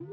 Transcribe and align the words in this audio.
So, 0.00 0.06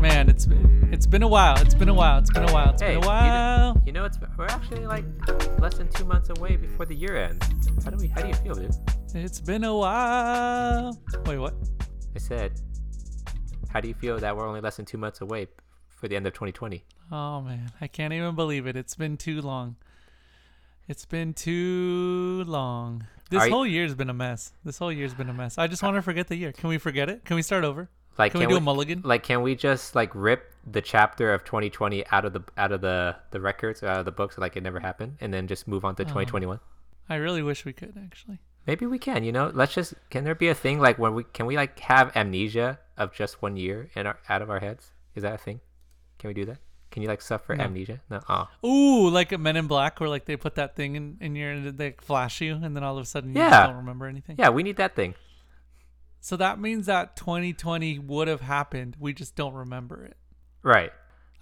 Man, 0.00 0.28
it's 0.28 0.48
it's 0.90 1.06
been 1.06 1.22
a 1.22 1.28
while. 1.28 1.60
It's 1.60 1.74
been 1.74 1.88
a 1.88 1.94
while. 1.94 2.18
It's 2.18 2.30
been 2.32 2.42
a 2.42 2.52
while. 2.52 2.70
It's 2.70 2.82
hey, 2.82 2.96
been 2.96 2.96
a 2.96 3.00
you 3.02 3.06
while. 3.06 3.74
know, 3.74 3.82
you 3.86 3.92
know, 3.92 4.04
it's 4.04 4.18
we're 4.36 4.46
actually 4.46 4.84
like 4.84 5.04
less 5.60 5.76
than 5.76 5.88
two 5.90 6.04
months 6.04 6.30
away 6.30 6.56
before 6.56 6.86
the 6.86 6.94
year 6.96 7.16
ends. 7.18 7.46
How 7.84 7.92
do 7.92 7.98
we? 7.98 8.08
How 8.08 8.22
do 8.22 8.26
you 8.26 8.34
feel, 8.34 8.56
dude? 8.56 8.74
It's 9.14 9.40
been 9.40 9.64
a 9.64 9.74
while. 9.76 10.98
Wait, 11.26 11.38
what? 11.38 11.54
I 12.14 12.18
said, 12.18 12.52
how 13.70 13.80
do 13.80 13.88
you 13.88 13.94
feel 13.94 14.18
that 14.18 14.36
we're 14.36 14.46
only 14.46 14.60
less 14.60 14.76
than 14.76 14.84
two 14.84 14.98
months 14.98 15.20
away 15.20 15.46
for 15.88 16.08
the 16.08 16.16
end 16.16 16.26
of 16.26 16.32
2020? 16.32 16.84
Oh 17.12 17.40
man, 17.42 17.70
I 17.80 17.86
can't 17.86 18.12
even 18.12 18.34
believe 18.34 18.66
it. 18.66 18.76
It's 18.76 18.94
been 18.96 19.16
too 19.16 19.40
long. 19.40 19.76
It's 20.88 21.04
been 21.04 21.32
too 21.32 22.44
long. 22.46 23.06
This 23.30 23.42
Are 23.42 23.46
you- 23.46 23.52
whole 23.52 23.66
year's 23.66 23.94
been 23.94 24.10
a 24.10 24.14
mess. 24.14 24.52
This 24.64 24.78
whole 24.78 24.92
year's 24.92 25.14
been 25.14 25.28
a 25.28 25.34
mess. 25.34 25.58
I 25.58 25.66
just 25.66 25.82
want 25.82 25.96
to 25.96 26.02
forget 26.02 26.28
the 26.28 26.36
year. 26.36 26.52
Can 26.52 26.68
we 26.68 26.78
forget 26.78 27.08
it? 27.08 27.24
Can 27.24 27.36
we 27.36 27.42
start 27.42 27.64
over? 27.64 27.88
Like, 28.18 28.32
Can 28.32 28.40
we 28.40 28.46
do 28.46 28.56
a 28.56 28.60
mulligan? 28.60 29.02
Like, 29.04 29.22
can 29.24 29.42
we 29.42 29.54
just 29.56 29.94
like 29.94 30.10
rip 30.14 30.52
the 30.70 30.80
chapter 30.80 31.32
of 31.34 31.44
2020 31.44 32.06
out 32.08 32.24
of 32.24 32.32
the 32.32 32.42
out 32.56 32.70
of 32.72 32.80
the 32.80 33.16
the 33.30 33.40
records 33.40 33.82
or 33.82 33.88
out 33.88 33.98
of 33.98 34.04
the 34.04 34.12
books, 34.12 34.38
like 34.38 34.56
it 34.56 34.62
never 34.62 34.78
happened, 34.80 35.16
and 35.20 35.32
then 35.34 35.46
just 35.48 35.66
move 35.66 35.84
on 35.84 35.94
to 35.96 36.02
Oh. 36.02 36.06
2021? 36.06 36.60
I 37.08 37.16
really 37.16 37.42
wish 37.42 37.64
we 37.64 37.72
could 37.72 37.94
actually. 38.02 38.38
Maybe 38.66 38.86
we 38.86 38.98
can. 38.98 39.24
You 39.24 39.32
know, 39.32 39.50
let's 39.54 39.74
just. 39.74 39.94
Can 40.10 40.24
there 40.24 40.34
be 40.34 40.48
a 40.48 40.54
thing 40.54 40.78
like 40.80 40.98
when 40.98 41.14
we 41.14 41.24
can 41.24 41.46
we 41.46 41.56
like 41.56 41.78
have 41.80 42.14
amnesia 42.16 42.78
of 42.96 43.12
just 43.12 43.42
one 43.42 43.56
year 43.56 43.90
in 43.94 44.06
our 44.06 44.18
out 44.28 44.42
of 44.42 44.50
our 44.50 44.60
heads? 44.60 44.92
Is 45.14 45.22
that 45.22 45.34
a 45.34 45.38
thing? 45.38 45.60
Can 46.18 46.28
we 46.28 46.34
do 46.34 46.44
that? 46.46 46.58
Can 46.90 47.02
you 47.02 47.08
like 47.08 47.20
suffer 47.22 47.54
No. 47.56 47.64
amnesia? 47.64 48.00
No. 48.08 48.20
Oh. 48.28 48.48
Ooh, 48.66 49.10
like 49.10 49.32
a 49.32 49.38
Men 49.38 49.56
in 49.56 49.66
Black, 49.66 49.98
where 50.00 50.08
like 50.08 50.24
they 50.26 50.36
put 50.36 50.54
that 50.54 50.76
thing 50.76 50.94
in, 50.96 51.18
in 51.20 51.34
your 51.36 51.50
and 51.50 51.76
they 51.76 51.94
flash 52.00 52.40
you, 52.40 52.54
and 52.54 52.74
then 52.76 52.82
all 52.84 52.96
of 52.96 53.02
a 53.02 53.06
sudden 53.06 53.30
you 53.30 53.36
just 53.36 53.50
Yeah. 53.50 53.66
don't 53.66 53.76
remember 53.76 54.06
anything. 54.06 54.36
Yeah, 54.38 54.50
we 54.50 54.62
need 54.62 54.76
that 54.76 54.94
thing. 54.94 55.14
So 56.20 56.36
that 56.36 56.58
means 56.58 56.86
that 56.86 57.16
2020 57.16 57.98
would 57.98 58.28
have 58.28 58.40
happened. 58.40 58.96
We 58.98 59.12
just 59.12 59.36
don't 59.36 59.52
remember 59.54 60.04
it. 60.06 60.16
Right. 60.62 60.92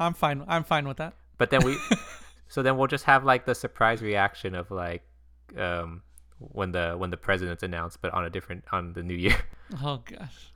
I'm 0.01 0.14
fine. 0.14 0.42
I'm 0.48 0.64
fine 0.64 0.89
with 0.89 0.97
that. 0.97 1.14
But 1.39 1.51
then 1.51 1.62
we, 1.64 1.77
so 2.48 2.62
then 2.62 2.77
we'll 2.77 2.89
just 2.89 3.05
have 3.05 3.23
like 3.23 3.45
the 3.47 3.55
surprise 3.55 4.03
reaction 4.03 4.55
of 4.57 4.70
like, 4.73 5.03
um, 5.57 6.03
when 6.53 6.73
the 6.73 6.95
when 6.97 7.11
the 7.11 7.17
president's 7.17 7.62
announced, 7.62 8.01
but 8.03 8.12
on 8.12 8.25
a 8.25 8.31
different 8.31 8.65
on 8.73 8.93
the 8.95 9.03
new 9.03 9.15
year. 9.17 9.37
Oh 9.83 10.03
gosh. 10.05 10.53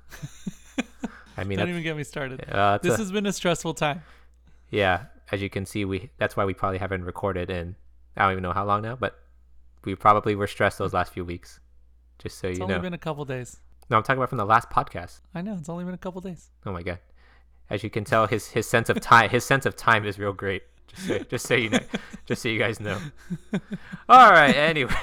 I 1.37 1.45
mean, 1.45 1.59
Don't 1.61 1.69
even 1.71 1.83
get 1.83 1.97
me 1.97 2.05
started. 2.05 2.45
uh, 2.51 2.79
This 2.79 2.95
a- 2.95 2.99
has 2.99 3.11
been 3.13 3.27
a 3.27 3.33
stressful 3.33 3.75
time. 3.75 4.03
yeah. 4.71 5.07
As 5.33 5.43
you 5.43 5.51
can 5.51 5.67
see, 5.67 5.85
we 5.85 6.11
that's 6.19 6.37
why 6.37 6.45
we 6.45 6.55
probably 6.55 6.79
haven't 6.79 7.03
recorded 7.05 7.51
in 7.51 7.75
I 8.17 8.23
don't 8.23 8.33
even 8.33 8.43
know 8.43 8.53
how 8.53 8.65
long 8.65 8.83
now, 8.83 8.95
but 8.97 9.19
we 9.85 9.95
probably 9.97 10.35
were 10.37 10.47
stressed 10.47 10.79
those 10.79 10.93
last 10.93 11.13
few 11.13 11.25
weeks. 11.25 11.59
Just 12.19 12.39
so 12.39 12.49
It's 12.49 12.59
you 12.59 12.65
only 12.65 12.79
been 12.79 12.95
a 12.95 12.99
couple 12.99 13.25
days. 13.25 13.57
No, 13.91 13.97
I'm 13.97 14.03
talking 14.05 14.19
about 14.19 14.29
from 14.29 14.39
the 14.39 14.45
last 14.47 14.71
podcast. 14.71 15.21
I 15.35 15.43
know. 15.43 15.55
It's 15.59 15.69
only 15.69 15.85
been 15.85 15.95
a 15.95 15.99
couple 15.99 16.21
days. 16.21 16.51
Oh 16.65 16.73
my 16.73 16.83
god. 16.83 16.99
As 17.71 17.83
you 17.83 17.91
can 17.91 18.05
tell, 18.05 18.27
his 18.29 18.49
his 18.49 18.69
sense 18.69 18.89
of 18.89 19.01
time 19.01 19.31
his 19.31 19.45
sense 19.45 19.67
of 19.67 19.75
time 19.75 20.05
is 20.05 20.19
real 20.19 20.33
great. 20.33 20.63
Just 20.89 21.07
so, 21.09 21.19
just 21.19 21.47
so 21.47 21.55
you 21.57 21.71
know, 21.71 21.81
just 22.27 22.43
so 22.43 22.49
you 22.49 22.59
guys 22.61 22.79
know. 22.79 22.99
All 24.09 24.31
right. 24.31 24.55
Anyway, 24.55 24.95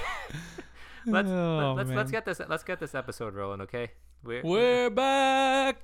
let's 1.06 1.30
Oh, 1.30 1.74
let's 1.76 1.88
man. 1.90 1.98
let's 1.98 2.12
get 2.12 2.26
this 2.26 2.42
let's 2.48 2.64
get 2.64 2.80
this 2.80 2.96
episode 2.96 3.34
rolling. 3.36 3.62
Okay. 3.62 3.92
We're, 4.24 4.42
We're 4.44 4.90
back. 4.90 5.78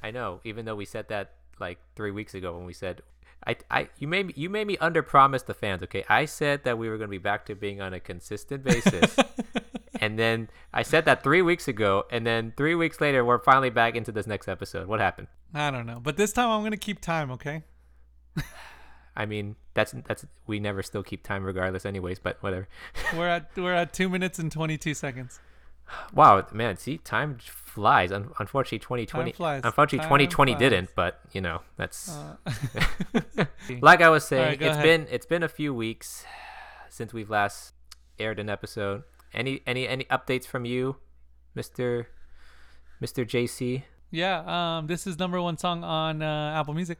I 0.00 0.10
know. 0.12 0.40
Even 0.44 0.64
though 0.66 0.76
we 0.76 0.84
said 0.84 1.08
that 1.08 1.32
like 1.58 1.78
three 1.96 2.10
weeks 2.12 2.34
ago 2.34 2.56
when 2.56 2.66
we 2.66 2.72
said. 2.72 3.02
I, 3.46 3.56
I 3.70 3.88
you 3.98 4.08
made 4.08 4.26
me 4.26 4.32
you 4.34 4.48
made 4.50 4.66
me 4.66 4.76
under 4.78 5.02
promise 5.02 5.42
the 5.42 5.54
fans 5.54 5.82
okay 5.84 6.04
I 6.08 6.24
said 6.24 6.64
that 6.64 6.78
we 6.78 6.88
were 6.88 6.96
going 6.96 7.06
to 7.08 7.10
be 7.12 7.18
back 7.18 7.44
to 7.46 7.54
being 7.54 7.80
on 7.80 7.92
a 7.94 8.00
consistent 8.00 8.64
basis 8.64 9.14
and 10.00 10.18
then 10.18 10.48
I 10.72 10.82
said 10.82 11.04
that 11.04 11.22
three 11.22 11.42
weeks 11.42 11.68
ago 11.68 12.06
and 12.10 12.26
then 12.26 12.54
three 12.56 12.74
weeks 12.74 13.00
later 13.00 13.24
we're 13.24 13.38
finally 13.38 13.70
back 13.70 13.94
into 13.94 14.10
this 14.10 14.26
next 14.26 14.48
episode 14.48 14.88
what 14.88 14.98
happened 15.00 15.28
I 15.54 15.70
don't 15.70 15.86
know, 15.86 16.00
but 16.02 16.16
this 16.16 16.32
time 16.32 16.48
I'm 16.48 16.62
gonna 16.64 16.76
keep 16.78 17.00
time. 17.00 17.30
Okay. 17.32 17.62
I 19.16 19.24
mean, 19.26 19.56
that's 19.74 19.94
that's 20.06 20.26
we 20.46 20.60
never 20.60 20.82
still 20.82 21.02
keep 21.02 21.22
time 21.22 21.42
regardless, 21.44 21.86
anyways. 21.86 22.18
But 22.18 22.42
whatever. 22.42 22.68
We're 23.16 23.28
at 23.28 23.50
we're 23.56 23.72
at 23.74 23.92
two 23.92 24.08
minutes 24.08 24.38
and 24.38 24.52
22 24.52 24.94
seconds. 24.94 25.40
Wow, 26.12 26.44
man, 26.52 26.76
see, 26.76 26.98
time 26.98 27.38
flies. 27.40 28.10
Un- 28.10 28.32
unfortunately, 28.40 28.80
2020. 28.80 29.32
Flies. 29.32 29.60
Unfortunately, 29.64 30.04
2020 30.04 30.54
didn't. 30.56 30.90
But 30.96 31.20
you 31.32 31.40
know, 31.40 31.60
that's 31.76 32.10
Uh, 32.10 32.36
like 33.80 34.00
I 34.02 34.08
was 34.08 34.24
saying. 34.28 34.42
Alright, 34.42 34.58
go 34.58 34.66
it's 34.66 34.74
ahead. 34.76 34.84
been 34.84 35.06
it's 35.14 35.26
been 35.26 35.42
a 35.42 35.48
few 35.48 35.72
weeks 35.72 36.24
since 36.88 37.12
we've 37.14 37.30
last 37.30 37.72
aired 38.18 38.38
an 38.38 38.48
episode. 38.50 39.04
Any 39.32 39.60
any 39.66 39.86
any 39.86 40.04
updates 40.04 40.46
from 40.46 40.64
you, 40.64 40.96
Mister 41.54 42.08
Mister 43.00 43.24
JC? 43.24 43.84
yeah. 44.10 44.42
Um. 44.78 44.86
This 44.88 45.06
is 45.06 45.18
number 45.18 45.40
one 45.40 45.56
song 45.56 45.84
on 45.84 46.20
uh, 46.22 46.54
Apple 46.58 46.74
Music. 46.74 46.98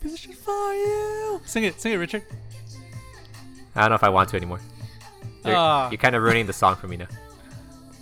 Position 0.00 0.32
for 0.32 0.72
you. 0.74 1.40
Sing 1.46 1.64
it. 1.64 1.80
Sing 1.80 1.92
it, 1.92 1.96
Richard. 1.96 2.22
I 3.74 3.80
don't 3.80 3.90
know 3.90 3.96
if 3.96 4.04
I 4.04 4.08
want 4.08 4.28
to 4.30 4.36
anymore. 4.36 4.60
You're, 5.44 5.54
Ah. 5.56 5.90
you're 5.90 5.98
kind 5.98 6.14
of 6.14 6.22
ruining 6.22 6.46
the 6.46 6.52
song 6.52 6.76
for 6.76 6.86
me 6.88 6.96
now. 6.96 7.06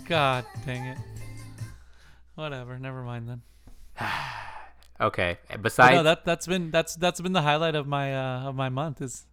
God 0.07 0.45
dang 0.65 0.85
it. 0.85 0.97
Whatever. 2.35 2.77
Never 2.79 3.01
mind 3.03 3.27
then. 3.29 3.41
Okay. 5.01 5.37
Besides, 5.61 5.93
no, 5.93 6.03
that 6.03 6.23
that's 6.23 6.47
been 6.47 6.71
that's 6.71 6.95
that's 6.95 7.19
been 7.19 7.33
the 7.33 7.41
highlight 7.41 7.75
of 7.75 7.85
my 7.85 8.15
uh 8.15 8.47
of 8.47 8.55
my 8.55 8.69
month 8.69 9.01
is 9.01 9.25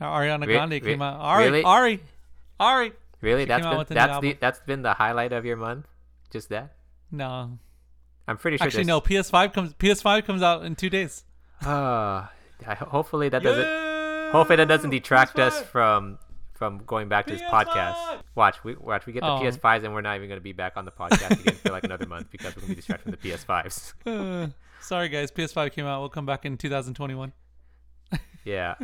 Ariana 0.00 0.46
Re- 0.46 0.54
Grande 0.54 0.70
re- 0.72 0.80
came 0.80 1.02
out. 1.02 1.20
Ari, 1.20 1.44
really? 1.44 1.62
Ari, 1.64 2.00
Ari. 2.58 2.92
really, 3.20 3.42
she 3.42 3.46
that's 3.46 3.66
been 3.66 3.76
with 3.76 3.90
a 3.90 3.94
new 3.94 4.00
that's 4.00 4.20
the 4.22 4.32
that's 4.40 4.60
been 4.60 4.80
the 4.80 4.94
highlight 4.94 5.34
of 5.34 5.44
your 5.44 5.56
month. 5.58 5.86
Just 6.30 6.48
that. 6.48 6.76
No, 7.10 7.58
I'm 8.28 8.36
pretty 8.36 8.56
sure. 8.56 8.66
actually 8.66 8.84
there's- 8.84 8.86
no. 8.88 9.00
PS5 9.00 9.52
comes 9.52 9.74
PS5 9.74 10.24
comes 10.24 10.42
out 10.42 10.64
in 10.64 10.74
two 10.76 10.90
days. 10.90 11.24
Ah, 11.62 12.32
hopefully 12.66 13.28
that 13.28 13.42
doesn't. 13.42 14.32
Hopefully 14.32 14.56
that 14.56 14.68
doesn't 14.68 14.90
detract 14.90 15.38
us 15.38 15.60
from 15.62 16.18
from 16.54 16.78
going 16.86 17.08
back 17.08 17.26
to 17.26 17.32
this 17.34 17.42
podcast. 17.42 17.94
PS5! 17.94 18.20
Watch, 18.34 18.64
we 18.64 18.74
watch. 18.76 19.04
We 19.06 19.12
get 19.12 19.20
the 19.20 19.28
Oh. 19.28 19.40
PS5s 19.40 19.84
and 19.84 19.92
we're 19.92 20.00
not 20.00 20.16
even 20.16 20.28
going 20.28 20.40
to 20.40 20.44
be 20.44 20.52
back 20.52 20.72
on 20.76 20.84
the 20.86 20.90
podcast 20.90 21.38
again 21.40 21.54
for 21.54 21.70
like 21.70 21.84
another 21.84 22.06
month 22.06 22.30
because 22.30 22.56
we're 22.56 22.62
going 22.62 22.68
to 22.70 22.74
be 22.74 22.74
distracted 22.76 23.02
from 23.04 23.12
the 23.12 23.30
PS5s. 23.30 23.92
Uh, 24.06 24.48
sorry 24.80 25.08
guys, 25.08 25.30
PS5 25.30 25.72
came 25.72 25.84
out. 25.86 26.00
We'll 26.00 26.08
come 26.08 26.26
back 26.26 26.44
in 26.44 26.56
2021. 26.56 27.32
Yeah. 28.44 28.74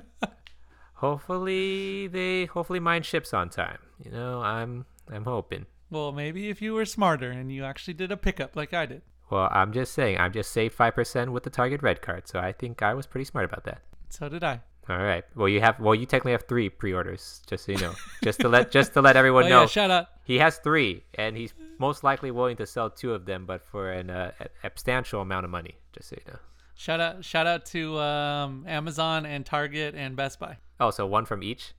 hopefully 0.95 2.07
they. 2.09 2.47
Hopefully 2.47 2.81
mine 2.81 3.03
ships 3.03 3.33
on 3.35 3.49
time. 3.51 3.79
You 4.05 4.11
know, 4.11 4.41
I'm 4.43 4.85
I'm 5.11 5.25
hoping. 5.25 5.67
Well, 5.91 6.13
maybe 6.13 6.49
if 6.49 6.63
you 6.63 6.73
were 6.75 6.85
smarter 6.85 7.31
and 7.31 7.53
you 7.53 7.65
actually 7.65 7.95
did 7.95 8.11
a 8.11 8.17
pickup 8.17 8.57
like 8.57 8.73
I 8.75 8.87
did. 8.87 9.03
Well, 9.33 9.49
I'm 9.51 9.73
just 9.73 9.95
saying. 9.95 10.19
I'm 10.19 10.31
just 10.33 10.51
saved 10.51 10.75
five 10.75 10.95
percent 10.95 11.33
with 11.33 11.43
the 11.43 11.49
Target 11.51 11.83
Red 11.83 12.03
card, 12.03 12.29
so 12.29 12.39
I 12.39 12.53
think 12.53 12.83
I 12.83 12.93
was 12.93 13.07
pretty 13.07 13.25
smart 13.25 13.47
about 13.47 13.65
that. 13.65 13.81
So 14.11 14.29
did 14.29 14.45
I. 14.45 14.61
All 14.91 14.99
right. 14.99 15.25
Well, 15.35 15.49
you 15.49 15.61
have. 15.63 15.81
Well, 15.81 15.95
you 15.95 16.05
technically 16.05 16.33
have 16.33 16.43
three 16.47 16.69
pre-orders, 16.69 17.41
just 17.47 17.65
so 17.65 17.73
you 17.73 17.79
know. 17.79 17.95
just 18.23 18.41
to 18.41 18.49
let 18.51 18.71
just 18.71 18.93
to 18.93 19.01
let 19.01 19.17
everyone 19.17 19.45
Oh 19.47 19.49
know. 19.49 19.61
yeah, 19.63 19.67
shout 19.67 19.91
out. 19.91 20.09
He 20.25 20.39
has 20.39 20.59
three, 20.59 21.05
and 21.15 21.35
he's 21.35 21.55
most 21.79 22.05
likely 22.05 22.31
willing 22.31 22.57
to 22.59 22.67
sell 22.67 22.91
two 22.91 23.15
of 23.15 23.25
them, 23.25 23.47
but 23.47 23.65
for 23.65 23.91
an 23.91 24.11
uh, 24.11 24.33
substantial 24.61 25.23
amount 25.23 25.45
of 25.45 25.51
money. 25.51 25.77
Just 25.95 26.11
so 26.11 26.17
you 26.17 26.31
know. 26.31 26.39
Shout 26.75 27.01
out 27.01 27.25
shout 27.25 27.47
out 27.47 27.65
to 27.67 27.99
um, 28.01 28.67
Amazon 28.69 29.25
and 29.25 29.47
Target 29.47 29.95
and 29.95 30.15
Best 30.15 30.41
Buy. 30.41 30.59
Oh, 30.79 30.91
so 30.91 31.07
one 31.07 31.25
from 31.25 31.43
each. 31.43 31.73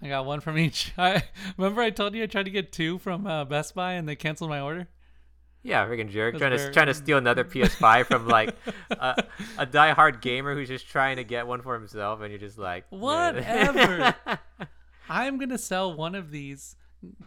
I 0.00 0.08
got 0.08 0.24
one 0.26 0.38
from 0.40 0.56
each. 0.58 0.92
I 0.98 1.24
remember 1.56 1.80
I 1.80 1.90
told 1.90 2.14
you 2.14 2.22
I 2.22 2.26
tried 2.26 2.44
to 2.44 2.50
get 2.50 2.70
two 2.70 2.98
from 2.98 3.26
uh, 3.26 3.44
Best 3.44 3.74
Buy 3.74 3.94
and 3.94 4.08
they 4.08 4.14
canceled 4.14 4.50
my 4.50 4.60
order. 4.60 4.86
Yeah, 5.64 5.86
freaking 5.86 6.10
jerk, 6.10 6.34
That's 6.38 6.40
trying 6.42 6.58
to 6.58 6.72
trying 6.72 6.86
to 6.88 6.94
steal 6.94 7.16
another 7.16 7.42
PS5 7.42 8.06
from 8.06 8.28
like 8.28 8.54
a, 8.90 9.24
a 9.58 9.66
diehard 9.66 10.20
gamer 10.20 10.54
who's 10.54 10.68
just 10.68 10.86
trying 10.86 11.16
to 11.16 11.24
get 11.24 11.46
one 11.46 11.62
for 11.62 11.74
himself, 11.74 12.20
and 12.20 12.30
you're 12.30 12.38
just 12.38 12.58
like, 12.58 12.84
Whatever. 12.90 14.14
I'm 15.08 15.38
gonna 15.38 15.58
sell 15.58 15.92
one 15.94 16.14
of 16.14 16.30
these 16.30 16.76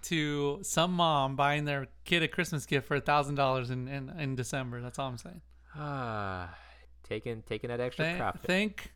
to 0.03 0.59
some 0.61 0.93
mom 0.93 1.35
buying 1.35 1.65
their 1.65 1.87
kid 2.05 2.21
a 2.23 2.27
Christmas 2.27 2.65
gift 2.67 2.87
for 2.87 2.95
a 2.95 3.01
thousand 3.01 3.35
dollars 3.35 3.69
in 3.71 3.87
in 3.87 4.35
December. 4.35 4.81
That's 4.81 4.99
all 4.99 5.09
I'm 5.09 5.17
saying. 5.17 5.41
Ah, 5.75 6.55
taking 7.03 7.41
taking 7.41 7.69
that 7.69 7.79
extra 7.79 8.05
Thank, 8.05 8.17
profit. 8.19 8.41
thank, 8.45 8.93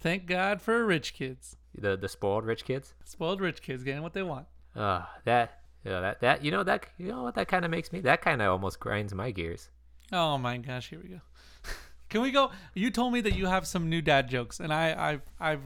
thank 0.00 0.26
God 0.26 0.60
for 0.60 0.84
rich 0.84 1.14
kids, 1.14 1.56
the 1.74 1.96
the 1.96 2.08
spoiled 2.08 2.44
rich 2.44 2.64
kids. 2.64 2.94
spoiled 3.04 3.40
rich 3.40 3.62
kids 3.62 3.82
getting 3.84 4.02
what 4.02 4.12
they 4.12 4.22
want. 4.22 4.46
Ah, 4.74 5.10
that. 5.24 5.62
You 5.86 5.92
know, 5.92 6.00
that 6.00 6.20
that 6.20 6.44
you 6.44 6.50
know 6.50 6.62
that 6.64 6.86
you 6.98 7.08
know 7.08 7.22
what 7.22 7.34
that 7.36 7.48
kind 7.48 7.64
of 7.64 7.70
makes 7.70 7.92
me 7.92 8.00
that 8.00 8.20
kind 8.20 8.42
of 8.42 8.50
almost 8.50 8.80
grinds 8.80 9.14
my 9.14 9.30
gears. 9.30 9.68
Oh 10.12 10.36
my 10.36 10.56
gosh, 10.58 10.90
here 10.90 11.00
we 11.02 11.08
go. 11.08 11.20
Can 12.08 12.22
we 12.22 12.30
go? 12.30 12.50
You 12.74 12.90
told 12.90 13.12
me 13.12 13.20
that 13.20 13.36
you 13.36 13.46
have 13.46 13.66
some 13.66 13.88
new 13.88 14.02
dad 14.02 14.28
jokes, 14.28 14.60
and 14.60 14.72
I 14.72 15.12
I've 15.12 15.22
I've 15.38 15.60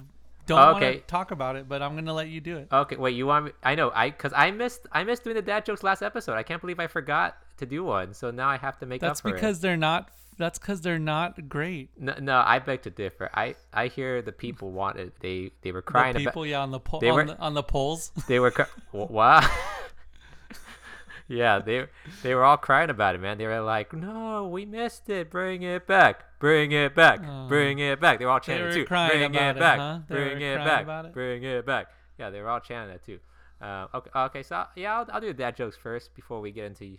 don't 0.46 0.72
want 0.72 0.82
to 0.82 0.98
talk 1.00 1.30
about 1.30 1.56
it, 1.56 1.68
but 1.68 1.80
I'm 1.80 1.94
gonna 1.94 2.12
let 2.12 2.28
you 2.28 2.40
do 2.40 2.56
it. 2.58 2.68
Okay, 2.72 2.96
wait. 2.96 3.14
You 3.14 3.26
want 3.26 3.46
me? 3.46 3.52
I 3.62 3.74
know. 3.74 3.90
I 3.94 4.10
because 4.10 4.32
I 4.36 4.50
missed 4.50 4.86
I 4.92 5.04
missed 5.04 5.24
doing 5.24 5.36
the 5.36 5.42
dad 5.42 5.64
jokes 5.64 5.82
last 5.82 6.02
episode. 6.02 6.34
I 6.34 6.42
can't 6.42 6.60
believe 6.60 6.80
I 6.80 6.86
forgot 6.86 7.36
to 7.58 7.66
do 7.66 7.84
one. 7.84 8.14
So 8.14 8.30
now 8.30 8.48
I 8.48 8.56
have 8.56 8.78
to 8.80 8.86
make 8.86 9.00
That's 9.00 9.20
up 9.20 9.22
for 9.22 9.32
because 9.32 9.60
they're 9.60 9.76
not. 9.76 10.10
That's 10.38 10.58
because 10.58 10.80
they're 10.80 10.98
not 10.98 11.50
great. 11.50 11.90
No, 11.98 12.14
no, 12.18 12.42
I 12.44 12.60
beg 12.60 12.82
to 12.82 12.90
differ. 12.90 13.30
I 13.34 13.56
I 13.74 13.88
hear 13.88 14.22
the 14.22 14.32
people 14.32 14.70
wanted. 14.72 15.12
They 15.20 15.52
they 15.62 15.70
were 15.70 15.82
crying 15.82 16.14
The 16.14 16.20
people, 16.20 16.46
yeah, 16.46 16.60
on 16.60 16.70
the 16.70 16.80
po- 16.80 17.00
they 17.00 17.10
on, 17.10 17.14
were- 17.14 17.24
the, 17.26 17.38
on 17.38 17.54
the 17.54 17.62
polls. 17.62 18.10
They 18.26 18.40
were. 18.40 18.52
Wow. 18.92 19.40
Yeah, 21.30 21.60
they 21.60 21.86
they 22.24 22.34
were 22.34 22.42
all 22.42 22.56
crying 22.56 22.90
about 22.90 23.14
it, 23.14 23.20
man. 23.20 23.38
They 23.38 23.46
were 23.46 23.60
like, 23.60 23.92
"No, 23.92 24.48
we 24.48 24.66
missed 24.66 25.08
it. 25.08 25.30
Bring 25.30 25.62
it 25.62 25.86
back. 25.86 26.24
Bring 26.40 26.72
it 26.72 26.96
back. 26.96 27.20
Bring 27.48 27.78
it 27.78 28.00
back." 28.00 28.18
They 28.18 28.24
were 28.24 28.32
all 28.32 28.40
chanting 28.40 28.66
were 28.66 28.72
too. 28.72 28.84
Bring 28.84 29.34
it 29.34 29.56
it, 29.56 29.58
back. 29.58 29.78
huh? 29.78 29.98
Bring 30.08 30.42
it 30.42 30.56
back. 30.56 30.88
it? 31.06 31.12
Bring 31.12 31.44
it 31.44 31.64
back. 31.64 31.86
Yeah, 32.18 32.30
they 32.30 32.40
were 32.40 32.48
all 32.48 32.58
chanting 32.58 32.92
that 32.92 33.06
too. 33.06 33.20
Uh, 33.62 33.86
okay, 33.94 34.10
okay, 34.16 34.42
so 34.42 34.64
yeah, 34.74 34.98
I'll, 34.98 35.06
I'll 35.12 35.20
do 35.20 35.28
the 35.28 35.34
dad 35.34 35.54
jokes 35.54 35.76
first 35.76 36.16
before 36.16 36.40
we 36.40 36.50
get 36.50 36.64
into 36.64 36.96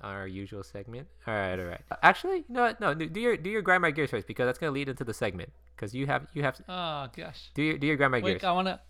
our 0.00 0.28
usual 0.28 0.62
segment. 0.62 1.08
All 1.26 1.34
right, 1.34 1.58
all 1.58 1.66
right. 1.66 1.80
Actually, 2.02 2.44
you 2.48 2.54
know 2.54 2.62
what? 2.62 2.80
No, 2.80 2.94
do 2.94 3.18
your 3.18 3.36
do 3.36 3.50
your 3.50 3.62
grind 3.62 3.82
my 3.82 3.90
gears 3.90 4.10
first 4.10 4.28
because 4.28 4.46
that's 4.46 4.60
gonna 4.60 4.70
lead 4.70 4.90
into 4.90 5.02
the 5.02 5.14
segment. 5.14 5.50
Because 5.74 5.92
you 5.92 6.06
have 6.06 6.28
you 6.34 6.44
have 6.44 6.60
Oh 6.68 7.08
gosh. 7.16 7.50
do 7.54 7.62
your 7.62 7.78
do 7.78 7.86
your 7.88 8.10
Wait, 8.10 8.22
gears. 8.22 8.44
I 8.44 8.52
wanna, 8.52 8.80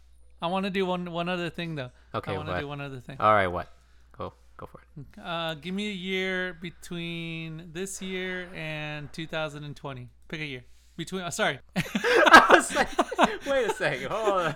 I 0.42 0.48
wanna 0.48 0.68
do 0.68 0.84
one 0.84 1.10
one 1.10 1.30
other 1.30 1.48
thing 1.48 1.76
though. 1.76 1.92
Okay, 2.14 2.34
I 2.34 2.36
wanna 2.36 2.52
what? 2.52 2.60
do 2.60 2.68
one 2.68 2.82
other 2.82 3.00
thing. 3.00 3.16
All 3.18 3.32
right, 3.32 3.46
what? 3.46 3.72
Go 4.62 4.69
for 4.70 4.81
it. 4.81 5.20
Uh, 5.20 5.55
give 5.55 5.75
me 5.75 5.88
a 5.88 5.93
year 5.93 6.55
between 6.55 7.70
this 7.73 8.00
year 8.00 8.47
and 8.55 9.12
2020. 9.12 10.09
Pick 10.29 10.41
a 10.41 10.44
year 10.44 10.62
between. 10.97 11.23
Uh, 11.23 11.31
sorry, 11.31 11.59
like, 11.75 12.88
wait 13.44 13.67
a 13.69 13.75
second, 13.76 14.09
hold 14.12 14.41
on. 14.41 14.55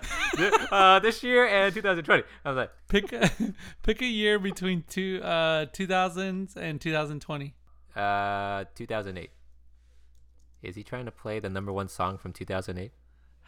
Uh, 0.70 1.00
this 1.00 1.25
year 1.25 1.49
and 1.49 1.75
2020. 1.75 2.23
I 2.44 2.49
was 2.49 2.56
like, 2.56 2.70
pick 2.87 3.12
a, 3.12 3.29
pick 3.82 4.00
a 4.00 4.06
year 4.06 4.38
between 4.38 4.85
two 4.88 5.20
uh 5.25 5.67
2000s 5.67 6.55
and 6.56 6.81
2020. 6.81 7.55
uh, 7.97 8.64
2008. 8.76 9.31
Is 10.62 10.76
he 10.76 10.85
trying 10.85 11.06
to 11.06 11.11
play 11.11 11.41
the 11.41 11.50
number 11.50 11.73
one 11.73 11.88
song 11.88 12.17
from 12.17 12.32
2008? 12.32 12.93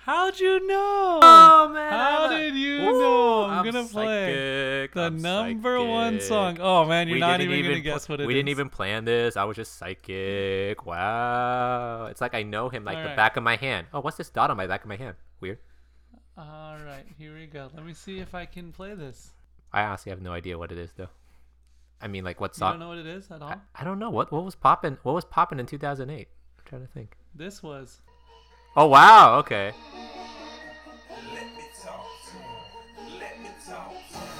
How'd 0.04 0.40
you 0.40 0.66
know? 0.66 1.20
Oh 1.22 1.70
man! 1.72 1.92
How 1.92 2.26
I'm 2.26 2.40
did 2.40 2.54
you 2.54 2.76
Ooh, 2.78 2.98
know 2.98 3.44
I'm 3.44 3.58
I'm 3.58 3.64
gonna 3.64 3.84
play 3.84 4.84
psychic, 4.86 4.94
the 4.94 5.02
I'm 5.02 5.20
number 5.20 5.84
one 5.84 6.20
song. 6.20 6.58
Oh 6.60 6.86
man, 6.86 7.08
you're 7.08 7.16
We 7.16 7.20
not 7.20 7.38
didn't 7.38 7.52
even, 7.52 7.72
gonna 7.72 7.80
guess 7.80 8.08
what 8.08 8.20
it 8.20 8.22
is. 8.22 8.26
We 8.26 8.32
didn't 8.32 8.48
even 8.48 8.70
plan 8.70 9.04
this. 9.04 9.36
I 9.36 9.44
was 9.44 9.56
just 9.56 9.76
psychic. 9.76 10.86
Wow. 10.86 12.06
It's 12.06 12.20
like 12.22 12.34
I 12.34 12.42
know 12.42 12.68
him 12.70 12.84
like 12.84 13.02
the 13.02 13.14
back 13.16 13.36
of 13.36 13.42
my 13.42 13.56
hand. 13.56 13.88
Oh, 13.92 14.00
what's 14.00 14.16
this 14.16 14.30
dot 14.30 14.50
on 14.50 14.56
my 14.56 14.66
back 14.66 14.82
of 14.82 14.88
my 14.88 14.96
hand? 14.96 15.16
Weird. 15.40 15.58
All 16.38 16.76
right, 16.86 17.04
here 17.18 17.34
we 17.34 17.46
go. 17.46 17.68
Let 17.74 17.84
me 17.84 17.92
see 17.92 18.20
if 18.20 18.34
I 18.34 18.46
can 18.46 18.72
play 18.72 18.94
this. 18.94 19.32
I 19.72 19.82
honestly 19.82 20.10
have 20.10 20.22
no 20.22 20.32
idea 20.32 20.56
what 20.56 20.72
it 20.72 20.78
is 20.78 20.92
though. 20.96 21.08
I 22.00 22.06
mean, 22.06 22.24
like 22.24 22.40
what 22.40 22.54
song? 22.54 22.74
You 22.74 22.78
don't 22.78 22.80
know 22.80 22.88
what 22.88 22.98
it 22.98 23.06
is 23.06 23.30
at 23.30 23.42
all. 23.42 23.50
I, 23.50 23.56
I 23.74 23.84
don't 23.84 23.98
know 23.98 24.10
what 24.10 24.32
what 24.32 24.44
was 24.44 24.54
popping. 24.54 24.96
What 25.02 25.14
was 25.14 25.24
popping 25.24 25.58
in 25.58 25.66
2008? 25.66 26.28
I'm 26.58 26.64
trying 26.64 26.82
to 26.82 26.92
think. 26.92 27.16
This 27.34 27.62
was. 27.62 28.00
Oh 28.80 28.86
wow. 28.86 29.38
Okay. 29.40 29.72
Let 31.10 31.46
me 31.56 31.64
talk 31.82 32.06
to 32.26 32.36
him. 32.36 33.18
Let 33.18 33.40
me 33.42 33.48
talk 33.66 33.90
to 33.90 34.16
him. 34.16 34.30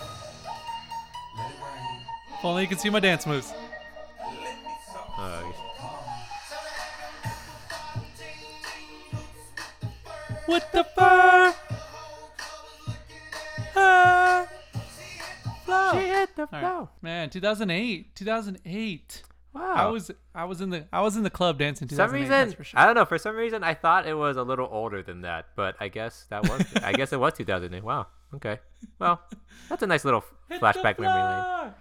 Let 1.37 1.50
it 1.50 1.56
rain. 1.61 2.38
If 2.38 2.44
only 2.44 2.62
you 2.62 2.69
could 2.69 2.79
see 2.79 2.88
my 2.88 3.00
dance 3.00 3.26
moves. 3.26 3.52
Let 4.20 4.32
me. 4.32 4.70
Oh, 5.19 5.55
With 10.46 10.70
the 10.70 10.84
fur. 10.84 11.55
Ah, 13.75 14.46
flow. 15.64 15.91
she 15.94 16.06
hit 16.06 16.37
the 16.37 16.43
All 16.43 16.49
right. 16.52 16.61
flow. 16.61 16.88
Man, 17.02 17.29
2008. 17.29 18.14
2008. 18.14 19.23
Wow. 19.54 19.72
I 19.74 19.86
was 19.86 20.10
I 20.34 20.44
was 20.44 20.60
in 20.60 20.70
the 20.70 20.86
I 20.92 21.00
was 21.00 21.16
in 21.16 21.22
the 21.22 21.30
club 21.30 21.58
dancing. 21.58 21.88
Some 21.88 21.96
2008, 22.10 22.20
reason 22.20 22.30
that's 22.30 22.54
for 22.54 22.64
sure. 22.64 22.78
I 22.80 22.84
don't 22.86 22.94
know. 22.94 23.04
For 23.04 23.18
some 23.18 23.34
reason, 23.34 23.64
I 23.64 23.74
thought 23.74 24.06
it 24.06 24.14
was 24.14 24.36
a 24.36 24.42
little 24.42 24.68
older 24.70 25.02
than 25.02 25.22
that, 25.22 25.46
but 25.56 25.74
I 25.80 25.88
guess 25.88 26.26
that 26.30 26.42
was. 26.48 26.64
I 26.82 26.92
guess 26.92 27.12
it 27.12 27.18
was 27.20 27.32
2008. 27.34 27.82
Wow. 27.82 28.06
Okay. 28.34 28.58
Well, 28.98 29.20
that's 29.68 29.82
a 29.82 29.86
nice 29.86 30.04
little 30.04 30.22
Hit 30.48 30.60
flashback 30.60 30.98
memory 30.98 31.22
lane. 31.22 31.72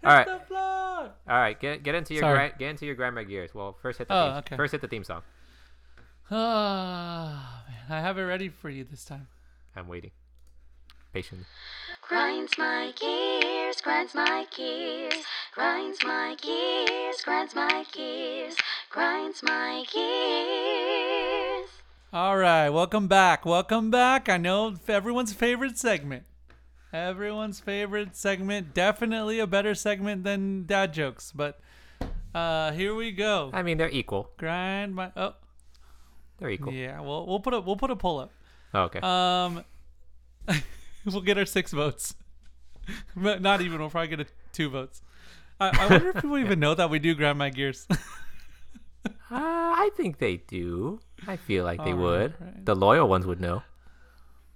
Hit 0.00 0.08
All 0.08 0.16
right. 0.16 0.26
the 0.26 0.40
floor. 0.46 0.60
All 1.28 1.36
right, 1.38 1.58
get 1.58 1.82
get 1.82 1.94
into 1.96 2.14
your 2.14 2.22
gra- 2.22 2.52
get 2.58 2.70
into 2.70 2.86
your 2.86 2.94
grind 2.94 3.14
my 3.16 3.24
gears. 3.24 3.52
Well, 3.54 3.76
first 3.82 3.98
hit 3.98 4.08
the 4.08 4.14
Oh, 4.14 4.28
theme, 4.28 4.36
okay. 4.38 4.56
first 4.56 4.72
hit 4.72 4.80
the 4.80 4.88
theme 4.88 5.04
song. 5.04 5.22
Ah, 6.30 7.64
man, 7.68 7.98
I 7.98 8.00
have 8.00 8.16
it 8.18 8.22
ready 8.22 8.48
for 8.48 8.70
you 8.70 8.84
this 8.84 9.04
time. 9.04 9.26
I'm 9.74 9.88
waiting 9.88 10.12
patiently. 11.12 11.46
Grinds 12.10 12.58
my 12.58 12.92
gears, 13.00 13.80
grinds 13.80 14.16
my 14.16 14.44
gears, 14.56 15.14
grinds 15.54 16.02
my 16.02 16.34
gears, 16.42 17.22
grinds 17.22 17.54
my 17.54 17.84
gears, 17.92 18.56
grinds 18.90 19.44
my 19.44 19.84
gears. 19.92 21.70
All 22.12 22.36
right, 22.36 22.68
welcome 22.70 23.06
back. 23.06 23.46
Welcome 23.46 23.92
back. 23.92 24.28
I 24.28 24.38
know 24.38 24.74
everyone's 24.88 25.32
favorite 25.32 25.78
segment. 25.78 26.24
Everyone's 26.92 27.60
favorite 27.60 28.16
segment. 28.16 28.74
Definitely 28.74 29.38
a 29.38 29.46
better 29.46 29.76
segment 29.76 30.24
than 30.24 30.66
dad 30.66 30.92
jokes, 30.92 31.30
but 31.30 31.60
uh 32.34 32.72
here 32.72 32.92
we 32.96 33.12
go. 33.12 33.50
I 33.52 33.62
mean, 33.62 33.78
they're 33.78 33.88
equal. 33.88 34.30
Grind 34.36 34.96
my 34.96 35.12
Oh, 35.16 35.34
They're 36.38 36.50
equal. 36.50 36.72
yeah. 36.72 36.98
Well, 37.02 37.24
we'll 37.24 37.38
put 37.38 37.54
a 37.54 37.60
we'll 37.60 37.76
put 37.76 37.92
a 37.92 37.96
pull 37.96 38.18
up. 38.18 38.32
Oh, 38.74 38.90
okay. 38.90 38.98
Um 39.00 39.64
we'll 41.12 41.20
get 41.20 41.38
our 41.38 41.46
6 41.46 41.72
votes. 41.72 42.14
but 43.16 43.40
not 43.42 43.60
even. 43.60 43.78
We'll 43.80 43.90
probably 43.90 44.08
get 44.08 44.20
a 44.20 44.26
2 44.52 44.70
votes. 44.70 45.02
I, 45.58 45.70
I 45.78 45.86
wonder 45.90 46.08
if 46.10 46.14
people 46.16 46.38
even 46.38 46.58
know 46.60 46.74
that 46.74 46.88
we 46.90 46.98
do 46.98 47.14
grind 47.14 47.38
my 47.38 47.50
gears. 47.50 47.86
Uh, 49.32 49.36
I 49.36 49.90
think 49.96 50.18
they 50.18 50.38
do. 50.38 50.98
I 51.28 51.36
feel 51.36 51.64
like 51.64 51.82
they 51.84 51.92
All 51.92 51.98
would. 51.98 52.34
right. 52.40 52.66
The 52.66 52.74
loyal 52.74 53.08
ones 53.08 53.26
would 53.26 53.40
know. 53.40 53.62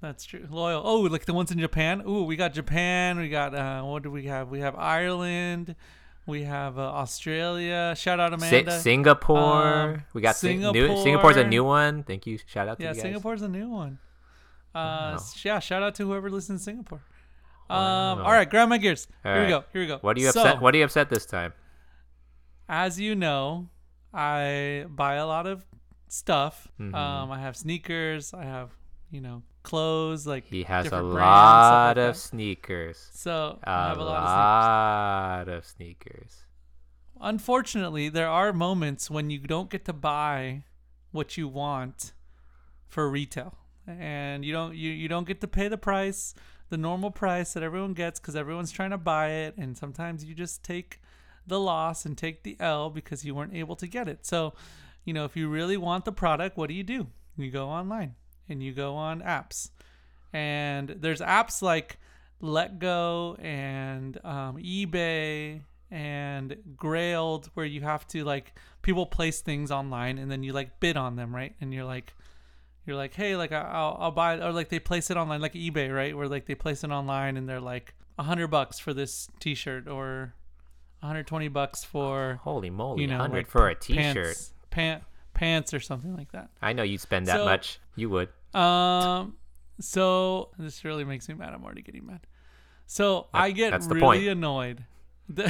That's 0.01 0.25
true. 0.25 0.47
Loyal. 0.51 0.83
Oh, 0.85 1.01
like 1.03 1.27
the 1.27 1.33
ones 1.33 1.53
in 1.53 1.61
Japan. 1.61 2.03
Ooh, 2.07 2.25
we 2.25 2.35
got 2.35 2.53
Japan. 2.53 3.19
We 3.19 3.29
got 3.29 3.55
uh, 3.55 3.83
what 3.83 4.03
do 4.03 4.11
we 4.11 4.25
have? 4.27 4.49
We 4.49 4.61
have 4.61 4.75
Ireland. 4.75 5.77
We 6.27 6.43
have 6.43 6.77
uh, 6.77 6.83
Australia. 6.83 7.95
Shout 7.97 8.19
out 8.19 8.39
Si- 8.41 8.49
Amanda. 8.49 8.81
Singapore. 8.81 9.63
Um, 9.65 10.03
we 10.13 10.21
got 10.21 10.35
Sing- 10.37 10.61
new, 10.61 10.73
Singapore's 11.03 11.37
a 11.37 11.41
Singapore. 11.41 11.45
new 11.45 11.65
one. 11.65 12.03
Thank 12.03 12.27
you. 12.27 12.39
Shout 12.45 12.67
out 12.67 12.79
to 12.79 12.83
yeah, 12.83 12.91
you 12.91 12.95
guys. 12.95 13.03
Singapore's 13.03 13.43
a 13.43 13.49
new 13.49 13.69
one. 13.69 13.99
Uh, 14.75 15.15
Wow. 15.17 15.25
yeah. 15.43 15.59
Shout 15.61 15.83
out 15.83 15.95
to 15.97 16.07
whoever 16.07 16.31
listens 16.31 16.61
in 16.61 16.65
Singapore. 16.75 17.01
Um, 17.71 18.19
Wow. 18.19 18.25
all 18.25 18.33
right, 18.33 18.49
grab 18.49 18.69
my 18.69 18.79
gears. 18.79 19.07
All 19.25 19.33
here 19.33 19.43
we 19.45 19.49
go. 19.49 19.65
Here 19.73 19.81
we 19.83 19.87
go. 19.87 19.99
What 20.01 20.17
are 20.17 20.21
you 20.21 20.31
so, 20.31 20.41
upset? 20.43 20.61
What 20.61 20.75
are 20.75 20.79
you 20.79 20.85
upset 20.85 21.09
this 21.11 21.25
time? 21.27 21.53
As 22.69 22.99
you 23.01 23.15
know, 23.15 23.69
I 24.13 24.87
buy 24.89 25.15
a 25.15 25.27
lot 25.27 25.47
of 25.47 25.65
stuff. 26.09 26.69
Mhm. 26.81 26.95
Um, 26.95 27.31
I 27.31 27.41
have 27.41 27.57
sneakers. 27.57 28.33
I 28.35 28.45
have 28.45 28.71
you 29.11 29.21
know 29.21 29.43
clothes. 29.63 30.27
Like 30.27 30.45
He 30.45 30.63
has 30.65 30.87
a 30.87 30.91
different 30.91 31.13
brands, 31.13 31.17
stuff 31.23 31.73
lot 31.73 31.99
of 31.99 32.17
sneakers. 32.17 33.11
So 33.13 33.59
A 33.63 33.69
I 33.71 33.89
have 33.89 33.99
a 33.99 34.05
lot 34.05 34.17
of 34.17 34.25
sneakers. 34.25 35.49
lot 35.49 35.49
of 35.57 35.65
sneakers. 35.67 36.45
unfortunately, 37.21 38.09
there 38.11 38.29
are 38.29 38.53
moments 38.53 39.11
when 39.11 39.31
you 39.31 39.39
don't 39.39 39.71
get 39.71 39.85
to 39.87 39.93
buy 39.93 40.65
what 41.13 41.37
you 41.39 41.49
want 41.49 42.13
for 42.89 43.09
retail, 43.09 43.57
and 43.87 44.45
you 44.45 44.53
don't 44.53 44.75
you, 44.75 44.91
you 44.91 45.09
don't 45.09 45.27
get 45.27 45.41
to 45.41 45.49
pay 45.49 45.69
the 45.69 45.79
price, 45.79 46.35
the 46.69 46.77
normal 46.77 47.11
price 47.11 47.53
that 47.53 47.63
everyone 47.63 47.95
gets 47.95 48.21
because 48.21 48.37
everyone's 48.37 48.73
trying 48.73 48.91
to 48.91 48.99
buy 48.99 49.31
it, 49.31 49.57
and 49.57 49.77
sometimes 49.77 50.25
you 50.25 50.35
just 50.35 50.63
take 50.63 51.01
the 51.47 51.61
loss 51.61 52.07
and 52.07 52.17
take 52.17 52.43
the 52.43 52.57
L 52.61 52.91
because 52.91 53.25
you 53.25 53.35
weren't 53.35 53.55
able 53.55 53.77
to 53.77 53.87
get 53.87 54.09
it. 54.09 54.25
So, 54.25 54.55
you 55.05 55.13
know, 55.13 55.25
if 55.25 55.37
you 55.37 55.49
really 55.49 55.77
want 55.77 56.05
the 56.05 56.13
product, 56.13 56.57
what 56.57 56.69
do 56.69 56.75
you 56.75 56.85
do? 56.85 57.09
You 57.37 57.51
go 57.51 57.69
online 57.69 58.15
and 58.49 58.63
you 58.63 58.73
go 58.73 58.95
on 58.95 59.21
apps, 59.23 59.71
and 60.33 60.89
there's 60.89 61.21
apps 61.21 61.63
like 61.63 61.99
Let 62.41 62.79
Go 62.79 63.37
and 63.41 64.19
um, 64.25 64.57
eBay 64.57 65.61
and 65.91 66.57
Grailed 66.77 67.51
where 67.55 67.67
you 67.67 67.83
have 67.83 68.07
to 68.09 68.25
like 68.25 68.59
people 68.83 69.07
place 69.07 69.41
things 69.41 69.71
online 69.71 70.19
and 70.19 70.31
then 70.31 70.43
you 70.43 70.53
like 70.53 70.81
bid 70.81 70.97
on 70.97 71.15
them, 71.15 71.35
right? 71.35 71.55
And 71.61 71.73
you're 71.73 71.85
like, 71.85 72.15
you're 72.87 72.97
like, 72.97 73.15
hey, 73.15 73.37
like 73.37 73.53
I'll 73.53 73.97
I'll 73.99 74.11
buy 74.11 74.35
it. 74.35 74.43
or 74.43 74.53
like 74.53 74.69
they 74.69 74.79
place 74.79 75.11
it 75.11 75.17
online 75.17 75.41
like 75.41 75.55
eBay, 75.55 75.95
right? 75.95 76.17
Where 76.17 76.29
like 76.29 76.47
they 76.47 76.55
place 76.55 76.85
it 76.85 76.91
online 76.91 77.37
and 77.37 77.49
they're 77.49 77.61
like 77.61 77.95
a 78.19 78.23
hundred 78.23 78.49
bucks 78.49 78.79
for 78.79 78.93
this 78.95 79.29
T-shirt 79.41 79.89
or 79.89 80.35
120 81.01 81.49
bucks 81.49 81.83
for 81.85 82.41
Holy 82.43 82.71
moly, 82.71 83.03
you 83.03 83.09
know 83.09 83.15
100 83.19 83.37
like 83.37 83.47
for 83.49 83.69
a 83.69 83.75
T-shirt, 83.75 84.05
pants, 84.15 84.53
pant 84.71 85.03
pants 85.35 85.75
or 85.75 85.81
something 85.81 86.15
like 86.17 86.31
that. 86.33 86.49
I 86.63 86.73
know 86.73 86.83
you'd 86.83 87.01
spend 87.01 87.27
that 87.27 87.37
So- 87.39 87.45
much. 87.45 87.81
You 87.97 88.11
would. 88.11 88.29
Um, 88.55 89.35
so 89.81 90.51
this 90.59 90.85
really 90.85 91.05
makes 91.05 91.29
me 91.29 91.35
mad. 91.35 91.53
I'm 91.55 91.65
already 91.65 91.83
getting 91.83 92.07
mad. 92.07 92.21
So 92.87 93.27
I 93.35 93.51
get 93.51 93.73
really 93.87 94.01
point. 94.01 94.27
annoyed. 94.29 94.85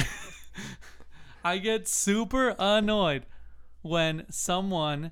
I 1.43 1.57
get 1.59 1.87
super 1.87 2.55
annoyed 2.57 3.25
when 3.81 4.25
someone 4.31 5.11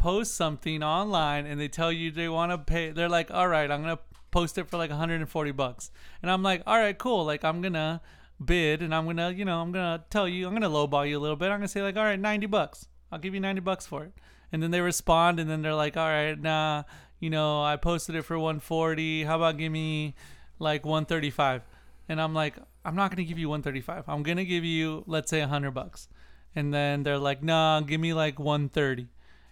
post 0.00 0.34
something 0.34 0.82
online 0.82 1.44
and 1.44 1.60
they 1.60 1.68
tell 1.68 1.92
you 1.92 2.10
they 2.10 2.28
want 2.28 2.50
to 2.50 2.58
pay. 2.58 2.90
They're 2.90 3.08
like, 3.08 3.30
all 3.30 3.46
right, 3.46 3.70
I'm 3.70 3.82
gonna 3.82 3.98
post 4.30 4.56
it 4.56 4.66
for 4.66 4.78
like 4.78 4.88
140 4.88 5.52
bucks, 5.52 5.90
and 6.22 6.30
I'm 6.30 6.42
like, 6.42 6.62
all 6.66 6.78
right, 6.78 6.96
cool. 6.96 7.26
Like 7.26 7.44
I'm 7.44 7.60
gonna 7.60 8.00
bid 8.42 8.80
and 8.80 8.94
I'm 8.94 9.04
gonna, 9.04 9.30
you 9.30 9.44
know, 9.44 9.60
I'm 9.60 9.72
gonna 9.72 10.02
tell 10.08 10.26
you, 10.26 10.46
I'm 10.46 10.54
gonna 10.54 10.70
lowball 10.70 11.06
you 11.06 11.18
a 11.18 11.20
little 11.20 11.36
bit. 11.36 11.50
I'm 11.50 11.58
gonna 11.58 11.68
say 11.68 11.82
like, 11.82 11.98
all 11.98 12.04
right, 12.04 12.18
90 12.18 12.46
bucks. 12.46 12.86
I'll 13.12 13.18
give 13.18 13.34
you 13.34 13.40
90 13.40 13.60
bucks 13.60 13.86
for 13.86 14.04
it. 14.04 14.12
And 14.52 14.62
then 14.62 14.70
they 14.70 14.80
respond 14.80 15.38
and 15.38 15.50
then 15.50 15.60
they're 15.60 15.74
like, 15.74 15.98
all 15.98 16.08
right, 16.08 16.40
nah, 16.40 16.84
you 17.18 17.28
know, 17.28 17.62
I 17.62 17.76
posted 17.76 18.14
it 18.14 18.22
for 18.22 18.38
140. 18.38 19.24
How 19.24 19.36
about 19.36 19.58
give 19.58 19.70
me 19.70 20.14
like 20.58 20.86
135? 20.86 21.62
And 22.08 22.20
I'm 22.22 22.32
like, 22.32 22.54
I'm 22.86 22.96
not 22.96 23.10
gonna 23.10 23.24
give 23.24 23.38
you 23.38 23.50
135. 23.50 24.04
I'm 24.08 24.22
gonna 24.22 24.46
give 24.46 24.64
you, 24.64 25.04
let's 25.06 25.28
say, 25.28 25.40
100 25.40 25.72
bucks. 25.72 26.08
And 26.56 26.72
then 26.72 27.02
they're 27.02 27.18
like, 27.18 27.42
nah, 27.42 27.80
give 27.82 28.00
me 28.00 28.14
like 28.14 28.38
130. 28.38 29.08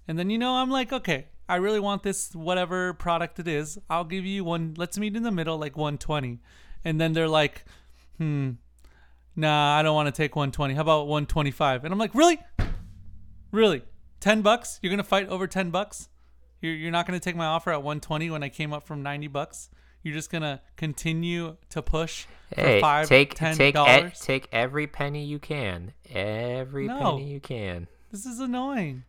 And 0.08 0.18
then 0.18 0.30
you 0.30 0.38
know, 0.38 0.54
I'm 0.54 0.70
like, 0.70 0.92
okay, 0.92 1.26
I 1.48 1.56
really 1.56 1.80
want 1.80 2.02
this 2.02 2.34
whatever 2.34 2.94
product 2.94 3.38
it 3.38 3.46
is. 3.46 3.78
I'll 3.88 4.04
give 4.04 4.24
you 4.24 4.42
one. 4.42 4.74
Let's 4.76 4.98
meet 4.98 5.14
in 5.14 5.22
the 5.22 5.30
middle, 5.30 5.58
like 5.58 5.76
120. 5.76 6.40
And 6.84 7.00
then 7.00 7.12
they're 7.12 7.28
like, 7.28 7.64
hmm, 8.16 8.52
nah, 9.36 9.76
I 9.78 9.82
don't 9.82 9.94
want 9.94 10.06
to 10.06 10.12
take 10.12 10.34
120. 10.34 10.74
How 10.74 10.80
about 10.80 11.06
125? 11.06 11.84
And 11.84 11.92
I'm 11.92 11.98
like, 11.98 12.14
really? 12.14 12.38
Really? 13.52 13.82
10 14.20 14.42
bucks? 14.42 14.78
You're 14.82 14.90
going 14.90 14.98
to 14.98 15.04
fight 15.04 15.28
over 15.28 15.46
10 15.46 15.70
bucks? 15.70 16.08
You're, 16.60 16.74
you're 16.74 16.90
not 16.90 17.06
going 17.06 17.18
to 17.18 17.22
take 17.22 17.36
my 17.36 17.46
offer 17.46 17.70
at 17.70 17.82
120 17.82 18.30
when 18.30 18.42
I 18.42 18.48
came 18.48 18.72
up 18.72 18.86
from 18.86 19.02
90 19.02 19.28
bucks? 19.28 19.70
You're 20.02 20.14
just 20.14 20.30
going 20.30 20.42
to 20.42 20.60
continue 20.76 21.56
to 21.70 21.82
push 21.82 22.26
for 22.54 22.60
Hey, 22.60 22.80
five, 22.80 23.08
take 23.08 23.34
ten 23.34 23.56
take 23.56 23.76
e- 23.76 24.10
take 24.20 24.48
every 24.52 24.86
penny 24.86 25.24
you 25.24 25.38
can. 25.38 25.92
Every 26.10 26.86
No. 26.86 26.98
penny 26.98 27.30
you 27.32 27.40
can. 27.40 27.88
This 28.10 28.24
is 28.24 28.38
annoying. 28.38 29.04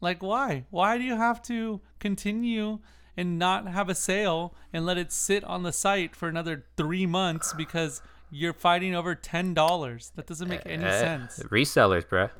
Like, 0.00 0.22
why? 0.22 0.64
Why 0.70 0.96
do 0.98 1.04
you 1.04 1.16
have 1.16 1.42
to 1.42 1.80
continue 1.98 2.78
and 3.16 3.38
not 3.38 3.66
have 3.68 3.88
a 3.88 3.94
sale 3.94 4.54
and 4.72 4.86
let 4.86 4.96
it 4.98 5.12
sit 5.12 5.44
on 5.44 5.62
the 5.62 5.72
site 5.72 6.16
for 6.16 6.28
another 6.28 6.64
three 6.76 7.04
months 7.06 7.52
because 7.52 8.00
you're 8.30 8.52
fighting 8.54 8.94
over 8.94 9.14
ten 9.14 9.52
dollars? 9.54 10.12
That 10.16 10.26
doesn't 10.26 10.48
make 10.48 10.62
any 10.64 10.84
Eh, 10.84 11.00
sense. 11.00 11.38
Resellers, 11.50 12.06
bruh. 12.06 12.30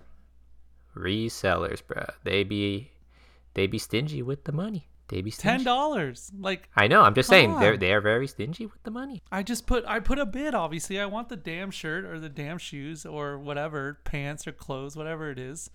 Resellers, 0.97 1.83
bruh. 1.83 2.11
They 2.25 2.45
be 2.45 2.90
they 3.55 3.67
be 3.67 3.79
stingy 3.79 4.23
with 4.23 4.45
the 4.45 4.52
money. 4.52 4.88
They 5.09 5.23
be 5.23 5.31
stingy. 5.31 5.59
ten 5.59 5.64
dollars. 5.64 6.31
Like, 6.38 6.69
I 6.76 6.87
know. 6.88 7.02
I'm 7.02 7.14
just 7.14 7.29
saying 7.29 7.59
they're 7.61 7.76
they're 7.76 8.00
very 8.00 8.26
stingy 8.26 8.67
with 8.67 8.83
the 8.85 8.90
money. 8.90 9.23
I 9.31 9.43
just 9.43 9.67
put 9.67 9.85
I 9.87 10.00
put 10.00 10.19
a 10.19 10.26
bid. 10.26 10.55
Obviously, 10.55 11.00
I 11.00 11.07
want 11.07 11.29
the 11.29 11.37
damn 11.37 11.71
shirt 11.71 12.05
or 12.05 12.19
the 12.19 12.29
damn 12.29 12.59
shoes 12.59 13.05
or 13.07 13.38
whatever 13.38 13.99
pants 14.05 14.47
or 14.47 14.52
clothes, 14.52 14.97
whatever 14.97 15.31
it 15.31 15.38
is, 15.38 15.71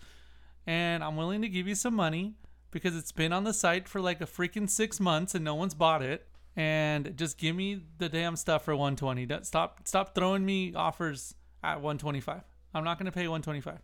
and 0.67 1.03
I'm 1.03 1.15
willing 1.15 1.41
to 1.41 1.49
give 1.49 1.67
you 1.67 1.75
some 1.75 1.95
money 1.95 2.35
because 2.71 2.95
it's 2.95 3.11
been 3.11 3.31
on 3.31 3.43
the 3.43 3.53
site 3.53 3.87
for 3.87 4.01
like 4.01 4.21
a 4.21 4.25
freaking 4.25 4.69
six 4.69 4.99
months 4.99 5.35
and 5.35 5.45
no 5.45 5.55
one's 5.55 5.73
bought 5.73 6.01
it. 6.01 6.27
And 6.57 7.17
just 7.17 7.37
give 7.37 7.55
me 7.55 7.81
the 7.97 8.07
damn 8.07 8.35
stuff 8.35 8.63
for 8.63 8.75
120. 8.75 9.27
Stop 9.43 9.81
stop 9.85 10.15
throwing 10.15 10.45
me 10.45 10.73
offers 10.73 11.35
at 11.63 11.75
125. 11.75 12.41
I'm 12.73 12.83
not 12.83 12.97
gonna 12.97 13.11
pay 13.11 13.27
125. 13.27 13.79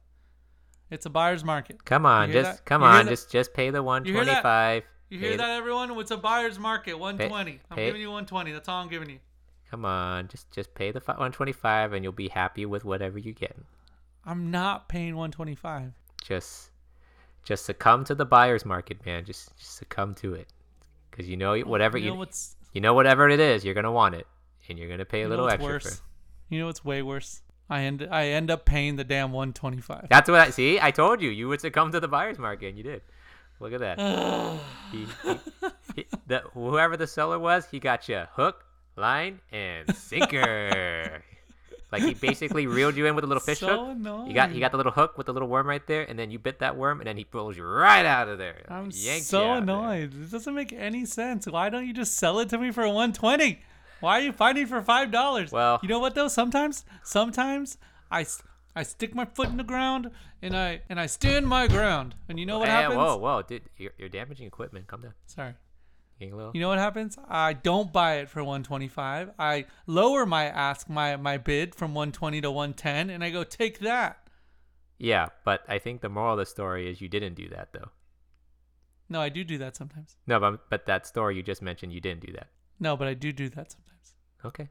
It's 0.89 1.05
a 1.05 1.09
buyer's 1.09 1.43
market. 1.43 1.83
Come 1.85 2.05
on, 2.05 2.31
just 2.31 2.51
that? 2.51 2.65
come 2.65 2.83
on, 2.83 3.05
that? 3.05 3.11
just 3.11 3.31
just 3.31 3.53
pay 3.53 3.69
the 3.69 3.83
125. 3.83 4.07
You 4.07 4.13
hear 4.13 4.25
that? 4.25 4.43
125. 4.43 4.83
You 5.09 5.19
hear 5.19 5.37
that, 5.37 5.57
everyone? 5.57 5.91
It's 5.99 6.11
a 6.11 6.17
buyer's 6.17 6.57
market. 6.57 6.97
120. 6.97 7.59
I'm 7.69 7.77
pay- 7.77 7.85
giving 7.87 8.01
you 8.01 8.07
120. 8.07 8.51
That's 8.53 8.69
all 8.69 8.81
I'm 8.81 8.89
giving 8.89 9.09
you. 9.09 9.19
Come 9.69 9.85
on, 9.85 10.27
just 10.27 10.51
just 10.51 10.73
pay 10.75 10.91
the 10.91 10.99
125 10.99 11.93
and 11.93 12.03
you'll 12.03 12.11
be 12.11 12.27
happy 12.27 12.65
with 12.65 12.83
whatever 12.83 13.17
you 13.17 13.33
get. 13.33 13.55
I'm 14.25 14.51
not 14.51 14.89
paying 14.89 15.15
125. 15.15 15.93
Just 16.21 16.70
just 17.43 17.65
succumb 17.65 18.03
to 18.05 18.15
the 18.15 18.25
buyer's 18.25 18.65
market, 18.65 19.05
man. 19.05 19.25
Just 19.25 19.57
just 19.57 19.77
succumb 19.77 20.15
to 20.15 20.33
it. 20.33 20.47
Cuz 21.11 21.27
you 21.27 21.37
know 21.37 21.59
whatever 21.59 21.97
you 21.97 22.05
you 22.05 22.11
know 22.11 22.17
what's 22.17 22.55
you 22.73 22.81
know 22.81 22.93
whatever 22.93 23.29
it 23.29 23.39
is, 23.39 23.65
you're 23.65 23.73
going 23.73 23.83
to 23.83 23.91
want 23.91 24.15
it 24.15 24.27
and 24.69 24.79
you're 24.79 24.87
going 24.87 24.99
to 24.99 25.05
pay 25.05 25.23
a 25.23 25.29
little 25.29 25.49
extra 25.49 25.73
worse? 25.73 25.97
for. 25.97 26.03
You 26.49 26.59
know 26.59 26.67
what's 26.67 26.83
way 26.83 27.01
worse? 27.01 27.41
I 27.69 27.83
end 27.83 28.07
I 28.09 28.27
end 28.27 28.51
up 28.51 28.65
paying 28.65 28.95
the 28.97 29.03
damn 29.03 29.31
125. 29.31 30.07
That's 30.09 30.29
what 30.29 30.41
I 30.41 30.49
see. 30.49 30.79
I 30.79 30.91
told 30.91 31.21
you 31.21 31.29
you 31.29 31.47
would 31.47 31.61
succumb 31.61 31.91
to 31.93 31.99
the 31.99 32.07
buyer's 32.07 32.37
market, 32.37 32.67
and 32.67 32.77
you 32.77 32.83
did. 32.83 33.01
Look 33.59 33.73
at 33.73 33.79
that. 33.79 33.99
he, 34.91 35.05
he, 35.23 35.39
he, 35.95 36.05
the, 36.27 36.39
whoever 36.53 36.97
the 36.97 37.07
seller 37.07 37.39
was, 37.39 37.67
he 37.69 37.79
got 37.79 38.09
you 38.09 38.23
hook, 38.33 38.65
line, 38.97 39.39
and 39.51 39.95
sinker. 39.95 41.23
like 41.91 42.03
he 42.03 42.13
basically 42.13 42.67
reeled 42.67 42.95
you 42.95 43.05
in 43.05 43.15
with 43.15 43.23
a 43.23 43.27
little 43.27 43.41
fish 43.51 43.59
so 43.59 43.67
hook. 43.67 43.87
annoying. 43.91 44.27
You 44.27 44.33
got 44.33 44.53
you 44.53 44.59
got 44.59 44.71
the 44.71 44.77
little 44.77 44.91
hook 44.91 45.17
with 45.17 45.27
the 45.27 45.33
little 45.33 45.47
worm 45.47 45.67
right 45.67 45.85
there, 45.87 46.03
and 46.09 46.17
then 46.17 46.31
you 46.31 46.39
bit 46.39 46.59
that 46.59 46.75
worm, 46.77 46.99
and 46.99 47.07
then 47.07 47.17
he 47.17 47.23
pulls 47.23 47.57
you 47.57 47.63
right 47.65 48.05
out 48.05 48.27
of 48.29 48.37
there. 48.37 48.63
I'm 48.69 48.89
Yanked 48.93 49.25
so 49.25 49.53
annoyed. 49.53 50.11
This 50.13 50.31
doesn't 50.31 50.53
make 50.55 50.71
any 50.73 51.05
sense. 51.05 51.45
Why 51.47 51.69
don't 51.69 51.85
you 51.85 51.93
just 51.93 52.15
sell 52.17 52.39
it 52.39 52.49
to 52.49 52.57
me 52.57 52.71
for 52.71 52.83
120? 52.83 53.61
Why 53.99 54.19
are 54.19 54.21
you 54.21 54.31
fighting 54.31 54.65
for 54.65 54.81
five 54.81 55.11
dollars? 55.11 55.51
Well- 55.51 55.79
you 55.83 55.89
know 55.89 55.99
what 55.99 56.15
though? 56.15 56.27
Sometimes, 56.27 56.85
sometimes 57.03 57.77
I, 58.09 58.25
I 58.75 58.83
stick 58.83 59.13
my 59.13 59.25
foot 59.25 59.49
in 59.49 59.57
the 59.57 59.63
ground 59.63 60.09
and 60.41 60.55
I 60.57 60.81
and 60.89 60.99
I 60.99 61.05
stand 61.05 61.45
my 61.47 61.67
ground. 61.67 62.15
And 62.27 62.39
you 62.39 62.45
know 62.47 62.57
what 62.59 62.67
Hey, 62.69 62.73
happens? 62.75 62.97
Whoa, 62.97 63.17
whoa, 63.17 63.41
dude, 63.43 63.63
you're, 63.77 63.91
you're 63.99 64.09
damaging 64.09 64.47
equipment. 64.47 64.87
Come 64.87 65.01
down. 65.01 65.13
Sorry. 65.27 65.53
You 66.21 66.61
know 66.61 66.69
what 66.69 66.77
happens? 66.77 67.17
I 67.27 67.53
don't 67.53 67.91
buy 67.91 68.15
it 68.15 68.29
for 68.29 68.43
125. 68.43 69.31
I 69.39 69.65
lower 69.87 70.25
my 70.25 70.45
ask 70.45 70.89
my 70.89 71.15
my 71.17 71.37
bid 71.37 71.73
from 71.73 71.93
120 71.93 72.41
to 72.41 72.51
110, 72.51 73.09
and 73.09 73.23
I 73.23 73.29
go 73.29 73.43
take 73.43 73.79
that. 73.79 74.27
Yeah, 74.97 75.29
but 75.43 75.61
I 75.67 75.79
think 75.79 76.01
the 76.01 76.09
moral 76.09 76.33
of 76.33 76.39
the 76.39 76.45
story 76.45 76.89
is 76.89 77.01
you 77.01 77.09
didn't 77.09 77.33
do 77.33 77.49
that 77.49 77.73
though. 77.73 77.89
No, 79.09 79.19
I 79.19 79.29
do 79.29 79.43
do 79.43 79.57
that 79.57 79.75
sometimes. 79.75 80.15
No, 80.27 80.39
but 80.39 80.69
but 80.69 80.85
that 80.85 81.07
story 81.07 81.35
you 81.35 81.43
just 81.43 81.61
mentioned, 81.61 81.91
you 81.91 82.01
didn't 82.01 82.25
do 82.25 82.33
that. 82.33 82.47
No, 82.79 82.95
but 82.95 83.07
I 83.07 83.13
do 83.13 83.31
do 83.31 83.49
that 83.49 83.71
sometimes. 83.71 84.15
Okay. 84.45 84.69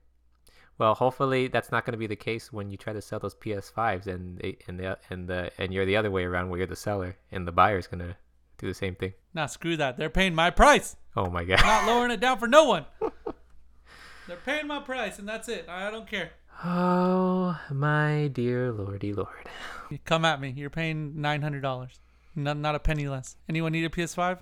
Well, 0.78 0.94
hopefully 0.94 1.48
that's 1.48 1.70
not 1.70 1.84
going 1.84 1.92
to 1.92 1.98
be 1.98 2.06
the 2.06 2.16
case 2.16 2.50
when 2.50 2.70
you 2.70 2.78
try 2.78 2.94
to 2.94 3.02
sell 3.02 3.18
those 3.18 3.34
PS5s 3.34 4.06
and 4.06 4.38
they, 4.38 4.56
and 4.66 4.80
the 4.80 4.98
and 5.10 5.28
the 5.28 5.50
and 5.58 5.74
you're 5.74 5.84
the 5.84 5.96
other 5.96 6.10
way 6.10 6.24
around 6.24 6.48
where 6.48 6.58
you're 6.58 6.66
the 6.66 6.76
seller 6.76 7.16
and 7.30 7.46
the 7.46 7.52
buyer's 7.52 7.86
going 7.86 7.98
to 7.98 8.16
do 8.56 8.66
the 8.66 8.74
same 8.74 8.94
thing. 8.94 9.12
Nah, 9.34 9.46
screw 9.46 9.76
that. 9.76 9.96
They're 9.96 10.10
paying 10.10 10.34
my 10.34 10.50
price. 10.50 10.96
Oh 11.16 11.28
my 11.30 11.44
god. 11.44 11.60
Not 11.62 11.86
lowering 11.86 12.10
it 12.10 12.20
down 12.20 12.38
for 12.38 12.46
no 12.48 12.64
one. 12.64 12.86
They're 14.26 14.36
paying 14.44 14.66
my 14.66 14.80
price, 14.80 15.18
and 15.18 15.28
that's 15.28 15.48
it. 15.48 15.66
I 15.68 15.90
don't 15.90 16.08
care. 16.08 16.30
oh 16.64 17.58
my 17.72 18.28
dear 18.32 18.70
lordy 18.72 19.12
lord. 19.12 19.48
You 19.90 19.98
Come 20.04 20.24
at 20.24 20.40
me. 20.40 20.54
You're 20.56 20.70
paying 20.70 21.20
nine 21.20 21.42
hundred 21.42 21.62
dollars. 21.62 21.98
Not 22.36 22.56
not 22.56 22.74
a 22.74 22.78
penny 22.78 23.08
less. 23.08 23.36
Anyone 23.48 23.72
need 23.72 23.84
a 23.84 23.88
PS5? 23.88 24.38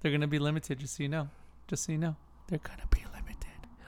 They're 0.00 0.12
gonna 0.12 0.26
be 0.26 0.38
limited. 0.38 0.78
Just 0.78 0.96
so 0.96 1.02
you 1.02 1.08
know. 1.08 1.28
Just 1.66 1.84
so 1.84 1.92
you 1.92 1.98
know. 1.98 2.16
They're 2.48 2.58
gonna 2.60 2.86
be 2.90 3.04
limited. 3.14 3.36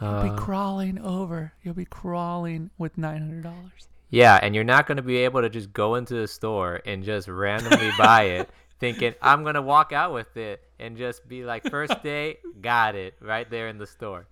You'll 0.00 0.22
be 0.22 0.28
Uh, 0.30 0.36
crawling 0.36 0.98
over. 0.98 1.52
You'll 1.62 1.74
be 1.74 1.86
crawling 1.86 2.70
with 2.76 2.98
nine 2.98 3.20
hundred 3.22 3.42
dollars. 3.44 3.88
yeah, 4.10 4.38
and 4.42 4.54
you're 4.54 4.64
not 4.64 4.86
going 4.86 4.96
to 4.96 5.02
be 5.02 5.18
able 5.18 5.40
to 5.40 5.48
just 5.48 5.72
go 5.72 5.94
into 5.94 6.14
the 6.14 6.26
store 6.28 6.80
and 6.84 7.04
just 7.04 7.28
randomly 7.28 7.90
buy 7.96 8.24
it 8.24 8.50
thinking 8.80 9.14
I'm 9.22 9.42
going 9.42 9.54
to 9.54 9.62
walk 9.62 9.92
out 9.92 10.12
with 10.12 10.36
it 10.36 10.62
and 10.78 10.96
just 10.96 11.28
be 11.28 11.44
like 11.44 11.70
first 11.70 12.02
day, 12.02 12.38
got 12.60 12.96
it 12.96 13.14
right 13.20 13.48
there 13.48 13.68
in 13.68 13.78
the 13.78 13.86
store. 13.86 14.26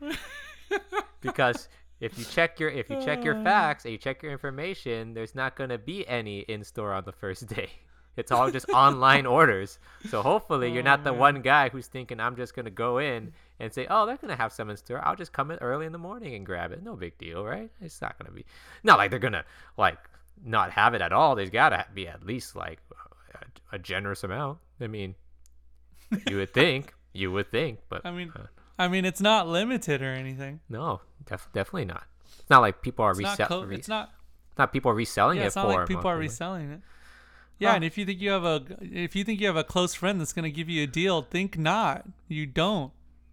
because 1.21 1.69
if 2.01 2.19
you 2.19 2.25
check 2.25 2.59
your 2.59 2.71
if 2.71 2.91
you 2.91 3.01
check 3.03 3.25
your 3.25 3.35
facts 3.43 3.85
and 3.85 3.93
you 3.93 3.99
check 3.99 4.23
your 4.23 4.33
information, 4.33 5.15
there's 5.15 5.35
not 5.35 5.57
going 5.57 5.71
to 5.71 5.79
be 5.79 6.07
any 6.09 6.41
in 6.41 6.65
store 6.65 6.93
on 6.93 7.05
the 7.05 7.13
first 7.13 7.47
day. 7.47 7.71
It's 8.17 8.33
all 8.33 8.51
just 8.51 8.69
online 8.75 9.27
orders. 9.27 9.79
So 10.09 10.23
hopefully 10.23 10.73
you're 10.73 10.83
not 10.83 11.05
the 11.05 11.11
oh, 11.11 11.15
one 11.15 11.41
guy 11.41 11.69
who's 11.69 11.87
thinking 11.87 12.19
I'm 12.19 12.37
just 12.37 12.55
going 12.55 12.65
to 12.65 12.71
go 12.71 12.99
in 12.99 13.33
and 13.61 13.73
say, 13.73 13.87
"Oh, 13.89 14.07
they're 14.07 14.17
going 14.17 14.31
to 14.31 14.37
have 14.37 14.53
some 14.53 14.71
in 14.71 14.77
store. 14.77 15.01
I'll 15.07 15.17
just 15.17 15.33
come 15.33 15.51
in 15.51 15.59
early 15.59 15.87
in 15.87 15.93
the 15.93 15.99
morning 15.99 16.35
and 16.35 16.45
grab 16.45 16.73
it. 16.73 16.83
No 16.83 16.97
big 16.97 17.19
deal, 17.19 17.45
right?" 17.45 17.71
It's 17.81 18.01
not 18.01 18.19
going 18.19 18.27
to 18.27 18.33
be 18.33 18.45
not 18.83 18.99
like 18.99 19.11
they're 19.11 19.21
going 19.21 19.33
to 19.35 19.45
like 19.77 19.99
not 20.45 20.71
have 20.71 20.95
it 20.95 21.03
at 21.03 21.13
all. 21.13 21.35
There's 21.35 21.51
got 21.51 21.71
to 21.71 21.87
be 21.95 22.09
at 22.09 22.25
least 22.25 22.57
like 22.57 22.81
a, 23.73 23.79
generous 23.79 24.25
amount. 24.25 24.59
I 24.81 24.87
mean, 24.87 25.15
you 26.29 26.37
would 26.37 26.53
think, 26.55 26.95
you 27.13 27.31
would 27.33 27.51
think, 27.51 27.81
but 27.89 28.03
I 28.05 28.11
mean, 28.11 28.33
uh, 28.35 28.47
I 28.79 28.89
mean, 28.89 29.05
it's 29.05 29.21
not 29.21 29.49
limited 29.49 30.03
or 30.03 30.13
anything. 30.13 30.61
no, 30.69 31.01
def- 31.27 31.49
definitely 31.53 31.87
not. 31.87 32.05
It's 32.41 32.51
not 32.51 32.61
like 32.61 32.83
people 32.83 33.05
are 33.05 33.15
reselling. 33.15 33.49
Co- 33.69 33.75
it's 33.75 33.89
not. 33.89 34.11
not 34.57 34.73
people 34.73 34.91
are 34.91 34.95
reselling 34.95 35.39
Yeah, 35.39 35.45
it 35.45 35.47
it's 35.49 35.57
not 35.57 35.67
for. 35.67 35.79
like 35.81 35.89
people 35.89 36.07
are 36.11 36.17
reselling 36.19 36.71
it. 36.73 36.81
Yeah, 37.59 37.71
Huh. 37.71 37.75
and 37.77 37.85
if 37.85 37.99
you 37.99 38.07
think 38.07 38.21
you 38.21 38.31
have 38.31 38.45
a 38.45 38.63
if 38.81 39.17
you 39.17 39.25
think 39.25 39.41
you 39.41 39.47
have 39.49 39.57
a 39.57 39.65
close 39.65 39.93
friend 39.95 40.21
that's 40.21 40.33
gonna 40.33 40.51
give 40.51 40.69
you 40.69 40.85
a 40.85 40.87
deal, 40.87 41.23
think 41.23 41.59
not. 41.59 42.07
You 42.29 42.47
don't. 42.47 42.93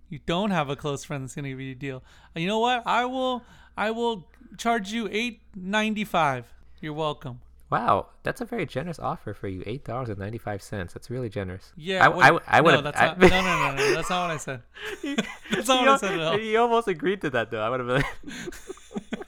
You 0.10 0.20
don't 0.26 0.52
have 0.52 0.70
a 0.70 0.76
close 0.76 1.04
friend 1.04 1.24
that's 1.24 1.36
gonna 1.36 1.50
give 1.50 1.62
you 1.62 1.74
a 1.74 1.76
deal. 1.76 2.04
You 2.36 2.48
know 2.48 2.60
what? 2.60 2.82
I 2.88 3.06
will 3.06 3.44
I 3.78 3.92
will 3.92 4.28
charge 4.58 4.92
you 4.92 5.08
eight 5.12 5.42
ninety 5.56 6.04
five. 6.04 6.52
You're 6.82 6.94
welcome. 6.94 7.42
Wow, 7.72 8.10
that's 8.24 8.42
a 8.42 8.46
very 8.46 8.66
generous 8.68 9.00
offer 9.00 9.34
for 9.34 9.48
you. 9.48 9.64
Eight 9.66 9.84
dollars 9.84 10.10
and 10.10 10.20
ninety 10.20 10.38
five 10.38 10.62
cents. 10.62 10.94
That's 10.94 11.10
really 11.10 11.30
generous. 11.30 11.74
Yeah. 11.76 12.06
I, 12.06 12.10
wait, 12.10 12.24
I, 12.24 12.58
I 12.58 12.62
would 12.62 12.72
no, 12.72 12.76
have. 12.78 12.84
that's 12.84 13.00
I, 13.02 13.06
not, 13.08 13.20
no, 13.20 13.28
no, 13.28 13.42
no, 13.42 13.76
no. 13.76 13.94
That's 13.96 14.10
not 14.10 14.28
what 14.28 14.32
I 14.32 14.38
said. 14.38 14.62
That's 15.52 15.68
not 15.68 15.80
what 15.80 15.90
I 15.90 15.98
said 15.98 16.14
at 16.14 16.20
all. 16.22 16.38
He 16.38 16.56
almost 16.58 16.88
agreed 16.88 17.22
to 17.22 17.30
that 17.32 17.50
though. 17.52 17.62
I 17.62 17.70
would 17.70 17.80
have 17.80 17.88
been 18.24 18.32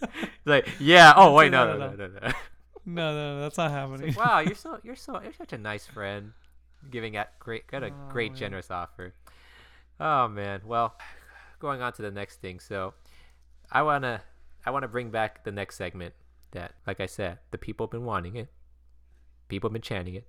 like, 0.45 0.67
yeah. 0.79 1.13
Oh 1.15 1.33
wait, 1.33 1.51
no, 1.51 1.65
no, 1.65 1.77
no, 1.77 1.95
no, 1.95 2.07
no. 2.07 2.31
No, 2.89 3.13
no, 3.13 3.41
that's 3.41 3.57
not 3.57 3.69
happening. 3.71 4.13
Wow, 4.15 4.39
you're 4.39 4.55
so 4.55 4.79
you're 4.83 4.95
so 4.95 5.19
you're 5.21 5.33
such 5.33 5.51
a 5.51 5.57
nice 5.57 5.85
friend. 5.85 6.31
giving 6.89 7.13
that 7.13 7.37
great, 7.39 7.67
got 7.67 7.83
a 7.83 7.87
Oh, 7.87 7.93
great 8.09 8.33
generous 8.35 8.71
offer. 8.71 9.13
Oh 9.99 10.27
man. 10.29 10.61
Well, 10.65 10.95
going 11.59 11.81
on 11.81 11.91
to 11.93 12.01
the 12.01 12.11
next 12.11 12.39
thing. 12.39 12.59
So, 12.61 12.93
I 13.71 13.81
wanna, 13.81 14.21
I 14.65 14.69
wanna 14.71 14.87
bring 14.87 15.09
back 15.09 15.43
the 15.43 15.51
next 15.51 15.75
segment. 15.77 16.13
That, 16.51 16.73
like 16.85 16.99
I 16.99 17.05
said, 17.05 17.39
the 17.51 17.57
people 17.57 17.85
have 17.87 17.91
been 17.91 18.05
wanting 18.05 18.35
it. 18.35 18.49
People 19.49 19.69
have 19.69 19.73
been 19.73 19.81
chanting 19.81 20.15
it, 20.15 20.27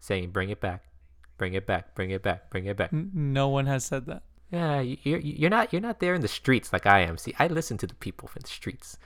saying, 0.00 0.30
"Bring 0.30 0.48
it 0.50 0.60
back, 0.60 0.84
bring 1.38 1.54
it 1.54 1.66
back, 1.66 1.94
bring 1.94 2.10
it 2.10 2.22
back, 2.22 2.50
bring 2.50 2.66
it 2.66 2.76
back." 2.76 2.92
No 2.92 3.48
one 3.48 3.66
has 3.66 3.84
said 3.84 4.06
that. 4.06 4.22
Yeah, 4.50 4.80
you- 4.80 4.98
you're 5.02 5.18
you're 5.20 5.50
not 5.50 5.72
you're 5.72 5.82
not 5.82 6.00
there 6.00 6.14
in 6.14 6.20
the 6.20 6.28
streets 6.28 6.72
like 6.72 6.86
I 6.86 7.00
am. 7.00 7.16
See, 7.18 7.34
I 7.38 7.46
listen 7.48 7.76
to 7.78 7.86
the 7.86 7.94
people 7.94 8.30
in 8.36 8.42
the 8.42 8.48
streets. 8.48 8.98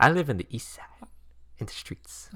I 0.00 0.10
live 0.10 0.28
in 0.28 0.38
the 0.38 0.46
east 0.50 0.70
side, 0.74 1.08
in 1.58 1.66
the 1.66 1.72
streets. 1.72 2.30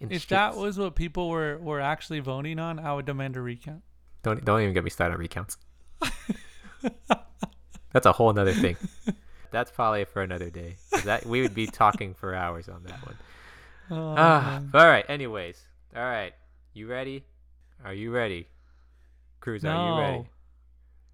In 0.00 0.08
the 0.08 0.16
If 0.16 0.26
that 0.28 0.56
was 0.56 0.78
what 0.78 0.96
people 0.96 1.28
were 1.28 1.58
were 1.58 1.80
actually 1.80 2.20
voting 2.20 2.58
on, 2.58 2.78
I 2.80 2.92
would 2.94 3.06
demand 3.06 3.36
a 3.36 3.40
recount. 3.40 3.82
don't 4.22 4.44
don't 4.44 4.60
even 4.62 4.74
get 4.74 4.84
me 4.84 4.90
started 4.90 5.14
on 5.14 5.20
recounts. 5.20 5.58
That's 7.92 8.06
a 8.06 8.12
whole 8.12 8.32
nother 8.32 8.52
thing. 8.54 8.76
That's 9.52 9.70
probably 9.70 10.04
for 10.04 10.22
another 10.22 10.50
day. 10.50 10.76
That 11.04 11.24
we 11.26 11.42
would 11.42 11.54
be 11.54 11.66
talking 11.82 12.14
for 12.14 12.34
hours 12.34 12.68
on 12.68 12.82
that 12.84 13.06
one. 13.06 13.16
Oh, 13.90 14.14
Ah, 14.16 14.60
all 14.74 14.86
right. 14.86 15.04
Anyways, 15.08 15.60
all 15.94 16.02
right. 16.02 16.32
You 16.72 16.86
ready? 16.88 17.24
Are 17.84 17.92
you 17.92 18.10
ready? 18.10 18.48
Cruz, 19.40 19.64
are 19.64 19.68
you 19.68 20.00
ready? 20.00 20.28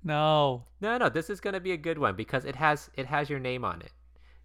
No. 0.04 0.64
No, 0.80 0.98
no, 0.98 1.08
this 1.08 1.28
is 1.30 1.40
gonna 1.40 1.60
be 1.60 1.72
a 1.72 1.76
good 1.76 1.98
one 1.98 2.14
because 2.14 2.44
it 2.44 2.56
has 2.56 2.90
it 2.94 3.06
has 3.06 3.28
your 3.28 3.38
name 3.38 3.64
on 3.64 3.80
it. 3.80 3.92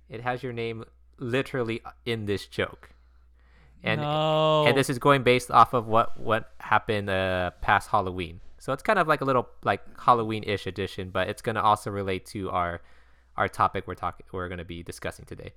It 0.10 0.22
has 0.22 0.42
your 0.42 0.54
name 0.54 0.86
literally 1.20 1.82
in 2.06 2.26
this 2.26 2.48
joke, 2.48 2.90
and 3.84 4.02
no. 4.02 4.66
and 4.66 4.76
this 4.76 4.90
is 4.90 5.00
going 5.00 5.24
based 5.24 5.52
off 5.52 5.74
of 5.74 5.88
what 5.88 6.20
what 6.20 6.52
happened 6.60 7.10
uh 7.10 7.52
past 7.62 7.90
Halloween. 7.90 8.40
So 8.58 8.74
it's 8.74 8.84
kind 8.84 8.98
of 8.98 9.08
like 9.08 9.22
a 9.22 9.26
little 9.26 9.48
like 9.64 9.82
Halloween-ish 10.00 10.66
edition, 10.66 11.10
but 11.12 11.28
it's 11.28 11.42
gonna 11.42 11.62
also 11.62 11.92
relate 11.92 12.26
to 12.28 12.50
our 12.50 12.82
our 13.38 13.48
topic 13.48 13.86
we're 13.88 13.96
talking 13.96 14.26
we're 14.32 14.50
gonna 14.50 14.66
be 14.66 14.84
discussing 14.84 15.26
today. 15.26 15.54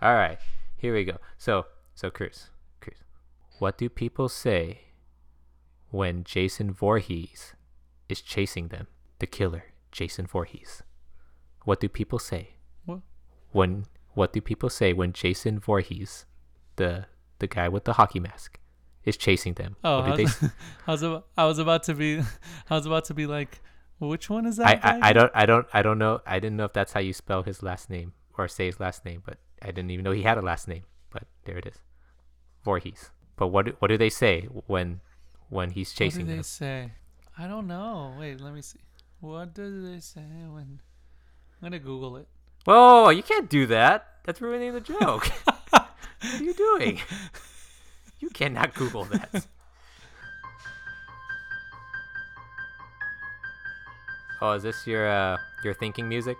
All 0.00 0.14
right, 0.14 0.38
here 0.76 0.94
we 0.94 1.04
go. 1.04 1.18
So 1.38 1.66
so 1.94 2.10
Cruz, 2.10 2.50
Cruz, 2.80 2.98
what 3.58 3.78
do 3.78 3.88
people 3.88 4.28
say 4.28 4.80
when 5.90 6.24
Jason 6.24 6.72
Voorhees 6.72 7.54
is 8.08 8.20
chasing 8.20 8.68
them? 8.68 8.86
The 9.18 9.26
killer, 9.26 9.64
Jason 9.92 10.26
Voorhees. 10.26 10.82
What 11.64 11.78
do 11.80 11.88
people 11.88 12.18
say 12.18 12.54
What? 12.84 13.00
when? 13.52 13.86
What 14.14 14.32
do 14.32 14.40
people 14.40 14.68
say 14.68 14.92
when 14.92 15.12
Jason 15.12 15.58
Voorhees, 15.60 16.26
the 16.76 17.06
the 17.38 17.46
guy 17.46 17.68
with 17.68 17.84
the 17.84 17.94
hockey 17.94 18.18
mask, 18.20 18.58
is 19.04 19.16
chasing 19.16 19.54
them? 19.54 19.76
Oh, 19.84 20.00
I 20.00 20.16
they 20.16 20.24
was, 20.24 20.42
s- 20.42 20.50
I 20.86 20.90
was 20.90 21.02
about, 21.02 21.26
I 21.36 21.44
was 21.46 21.58
about 21.58 21.82
to 21.84 21.94
be 21.94 22.20
I 22.70 22.74
was 22.74 22.84
about 22.86 23.04
to 23.06 23.14
be 23.14 23.26
like, 23.26 23.60
which 24.08 24.30
one 24.30 24.46
is 24.46 24.56
that? 24.56 24.84
I, 24.84 24.90
I, 24.98 25.08
I 25.10 25.12
don't 25.12 25.32
I 25.34 25.46
don't 25.46 25.66
I 25.72 25.82
don't 25.82 25.98
know 25.98 26.20
I 26.26 26.38
didn't 26.40 26.56
know 26.56 26.64
if 26.64 26.72
that's 26.72 26.92
how 26.92 27.00
you 27.00 27.12
spell 27.12 27.42
his 27.42 27.62
last 27.62 27.90
name 27.90 28.12
or 28.38 28.48
say 28.48 28.66
his 28.66 28.80
last 28.80 29.04
name, 29.04 29.22
but 29.24 29.38
I 29.60 29.66
didn't 29.66 29.90
even 29.90 30.04
know 30.04 30.12
he 30.12 30.22
had 30.22 30.38
a 30.38 30.42
last 30.42 30.68
name. 30.68 30.82
But 31.10 31.24
there 31.44 31.58
it 31.58 31.66
is, 31.66 31.76
Voorhees. 32.64 33.10
But 33.36 33.48
what 33.48 33.66
do- 33.66 33.76
what 33.78 33.88
do 33.88 33.98
they 33.98 34.10
say 34.10 34.42
when 34.66 35.00
when 35.48 35.70
he's 35.70 35.92
chasing 35.92 36.26
What 36.26 36.30
do 36.30 36.36
they 36.36 36.42
say? 36.42 36.92
I 37.38 37.46
don't 37.46 37.66
know. 37.66 38.14
Wait, 38.18 38.40
let 38.40 38.54
me 38.54 38.62
see. 38.62 38.80
What 39.20 39.54
do 39.54 39.90
they 39.90 40.00
say 40.00 40.20
when? 40.48 40.80
I'm 41.60 41.62
gonna 41.62 41.78
Google 41.78 42.16
it. 42.16 42.28
Whoa, 42.64 43.10
you 43.10 43.22
can't 43.22 43.48
do 43.50 43.66
that. 43.66 44.06
That's 44.24 44.40
ruining 44.40 44.72
the 44.72 44.80
joke. 44.80 45.26
what 45.70 45.88
are 46.24 46.42
you 46.42 46.54
doing? 46.54 47.00
You 48.20 48.30
cannot 48.30 48.74
Google 48.74 49.02
that. 49.06 49.46
Oh, 54.42 54.54
is 54.54 54.64
this 54.64 54.88
your 54.88 55.08
uh 55.08 55.38
your 55.62 55.72
thinking 55.72 56.08
music? 56.08 56.36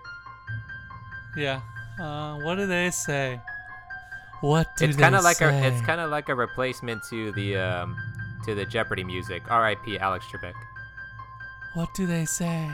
Yeah. 1.37 1.61
Uh, 1.97 2.35
what 2.39 2.55
do 2.55 2.67
they 2.67 2.91
say? 2.91 3.39
What 4.41 4.67
do 4.75 4.83
it's 4.83 4.97
kind 4.97 5.15
of 5.15 5.23
like 5.23 5.37
say? 5.37 5.45
a 5.45 5.71
it's 5.71 5.79
kind 5.85 6.01
of 6.01 6.11
like 6.11 6.27
a 6.27 6.35
replacement 6.35 7.01
to 7.09 7.31
the 7.31 7.55
um 7.55 7.95
to 8.43 8.55
the 8.55 8.65
Jeopardy 8.65 9.05
music. 9.05 9.41
R.I.P. 9.49 9.97
Alex 9.99 10.25
Trebek. 10.25 10.51
What 11.75 11.93
do 11.95 12.05
they 12.05 12.25
say? 12.25 12.69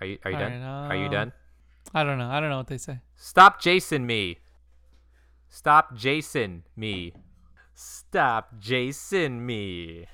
Are 0.00 0.06
you 0.06 0.18
are 0.24 0.30
you 0.30 0.38
done? 0.38 0.62
Alright, 0.62 0.90
Are 0.92 0.96
you 0.96 1.08
done? 1.08 1.32
I 1.92 2.04
don't 2.04 2.18
know. 2.18 2.30
I 2.30 2.38
don't 2.38 2.50
know 2.50 2.58
what 2.58 2.68
they 2.68 2.78
say. 2.78 3.00
Stop 3.16 3.60
Jason 3.60 4.06
me. 4.06 4.38
Stop 5.48 5.96
Jason 5.96 6.62
me. 6.76 7.14
Stop 7.80 8.58
Jason 8.58 9.46
me. 9.46 10.06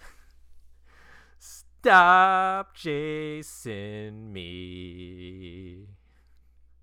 Stop 1.38 2.76
Jason 2.76 4.30
me. 4.30 5.86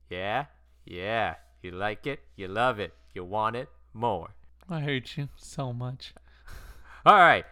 Yeah? 0.09 0.45
Yeah. 0.83 1.35
You 1.61 1.69
like 1.69 2.07
it? 2.07 2.21
You 2.35 2.47
love 2.47 2.79
it? 2.79 2.95
You 3.13 3.23
want 3.23 3.57
it 3.57 3.69
more? 3.93 4.33
I 4.67 4.79
hate 4.79 5.17
you 5.17 5.29
so 5.35 5.71
much. 5.71 6.15
All 7.05 7.13
right. 7.13 7.45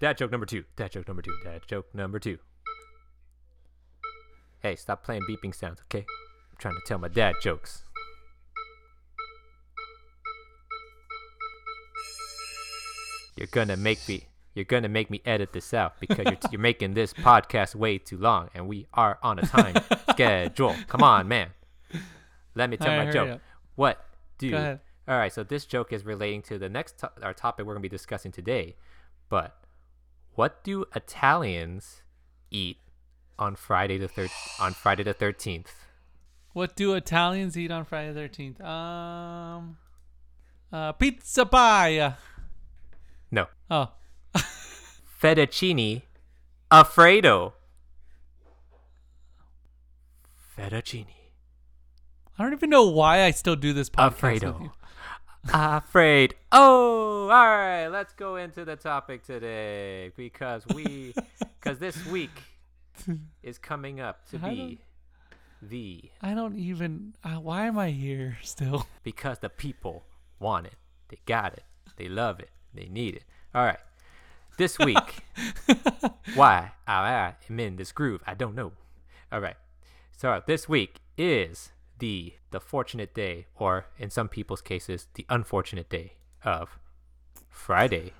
Dad 0.00 0.16
joke 0.16 0.30
number 0.30 0.46
two. 0.46 0.64
Dad 0.74 0.92
joke 0.92 1.06
number 1.06 1.20
two. 1.20 1.36
Dad 1.44 1.60
joke 1.66 1.94
number 1.94 2.18
two. 2.18 2.38
Hey, 4.60 4.74
stop 4.74 5.04
playing 5.04 5.24
beeping 5.28 5.54
sounds, 5.54 5.82
okay? 5.82 6.06
I'm 6.50 6.56
trying 6.56 6.76
to 6.76 6.80
tell 6.86 6.96
my 6.96 7.08
dad 7.08 7.34
jokes. 7.42 7.84
You're 13.38 13.46
gonna 13.52 13.76
make 13.76 14.06
me. 14.08 14.24
You're 14.54 14.64
gonna 14.64 14.88
make 14.88 15.10
me 15.10 15.22
edit 15.24 15.52
this 15.52 15.72
out 15.72 16.00
because 16.00 16.24
you're, 16.26 16.38
you're 16.50 16.60
making 16.60 16.94
this 16.94 17.12
podcast 17.12 17.76
way 17.76 17.98
too 17.98 18.18
long, 18.18 18.50
and 18.54 18.66
we 18.66 18.86
are 18.92 19.18
on 19.22 19.38
a 19.38 19.42
time 19.42 19.76
schedule. 20.10 20.74
Come 20.88 21.02
on, 21.02 21.28
man. 21.28 21.50
Let 22.56 22.68
me 22.68 22.76
tell 22.76 22.90
Alright, 22.90 23.06
my 23.06 23.12
joke. 23.12 23.28
up. 23.30 23.40
What 23.76 24.04
do? 24.38 24.56
All 24.56 25.16
right, 25.16 25.32
so 25.32 25.44
this 25.44 25.64
joke 25.64 25.92
is 25.92 26.04
relating 26.04 26.42
to 26.42 26.58
the 26.58 26.68
next 26.68 26.98
to- 26.98 27.12
our 27.22 27.32
topic 27.32 27.64
we're 27.64 27.74
gonna 27.74 27.82
be 27.82 27.88
discussing 27.88 28.32
today. 28.32 28.74
But 29.28 29.56
what 30.34 30.64
do 30.64 30.84
Italians 30.96 32.02
eat 32.50 32.78
on 33.38 33.54
Friday 33.54 33.98
the 33.98 34.08
third 34.08 34.30
on 34.58 34.72
Friday 34.74 35.04
the 35.04 35.14
thirteenth? 35.14 35.72
What 36.52 36.74
do 36.74 36.94
Italians 36.94 37.56
eat 37.56 37.70
on 37.70 37.84
Friday 37.84 38.12
the 38.12 38.28
13th? 38.28 38.60
Um, 38.64 39.76
uh, 40.72 40.90
pizza 40.92 41.46
pie. 41.46 42.14
No, 43.30 43.46
Oh, 43.70 43.88
fettuccine 45.20 46.02
alfredo. 46.70 47.54
Fettuccine 50.56 51.06
I 52.38 52.42
don't 52.44 52.52
even 52.52 52.70
know 52.70 52.88
why 52.88 53.22
I 53.22 53.32
still 53.32 53.56
do 53.56 53.72
this 53.72 53.90
podcast 53.90 54.02
alfredo. 54.44 54.72
Afraid. 55.52 56.34
Oh, 56.52 57.22
all 57.22 57.28
right. 57.28 57.88
Let's 57.88 58.12
go 58.12 58.36
into 58.36 58.64
the 58.64 58.76
topic 58.76 59.24
today 59.24 60.12
because 60.16 60.64
we, 60.68 61.14
because 61.60 61.78
this 61.78 62.04
week 62.06 62.30
is 63.42 63.58
coming 63.58 63.98
up 64.00 64.28
to 64.30 64.38
I 64.42 64.50
be 64.50 64.78
the 65.62 66.02
I 66.22 66.34
don't 66.34 66.56
even. 66.58 67.14
Uh, 67.24 67.40
why 67.40 67.66
am 67.66 67.78
I 67.78 67.90
here 67.90 68.38
still? 68.42 68.86
because 69.02 69.38
the 69.40 69.48
people 69.48 70.04
want 70.38 70.66
it. 70.66 70.74
They 71.08 71.18
got 71.26 71.54
it. 71.54 71.64
They 71.96 72.08
love 72.08 72.38
it. 72.40 72.50
They 72.78 72.88
need 72.88 73.16
it. 73.16 73.24
All 73.54 73.64
right. 73.64 73.78
This 74.56 74.78
week, 74.78 75.24
why 76.34 76.72
I 76.86 77.34
am 77.48 77.60
in 77.60 77.76
this 77.76 77.92
groove, 77.92 78.22
I 78.26 78.34
don't 78.34 78.54
know. 78.54 78.72
All 79.32 79.40
right. 79.40 79.56
So 80.16 80.42
this 80.46 80.68
week 80.68 81.00
is 81.16 81.70
the 81.98 82.34
the 82.50 82.60
fortunate 82.60 83.14
day, 83.14 83.46
or 83.56 83.86
in 83.98 84.10
some 84.10 84.28
people's 84.28 84.60
cases, 84.60 85.08
the 85.14 85.26
unfortunate 85.28 85.88
day 85.88 86.14
of 86.44 86.78
Friday, 87.48 88.12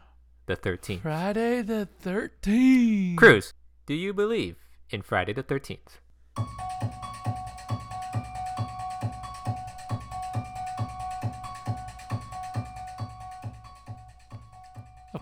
the 0.47 0.57
thirteenth. 0.57 1.03
Friday 1.03 1.63
the 1.63 1.89
13th. 2.05 3.17
Cruz, 3.17 3.55
do 3.87 3.95
you 3.95 4.13
believe 4.13 4.57
in 4.91 5.03
Friday 5.03 5.33
the 5.33 5.43
thirteenth? 5.43 6.01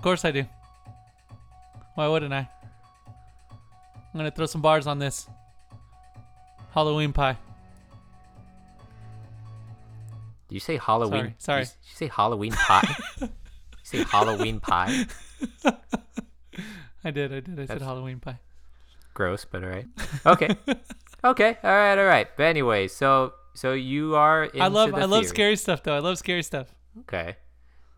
Course 0.07 0.25
I 0.25 0.31
do. 0.31 0.45
Why 1.97 2.07
wouldn't 2.07 2.33
I? 2.33 2.49
I'm 3.49 4.15
gonna 4.15 4.31
throw 4.31 4.47
some 4.47 4.63
bars 4.63 4.87
on 4.87 5.01
this. 5.01 5.29
Halloween 6.73 7.13
pie. 7.13 7.37
Do 10.49 10.55
you 10.55 10.61
say 10.61 10.77
Halloween? 10.77 11.35
Sorry, 11.39 11.65
sorry. 11.65 11.65
Did 11.65 11.71
you, 11.71 11.89
you 11.91 11.97
say 11.97 12.07
Halloween 12.07 12.53
pie? 12.53 12.97
you 13.21 13.29
say 13.83 14.05
Halloween 14.05 14.61
pie? 14.61 15.07
I 17.03 17.11
did, 17.11 17.33
I 17.33 17.41
did. 17.41 17.59
I 17.59 17.67
said 17.67 17.83
Halloween 17.83 18.21
pie. 18.21 18.39
Gross, 19.13 19.45
but 19.45 19.65
all 19.65 19.71
right. 19.71 19.89
Okay. 20.25 20.51
okay. 21.25 21.59
All 21.65 21.71
right. 21.73 21.99
All 21.99 22.05
right. 22.07 22.29
But 22.37 22.45
anyway, 22.45 22.87
so 22.87 23.33
so 23.55 23.73
you 23.73 24.15
are. 24.15 24.45
Into 24.45 24.63
I 24.63 24.69
love 24.69 24.95
I 24.95 25.07
love 25.07 25.23
theory. 25.23 25.35
scary 25.35 25.57
stuff 25.57 25.83
though. 25.83 25.97
I 25.97 25.99
love 25.99 26.17
scary 26.17 26.45
stuff. 26.45 26.69
Okay, 27.01 27.39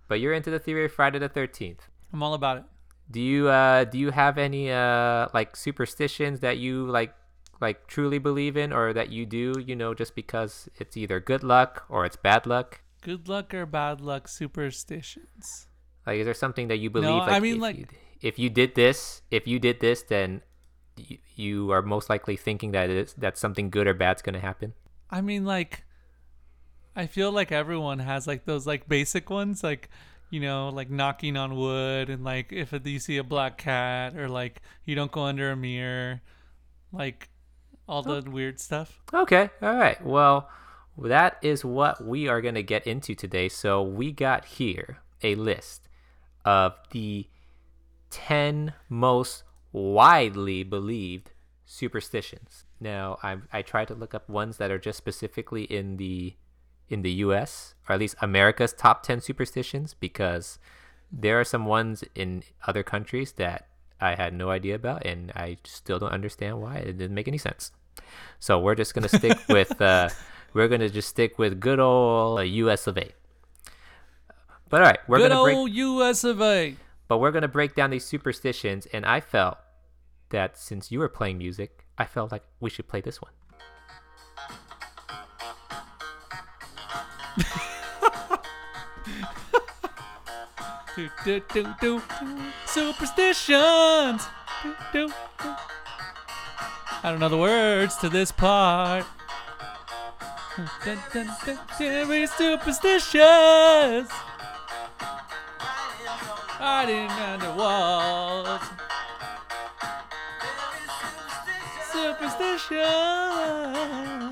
but 0.08 0.20
you're 0.20 0.32
into 0.32 0.50
the 0.50 0.58
theory 0.58 0.86
of 0.86 0.92
Friday 0.92 1.18
the 1.18 1.28
Thirteenth. 1.28 1.86
I'm 2.12 2.22
all 2.22 2.34
about 2.34 2.58
it. 2.58 2.64
Do 3.10 3.20
you 3.20 3.48
uh 3.48 3.84
do 3.84 3.98
you 3.98 4.10
have 4.10 4.36
any 4.38 4.70
uh 4.70 5.28
like 5.32 5.56
superstitions 5.56 6.40
that 6.40 6.58
you 6.58 6.86
like 6.86 7.14
like 7.60 7.86
truly 7.86 8.18
believe 8.18 8.56
in 8.56 8.72
or 8.72 8.92
that 8.92 9.10
you 9.10 9.26
do, 9.26 9.54
you 9.64 9.74
know, 9.74 9.94
just 9.94 10.14
because 10.14 10.68
it's 10.76 10.96
either 10.96 11.20
good 11.20 11.42
luck 11.42 11.84
or 11.88 12.04
it's 12.04 12.16
bad 12.16 12.46
luck? 12.46 12.80
Good 13.00 13.28
luck 13.28 13.54
or 13.54 13.66
bad 13.66 14.00
luck 14.00 14.28
superstitions. 14.28 15.66
Like 16.06 16.18
is 16.20 16.24
there 16.26 16.34
something 16.34 16.68
that 16.68 16.76
you 16.76 16.90
believe 16.90 17.08
No, 17.08 17.20
I 17.20 17.40
mean, 17.40 17.56
if 17.56 17.60
like- 17.60 17.76
you, 17.76 17.86
if 18.20 18.38
you 18.38 18.50
did 18.50 18.74
this, 18.74 19.22
if 19.30 19.46
you 19.46 19.58
did 19.58 19.80
this 19.80 20.02
then 20.02 20.42
you, 20.96 21.18
you 21.34 21.70
are 21.70 21.82
most 21.82 22.10
likely 22.10 22.36
thinking 22.36 22.72
that 22.72 22.90
it's 22.90 23.14
that 23.14 23.38
something 23.38 23.70
good 23.70 23.86
or 23.86 23.94
bad's 23.94 24.22
going 24.22 24.34
to 24.34 24.40
happen? 24.40 24.74
I 25.10 25.20
mean, 25.20 25.44
like, 25.44 25.84
I 26.94 27.06
feel 27.06 27.30
like 27.32 27.52
everyone 27.52 28.00
has 28.00 28.26
like 28.26 28.44
those 28.44 28.66
like 28.66 28.88
basic 28.88 29.30
ones, 29.30 29.62
like 29.62 29.88
you 30.30 30.40
know, 30.40 30.68
like 30.68 30.90
knocking 30.90 31.36
on 31.36 31.56
wood, 31.56 32.10
and 32.10 32.24
like 32.24 32.52
if 32.52 32.72
you 32.84 32.98
see 32.98 33.16
a 33.16 33.24
black 33.24 33.58
cat, 33.58 34.16
or 34.16 34.28
like 34.28 34.62
you 34.84 34.94
don't 34.94 35.10
go 35.10 35.22
under 35.22 35.50
a 35.50 35.56
mirror, 35.56 36.20
like 36.92 37.28
all 37.88 38.04
oh. 38.06 38.20
the 38.20 38.30
weird 38.30 38.60
stuff. 38.60 39.00
Okay. 39.12 39.50
All 39.62 39.76
right. 39.76 40.04
Well, 40.04 40.48
that 40.98 41.38
is 41.42 41.64
what 41.64 42.04
we 42.04 42.28
are 42.28 42.40
going 42.40 42.54
to 42.56 42.62
get 42.62 42.86
into 42.86 43.14
today. 43.14 43.48
So, 43.48 43.82
we 43.82 44.12
got 44.12 44.44
here 44.44 44.98
a 45.22 45.34
list 45.34 45.88
of 46.44 46.74
the 46.90 47.28
10 48.10 48.74
most 48.88 49.44
widely 49.72 50.62
believed 50.62 51.32
superstitions. 51.64 52.64
Now, 52.80 53.18
I 53.22 53.38
I 53.52 53.62
tried 53.62 53.88
to 53.88 53.94
look 53.94 54.14
up 54.14 54.28
ones 54.28 54.58
that 54.58 54.70
are 54.70 54.78
just 54.78 54.98
specifically 54.98 55.64
in 55.64 55.96
the 55.96 56.34
in 56.88 57.02
the 57.02 57.10
US 57.24 57.74
or 57.88 57.94
at 57.94 58.00
least 58.00 58.16
America's 58.20 58.72
top 58.72 59.02
10 59.02 59.20
superstitions 59.20 59.94
because 59.94 60.58
there 61.10 61.40
are 61.40 61.44
some 61.44 61.64
ones 61.66 62.04
in 62.14 62.42
other 62.66 62.82
countries 62.82 63.32
that 63.32 63.66
I 64.00 64.14
had 64.14 64.32
no 64.34 64.50
idea 64.50 64.74
about 64.74 65.04
and 65.06 65.32
I 65.34 65.58
still 65.64 65.98
don't 65.98 66.12
understand 66.12 66.60
why 66.60 66.76
it 66.76 66.98
didn't 66.98 67.14
make 67.14 67.28
any 67.28 67.38
sense. 67.38 67.72
So 68.38 68.58
we're 68.58 68.74
just 68.74 68.94
gonna 68.94 69.08
stick 69.08 69.38
with 69.48 69.80
uh, 69.80 70.08
we're 70.54 70.68
gonna 70.68 70.88
just 70.88 71.08
stick 71.08 71.38
with 71.38 71.60
good 71.60 71.80
old 71.80 72.38
uh, 72.38 72.42
U.S. 72.42 72.86
of 72.86 72.96
A. 72.98 73.10
But 74.68 74.82
all 74.82 74.86
right, 74.86 74.98
we're 75.08 75.18
Good 75.18 75.30
gonna 75.30 75.42
break. 75.42 75.56
old 75.56 75.70
U.S. 75.72 76.24
of 76.24 76.40
A. 76.42 76.76
But 77.08 77.18
we're 77.18 77.32
gonna 77.32 77.48
break 77.48 77.74
down 77.74 77.90
these 77.90 78.04
superstitions, 78.04 78.86
and 78.92 79.04
I 79.06 79.20
felt 79.20 79.58
that 80.30 80.58
since 80.58 80.92
you 80.92 80.98
were 80.98 81.08
playing 81.08 81.38
music, 81.38 81.86
I 81.96 82.04
felt 82.04 82.30
like 82.30 82.44
we 82.60 82.70
should 82.70 82.86
play 82.86 83.00
this 83.00 83.20
one. 83.20 83.32
Do, 90.98 91.08
do, 91.24 91.40
do, 91.54 91.62
do. 91.80 92.02
Superstitions. 92.66 94.26
Do, 94.64 94.74
do, 94.92 95.08
do. 95.08 95.54
I 97.04 97.04
don't 97.04 97.20
know 97.20 97.28
the 97.28 97.38
words 97.38 97.94
to 97.98 98.08
this 98.08 98.32
part. 98.32 99.06
Dun, 100.84 100.98
dun. 101.12 101.28
Hiding 106.58 107.10
under 107.10 107.52
walls. 107.52 108.60
Superstition. 111.92 114.27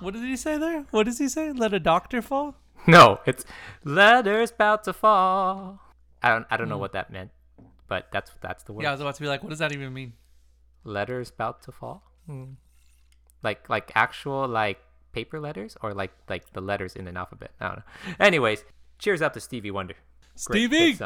What 0.00 0.14
did 0.14 0.22
he 0.24 0.36
say 0.36 0.56
there? 0.58 0.86
What 0.90 1.04
does 1.04 1.18
he 1.18 1.28
say? 1.28 1.52
Let 1.52 1.72
a 1.74 1.80
doctor 1.80 2.22
fall? 2.22 2.56
No, 2.86 3.20
it's 3.26 3.44
letters 3.84 4.50
about 4.50 4.84
to 4.84 4.92
fall. 4.92 5.80
I 6.22 6.30
don't 6.30 6.46
I 6.50 6.56
don't 6.56 6.68
know 6.68 6.78
what 6.78 6.92
that 6.92 7.10
meant, 7.12 7.30
but 7.88 8.08
that's 8.12 8.30
that's 8.40 8.62
the 8.64 8.72
word. 8.72 8.80
Hmm. 8.80 8.84
Yeah, 8.84 8.88
I 8.90 8.92
was 8.92 9.00
about 9.02 9.14
to 9.16 9.20
be 9.20 9.28
like, 9.28 9.42
what 9.42 9.50
does 9.50 9.58
that 9.58 9.72
even 9.72 9.92
mean? 9.92 10.14
letters 10.84 11.30
about 11.30 11.62
to 11.62 11.72
fall. 11.72 12.02
Like 13.42 13.68
like 13.68 13.90
actual 13.94 14.46
like 14.48 14.78
paper 15.12 15.40
letters 15.40 15.76
or 15.82 15.92
like 15.94 16.12
like 16.28 16.52
the 16.52 16.60
letters 16.60 16.94
in 16.94 17.08
an 17.08 17.16
alphabet. 17.16 17.50
I 17.60 17.66
don't 17.66 17.76
know. 17.78 18.14
Anyways, 18.20 18.64
cheers 18.98 19.20
up 19.22 19.32
to 19.34 19.40
Stevie 19.40 19.70
Wonder. 19.70 19.94
Great 20.46 20.70
Stevie! 20.70 21.04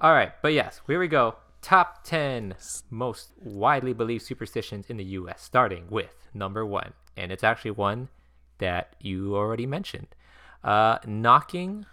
All 0.00 0.12
right, 0.14 0.32
but 0.40 0.52
yes, 0.52 0.80
here 0.86 0.98
we 1.00 1.08
go. 1.08 1.36
Top 1.60 2.04
10 2.04 2.54
most 2.88 3.32
widely 3.36 3.92
believed 3.92 4.24
superstitions 4.24 4.86
in 4.88 4.96
the 4.96 5.04
US, 5.04 5.42
starting 5.42 5.88
with 5.90 6.14
number 6.32 6.64
one. 6.64 6.94
And 7.16 7.30
it's 7.32 7.44
actually 7.44 7.72
one 7.72 8.08
that 8.58 8.94
you 9.00 9.36
already 9.36 9.66
mentioned 9.66 10.08
uh, 10.64 10.98
knocking 11.06 11.86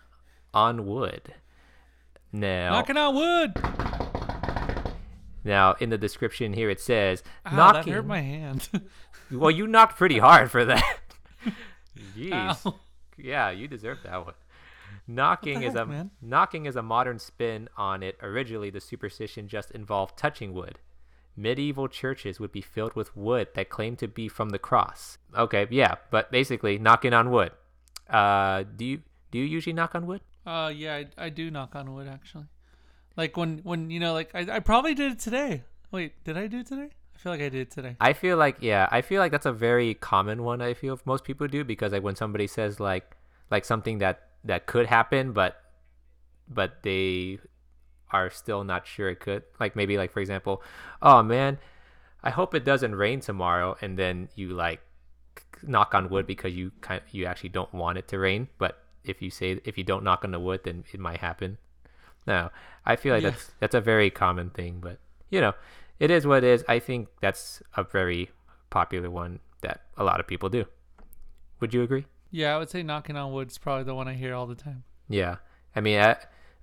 on 0.53 0.85
wood. 0.85 1.33
Now, 2.31 2.71
Knocking 2.71 2.97
on 2.97 3.15
wood. 3.15 3.53
now, 5.43 5.75
in 5.79 5.89
the 5.89 5.97
description 5.97 6.53
here, 6.53 6.69
it 6.69 6.79
says 6.81 7.23
Ow, 7.45 7.55
knocking. 7.55 7.91
that 7.91 7.97
hurt 7.97 8.05
my 8.07 8.21
hand. 8.21 8.69
Well, 9.29 9.51
you 9.51 9.67
knocked 9.67 9.97
pretty 9.97 10.19
hard 10.19 10.49
for 10.51 10.63
that. 10.63 10.99
Jeez. 12.17 12.65
Ow. 12.65 12.75
Yeah, 13.17 13.49
you 13.49 13.67
deserve 13.67 13.97
that 14.05 14.23
one. 14.25 14.35
Knocking 15.05 15.63
is 15.63 15.75
a 15.75 15.85
man? 15.85 16.11
knocking 16.21 16.65
is 16.65 16.77
a 16.77 16.81
modern 16.81 17.19
spin 17.19 17.67
on 17.75 18.03
it. 18.03 18.17
Originally, 18.21 18.69
the 18.69 18.79
superstition 18.79 19.49
just 19.49 19.71
involved 19.71 20.17
touching 20.17 20.53
wood. 20.53 20.79
Medieval 21.37 21.87
churches 21.87 22.39
would 22.39 22.51
be 22.51 22.61
filled 22.61 22.95
with 22.95 23.15
wood 23.15 23.49
that 23.53 23.69
claimed 23.69 23.99
to 23.99 24.07
be 24.07 24.27
from 24.27 24.49
the 24.49 24.57
cross. 24.57 25.19
Okay, 25.35 25.67
yeah, 25.69 25.95
but 26.09 26.31
basically 26.31 26.79
knocking 26.79 27.13
on 27.13 27.29
wood. 27.29 27.51
Uh, 28.09 28.63
do 28.75 28.85
you 28.85 29.01
do 29.31 29.37
you 29.37 29.45
usually 29.45 29.73
knock 29.73 29.93
on 29.93 30.07
wood? 30.07 30.21
Uh, 30.45 30.71
yeah, 30.73 30.95
I, 30.95 31.25
I 31.25 31.29
do 31.29 31.51
knock 31.51 31.75
on 31.75 31.93
wood 31.93 32.07
actually. 32.07 32.45
Like 33.15 33.37
when 33.37 33.59
when 33.59 33.91
you 33.91 33.99
know, 33.99 34.13
like 34.13 34.31
I, 34.33 34.47
I 34.57 34.59
probably 34.59 34.95
did 34.95 35.11
it 35.11 35.19
today. 35.19 35.63
Wait, 35.91 36.23
did 36.23 36.37
I 36.37 36.47
do 36.47 36.59
it 36.59 36.67
today? 36.67 36.89
I 37.15 37.19
feel 37.19 37.31
like 37.31 37.41
I 37.41 37.49
did 37.49 37.61
it 37.61 37.71
today. 37.71 37.95
I 37.99 38.13
feel 38.13 38.37
like 38.37 38.57
yeah, 38.61 38.87
I 38.91 39.01
feel 39.01 39.19
like 39.19 39.31
that's 39.31 39.45
a 39.45 39.51
very 39.51 39.93
common 39.93 40.43
one. 40.43 40.61
I 40.61 40.73
feel 40.73 40.99
most 41.05 41.23
people 41.23 41.47
do 41.47 41.63
because 41.63 41.91
like 41.91 42.03
when 42.03 42.15
somebody 42.15 42.47
says 42.47 42.79
like 42.79 43.17
like 43.51 43.65
something 43.65 43.99
that 43.99 44.29
that 44.43 44.65
could 44.65 44.87
happen, 44.87 45.33
but 45.33 45.61
but 46.47 46.83
they 46.83 47.39
are 48.11 48.29
still 48.29 48.63
not 48.63 48.87
sure 48.87 49.09
it 49.09 49.19
could. 49.19 49.43
Like 49.59 49.75
maybe 49.75 49.97
like 49.97 50.11
for 50.11 50.19
example, 50.19 50.61
oh 51.01 51.23
man, 51.23 51.57
I 52.23 52.29
hope 52.29 52.55
it 52.55 52.65
doesn't 52.65 52.95
rain 52.95 53.19
tomorrow, 53.19 53.77
and 53.81 53.97
then 53.97 54.29
you 54.35 54.49
like 54.49 54.81
knock 55.63 55.93
on 55.95 56.09
wood 56.09 56.27
because 56.27 56.53
you 56.55 56.71
kind 56.81 57.01
you 57.11 57.25
actually 57.25 57.49
don't 57.49 57.73
want 57.73 57.97
it 57.97 58.07
to 58.09 58.19
rain, 58.19 58.47
but 58.57 58.83
if 59.03 59.21
you 59.21 59.29
say 59.29 59.59
if 59.65 59.77
you 59.77 59.83
don't 59.83 60.03
knock 60.03 60.23
on 60.23 60.31
the 60.31 60.39
wood, 60.39 60.61
then 60.63 60.83
it 60.93 60.99
might 60.99 61.19
happen. 61.19 61.57
No, 62.25 62.49
I 62.85 62.95
feel 62.95 63.13
like 63.13 63.23
Yeah. 63.23 63.29
that's 63.31 63.51
that's 63.59 63.75
a 63.75 63.81
very 63.81 64.09
common 64.09 64.49
thing, 64.49 64.79
but 64.81 64.99
you 65.29 65.41
know, 65.41 65.53
it 65.99 66.11
is 66.11 66.27
what 66.27 66.43
it 66.43 66.47
is. 66.47 66.63
I 66.67 66.79
think 66.79 67.07
that's 67.21 67.61
a 67.75 67.83
very 67.83 68.29
popular 68.69 69.09
one 69.09 69.39
that 69.61 69.81
a 69.97 70.03
lot 70.03 70.19
of 70.19 70.27
people 70.27 70.49
do. 70.49 70.65
Would 71.59 71.73
you 71.73 71.81
agree? 71.83 72.05
Yeah, 72.29 72.55
I 72.55 72.59
would 72.59 72.69
say 72.69 72.83
knocking 72.83 73.15
on 73.15 73.31
wood 73.31 73.49
is 73.49 73.57
probably 73.57 73.85
the 73.85 73.95
one 73.95 74.07
I 74.07 74.13
hear 74.13 74.35
all 74.35 74.45
the 74.45 74.55
time. 74.55 74.83
Yeah. 75.09 75.37
I 75.75 75.79
mean, 75.79 75.99
I, 75.99 76.17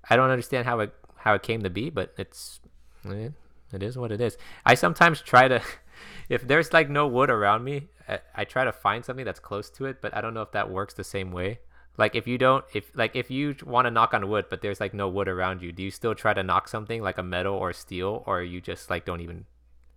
I 0.08 0.16
don't 0.16 0.30
understand 0.30 0.66
how 0.66 0.80
it 0.80 0.94
how 1.24 1.32
it 1.32 1.42
came 1.42 1.62
to 1.62 1.70
be, 1.70 1.88
but 1.88 2.12
it's 2.18 2.60
it, 3.06 3.32
it 3.72 3.82
is 3.82 3.96
what 3.96 4.12
it 4.12 4.20
is. 4.20 4.36
I 4.66 4.74
sometimes 4.74 5.22
try 5.22 5.48
to 5.48 5.62
if 6.28 6.46
there's 6.46 6.74
like 6.74 6.90
no 6.90 7.06
wood 7.06 7.30
around 7.30 7.64
me, 7.64 7.88
I, 8.06 8.18
I 8.34 8.44
try 8.44 8.64
to 8.64 8.72
find 8.72 9.02
something 9.02 9.24
that's 9.24 9.40
close 9.40 9.70
to 9.70 9.86
it, 9.86 10.02
but 10.02 10.14
I 10.14 10.20
don't 10.20 10.34
know 10.34 10.42
if 10.42 10.52
that 10.52 10.70
works 10.70 10.92
the 10.92 11.02
same 11.02 11.32
way. 11.32 11.60
Like 11.96 12.14
if 12.14 12.26
you 12.26 12.36
don't 12.36 12.62
if 12.74 12.90
like 12.94 13.16
if 13.16 13.30
you 13.30 13.56
want 13.64 13.86
to 13.86 13.90
knock 13.90 14.12
on 14.12 14.28
wood 14.28 14.46
but 14.50 14.60
there's 14.60 14.80
like 14.80 14.92
no 14.92 15.08
wood 15.08 15.28
around 15.28 15.62
you, 15.62 15.72
do 15.72 15.82
you 15.82 15.90
still 15.90 16.14
try 16.14 16.34
to 16.34 16.42
knock 16.42 16.68
something 16.68 17.00
like 17.00 17.16
a 17.16 17.22
metal 17.22 17.54
or 17.54 17.72
steel 17.72 18.22
or 18.26 18.42
you 18.42 18.60
just 18.60 18.90
like 18.90 19.06
don't 19.06 19.22
even 19.22 19.46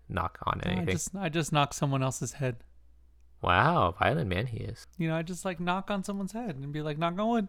knock 0.07 0.39
on 0.43 0.61
anything? 0.63 0.89
I 0.89 0.91
just 0.93 1.15
I 1.15 1.29
just 1.29 1.51
knock 1.51 1.73
someone 1.73 2.03
else's 2.03 2.33
head. 2.33 2.63
Wow, 3.41 3.95
violent 3.99 4.29
man 4.29 4.47
he 4.47 4.59
is. 4.59 4.87
You 4.97 5.09
know, 5.09 5.15
I 5.17 5.23
just 5.23 5.43
like 5.43 5.59
knock 5.59 5.91
on 5.91 6.05
someone's 6.05 6.31
head 6.31 6.55
and 6.55 6.71
be 6.71 6.81
like, 6.81 6.97
knock 6.97 7.19
on 7.19 7.27
wood. 7.27 7.47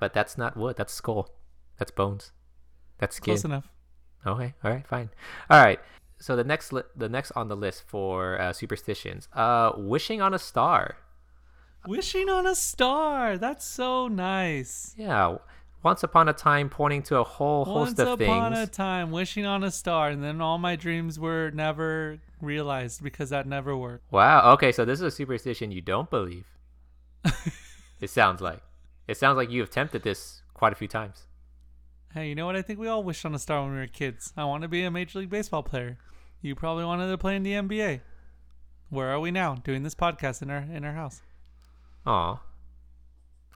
But 0.00 0.14
that's 0.14 0.36
not 0.36 0.56
wood, 0.56 0.76
that's 0.76 0.92
skull. 0.92 1.30
That's 1.78 1.92
bones. 1.92 2.32
That's 3.00 3.16
skin. 3.16 3.34
Close 3.34 3.44
enough. 3.44 3.68
Okay, 4.26 4.54
all 4.62 4.70
right, 4.70 4.86
fine. 4.86 5.10
All 5.48 5.60
right. 5.60 5.80
So 6.18 6.36
the 6.36 6.44
next 6.44 6.72
li- 6.72 6.82
the 6.94 7.08
next 7.08 7.32
on 7.32 7.48
the 7.48 7.56
list 7.56 7.84
for 7.86 8.38
uh, 8.38 8.52
superstitions, 8.52 9.28
uh, 9.32 9.72
wishing 9.76 10.20
on 10.20 10.34
a 10.34 10.38
star. 10.38 10.98
Wishing 11.86 12.28
on 12.28 12.46
a 12.46 12.54
star. 12.54 13.38
That's 13.38 13.64
so 13.64 14.06
nice. 14.06 14.94
Yeah, 14.98 15.38
once 15.82 16.02
upon 16.02 16.28
a 16.28 16.32
time, 16.34 16.68
pointing 16.68 17.02
to 17.04 17.18
a 17.18 17.24
whole 17.24 17.64
Once 17.64 17.98
host 17.98 18.00
of 18.00 18.18
things. 18.18 18.28
Once 18.28 18.52
upon 18.52 18.62
a 18.62 18.66
time, 18.66 19.10
wishing 19.10 19.46
on 19.46 19.64
a 19.64 19.70
star, 19.70 20.10
and 20.10 20.22
then 20.22 20.40
all 20.40 20.58
my 20.58 20.76
dreams 20.76 21.18
were 21.18 21.50
never 21.54 22.18
realized 22.42 23.02
because 23.02 23.30
that 23.30 23.46
never 23.46 23.76
worked. 23.76 24.04
Wow. 24.12 24.52
Okay, 24.52 24.72
so 24.72 24.84
this 24.84 25.00
is 25.00 25.06
a 25.06 25.10
superstition 25.10 25.72
you 25.72 25.80
don't 25.80 26.10
believe. 26.10 26.46
it 28.00 28.10
sounds 28.10 28.40
like. 28.42 28.60
It 29.08 29.16
sounds 29.16 29.36
like 29.36 29.50
you 29.50 29.60
have 29.60 29.70
tempted 29.70 30.02
this 30.02 30.42
quite 30.52 30.72
a 30.72 30.76
few 30.76 30.88
times. 30.88 31.26
Hey, 32.12 32.28
you 32.28 32.34
know 32.34 32.46
what? 32.46 32.56
I 32.56 32.62
think 32.62 32.78
we 32.78 32.88
all 32.88 33.04
wished 33.04 33.24
on 33.24 33.34
a 33.34 33.38
star 33.38 33.62
when 33.62 33.72
we 33.72 33.78
were 33.78 33.86
kids. 33.86 34.32
I 34.36 34.44
want 34.44 34.62
to 34.62 34.68
be 34.68 34.82
a 34.82 34.90
Major 34.90 35.20
League 35.20 35.30
Baseball 35.30 35.62
player. 35.62 35.96
You 36.42 36.54
probably 36.56 36.84
wanted 36.84 37.08
to 37.10 37.18
play 37.18 37.36
in 37.36 37.42
the 37.44 37.52
NBA. 37.52 38.00
Where 38.88 39.08
are 39.10 39.20
we 39.20 39.30
now? 39.30 39.54
Doing 39.56 39.84
this 39.84 39.94
podcast 39.94 40.42
in 40.42 40.50
our 40.50 40.58
in 40.58 40.84
our 40.84 40.92
house. 40.92 41.22
Aw. 42.06 42.40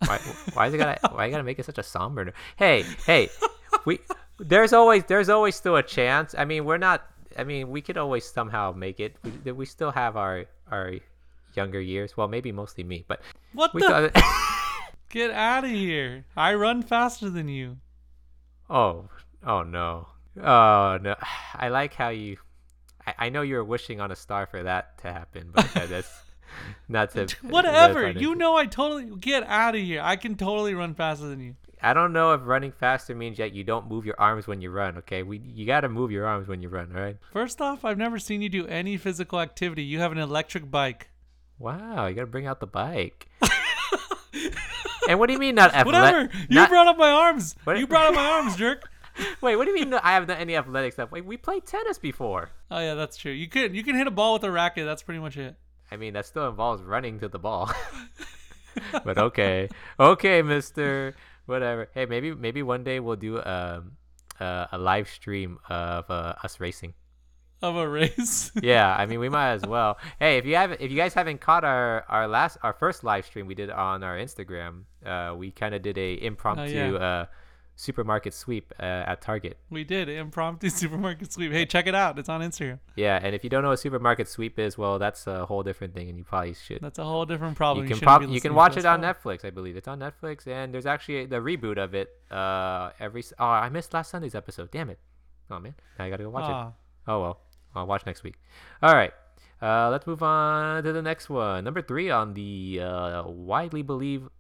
Why, 0.06 0.18
why 0.52 0.66
is 0.68 0.74
it 0.74 0.78
gotta 0.78 0.98
why 1.14 1.26
you 1.26 1.32
gotta 1.32 1.42
make 1.42 1.58
it 1.58 1.64
such 1.66 1.78
a 1.78 1.82
somber? 1.82 2.32
Hey, 2.56 2.84
hey, 3.06 3.30
we 3.84 3.98
there's 4.38 4.72
always 4.72 5.02
there's 5.04 5.28
always 5.28 5.56
still 5.56 5.74
a 5.76 5.82
chance. 5.82 6.34
I 6.38 6.44
mean, 6.44 6.64
we're 6.64 6.78
not. 6.78 7.04
I 7.36 7.42
mean, 7.42 7.70
we 7.70 7.80
could 7.80 7.96
always 7.96 8.24
somehow 8.24 8.72
make 8.72 9.00
it. 9.00 9.16
We, 9.44 9.50
we 9.52 9.66
still 9.66 9.90
have 9.90 10.16
our 10.16 10.44
our 10.70 10.92
younger 11.56 11.80
years. 11.80 12.16
Well, 12.16 12.28
maybe 12.28 12.52
mostly 12.52 12.84
me, 12.84 13.04
but 13.08 13.20
What 13.54 13.74
we. 13.74 13.80
the? 13.80 14.10
Still, 14.14 14.22
Get 15.10 15.30
out 15.30 15.64
of 15.64 15.70
here! 15.70 16.24
I 16.36 16.54
run 16.54 16.82
faster 16.82 17.30
than 17.30 17.48
you. 17.48 17.78
Oh, 18.74 19.08
oh 19.46 19.62
no, 19.62 20.08
oh 20.36 20.98
no. 21.00 21.14
I 21.54 21.68
like 21.68 21.94
how 21.94 22.08
you. 22.10 22.36
I, 23.06 23.14
I 23.18 23.28
know 23.28 23.42
you 23.42 23.56
were 23.56 23.64
wishing 23.64 24.00
on 24.00 24.10
a 24.10 24.16
star 24.16 24.46
for 24.46 24.62
that 24.62 24.98
to 24.98 25.12
happen, 25.12 25.50
but 25.54 25.72
that, 25.74 25.88
that's 25.88 26.12
not 26.88 27.12
to. 27.12 27.28
Whatever. 27.42 28.10
You 28.10 28.34
know 28.34 28.56
I 28.56 28.66
totally 28.66 29.16
get 29.18 29.44
out 29.44 29.74
of 29.74 29.80
here. 29.80 30.02
I 30.02 30.16
can 30.16 30.34
totally 30.36 30.74
run 30.74 30.94
faster 30.94 31.26
than 31.26 31.40
you. 31.40 31.54
I 31.80 31.92
don't 31.92 32.14
know 32.14 32.32
if 32.32 32.40
running 32.44 32.72
faster 32.72 33.14
means 33.14 33.36
that 33.36 33.52
you 33.52 33.62
don't 33.62 33.88
move 33.88 34.06
your 34.06 34.14
arms 34.18 34.46
when 34.46 34.62
you 34.62 34.70
run. 34.70 34.98
Okay, 34.98 35.22
we 35.22 35.38
you 35.38 35.66
gotta 35.66 35.88
move 35.88 36.10
your 36.10 36.26
arms 36.26 36.48
when 36.48 36.60
you 36.60 36.68
run. 36.68 36.92
All 36.94 37.02
right. 37.02 37.16
First 37.32 37.60
off, 37.60 37.84
I've 37.84 37.98
never 37.98 38.18
seen 38.18 38.42
you 38.42 38.48
do 38.48 38.66
any 38.66 38.96
physical 38.96 39.40
activity. 39.40 39.84
You 39.84 40.00
have 40.00 40.12
an 40.12 40.18
electric 40.18 40.70
bike. 40.70 41.10
Wow, 41.58 42.06
you 42.06 42.14
gotta 42.14 42.26
bring 42.26 42.46
out 42.46 42.60
the 42.60 42.66
bike. 42.66 43.28
and 45.08 45.18
what 45.18 45.26
do 45.26 45.32
you 45.32 45.38
mean 45.38 45.54
not 45.54 45.74
athletic? 45.74 46.30
Whatever. 46.30 46.46
You 46.48 46.66
brought 46.68 46.86
up 46.86 46.96
my 46.98 47.10
arms. 47.10 47.54
What- 47.64 47.78
You 47.78 47.86
brought 47.86 48.06
up 48.08 48.14
my 48.14 48.24
arms, 48.26 48.56
jerk. 48.56 48.88
Wait, 49.40 49.54
what 49.56 49.64
do 49.64 49.70
you 49.70 49.76
mean? 49.76 49.90
no- 49.90 50.00
I 50.02 50.12
haven't 50.12 50.28
done 50.28 50.38
any 50.38 50.56
athletic 50.56 50.92
stuff. 50.92 51.12
Wait, 51.12 51.24
we 51.24 51.36
played 51.36 51.66
tennis 51.66 51.98
before. 51.98 52.50
Oh 52.70 52.80
yeah, 52.80 52.94
that's 52.94 53.16
true. 53.16 53.30
You 53.32 53.48
can 53.48 53.74
you 53.74 53.84
can 53.84 53.94
hit 53.94 54.06
a 54.06 54.10
ball 54.10 54.32
with 54.34 54.42
a 54.44 54.50
racket. 54.50 54.86
That's 54.86 55.02
pretty 55.02 55.20
much 55.20 55.36
it. 55.36 55.54
I 55.90 55.96
mean, 55.96 56.14
that 56.14 56.26
still 56.26 56.48
involves 56.48 56.82
running 56.82 57.20
to 57.20 57.28
the 57.28 57.38
ball. 57.38 57.70
but 59.04 59.18
okay, 59.18 59.68
okay, 60.00 60.42
Mister. 60.42 61.14
Whatever. 61.46 61.88
Hey, 61.94 62.06
maybe 62.06 62.34
maybe 62.34 62.62
one 62.62 62.82
day 62.84 62.98
we'll 63.00 63.16
do 63.16 63.40
um 63.44 63.92
uh, 64.40 64.66
a 64.72 64.78
live 64.78 65.08
stream 65.08 65.58
of 65.68 66.10
uh, 66.10 66.34
us 66.42 66.58
racing. 66.58 66.94
Of 67.62 67.76
a 67.76 67.88
race. 67.88 68.50
yeah, 68.62 68.94
I 68.94 69.06
mean 69.06 69.20
we 69.20 69.28
might 69.28 69.52
as 69.52 69.62
well. 69.62 69.98
Hey, 70.18 70.36
if 70.38 70.44
you 70.44 70.56
haven't, 70.56 70.80
if 70.80 70.90
you 70.90 70.96
guys 70.96 71.14
haven't 71.14 71.40
caught 71.40 71.64
our 71.64 72.04
our 72.08 72.28
last 72.28 72.58
our 72.62 72.72
first 72.74 73.04
live 73.04 73.24
stream 73.24 73.46
we 73.46 73.54
did 73.54 73.70
on 73.70 74.02
our 74.02 74.18
Instagram, 74.18 74.82
uh, 75.04 75.34
we 75.36 75.50
kind 75.50 75.74
of 75.74 75.80
did 75.82 75.96
a 75.96 76.22
impromptu 76.22 76.96
uh, 76.96 77.26
supermarket 77.76 78.34
sweep 78.34 78.72
uh, 78.78 78.82
at 78.82 79.20
Target. 79.20 79.58
we 79.70 79.84
did 79.84 80.08
impromptu 80.08 80.68
supermarket 80.82 81.32
sweep. 81.32 81.52
Hey, 81.52 81.66
check 81.66 81.86
it 81.86 81.94
out. 81.94 82.18
It's 82.18 82.28
on 82.28 82.40
Instagram. 82.40 82.78
Yeah, 82.96 83.18
and 83.22 83.34
if 83.34 83.42
you 83.42 83.50
don't 83.50 83.62
know 83.62 83.70
what 83.70 83.80
supermarket 83.80 84.28
sweep 84.28 84.58
is, 84.58 84.78
well, 84.78 84.98
that's 84.98 85.26
a 85.26 85.46
whole 85.46 85.62
different 85.62 85.94
thing, 85.94 86.08
and 86.08 86.18
you 86.18 86.24
probably 86.24 86.54
should. 86.54 86.80
That's 86.80 86.98
a 86.98 87.04
whole 87.04 87.26
different 87.26 87.56
problem. 87.56 87.86
you 87.86 87.94
can 87.94 88.00
prob- 88.00 88.28
you 88.28 88.40
can 88.40 88.54
watch 88.54 88.76
it 88.76 88.84
on. 88.84 89.00
Netflix, 89.00 89.44
I 89.44 89.50
believe. 89.50 89.76
It's 89.76 89.88
on 89.88 90.00
Netflix, 90.00 90.46
and 90.46 90.72
there's 90.72 90.86
actually 90.86 91.26
the 91.26 91.36
reboot 91.36 91.78
of 91.78 91.94
it. 91.94 92.10
Uh, 92.30 92.90
every 93.00 93.24
oh, 93.38 93.44
I 93.44 93.68
missed 93.68 93.92
last 93.92 94.10
Sunday's 94.10 94.34
episode. 94.34 94.70
Damn 94.70 94.90
it! 94.90 94.98
Oh 95.50 95.58
man, 95.58 95.74
now 95.98 96.04
I 96.04 96.10
gotta 96.10 96.24
go 96.24 96.30
watch 96.30 96.48
it. 96.48 96.83
Oh 97.06 97.20
well, 97.20 97.40
I'll 97.74 97.86
watch 97.86 98.06
next 98.06 98.22
week. 98.22 98.34
All 98.82 98.94
right, 98.94 99.12
uh, 99.60 99.90
let's 99.90 100.06
move 100.06 100.22
on 100.22 100.82
to 100.84 100.92
the 100.92 101.02
next 101.02 101.28
one. 101.28 101.64
Number 101.64 101.82
three 101.82 102.10
on 102.10 102.34
the 102.34 102.80
uh, 102.82 103.22
widely 103.28 103.82
believed 103.82 104.30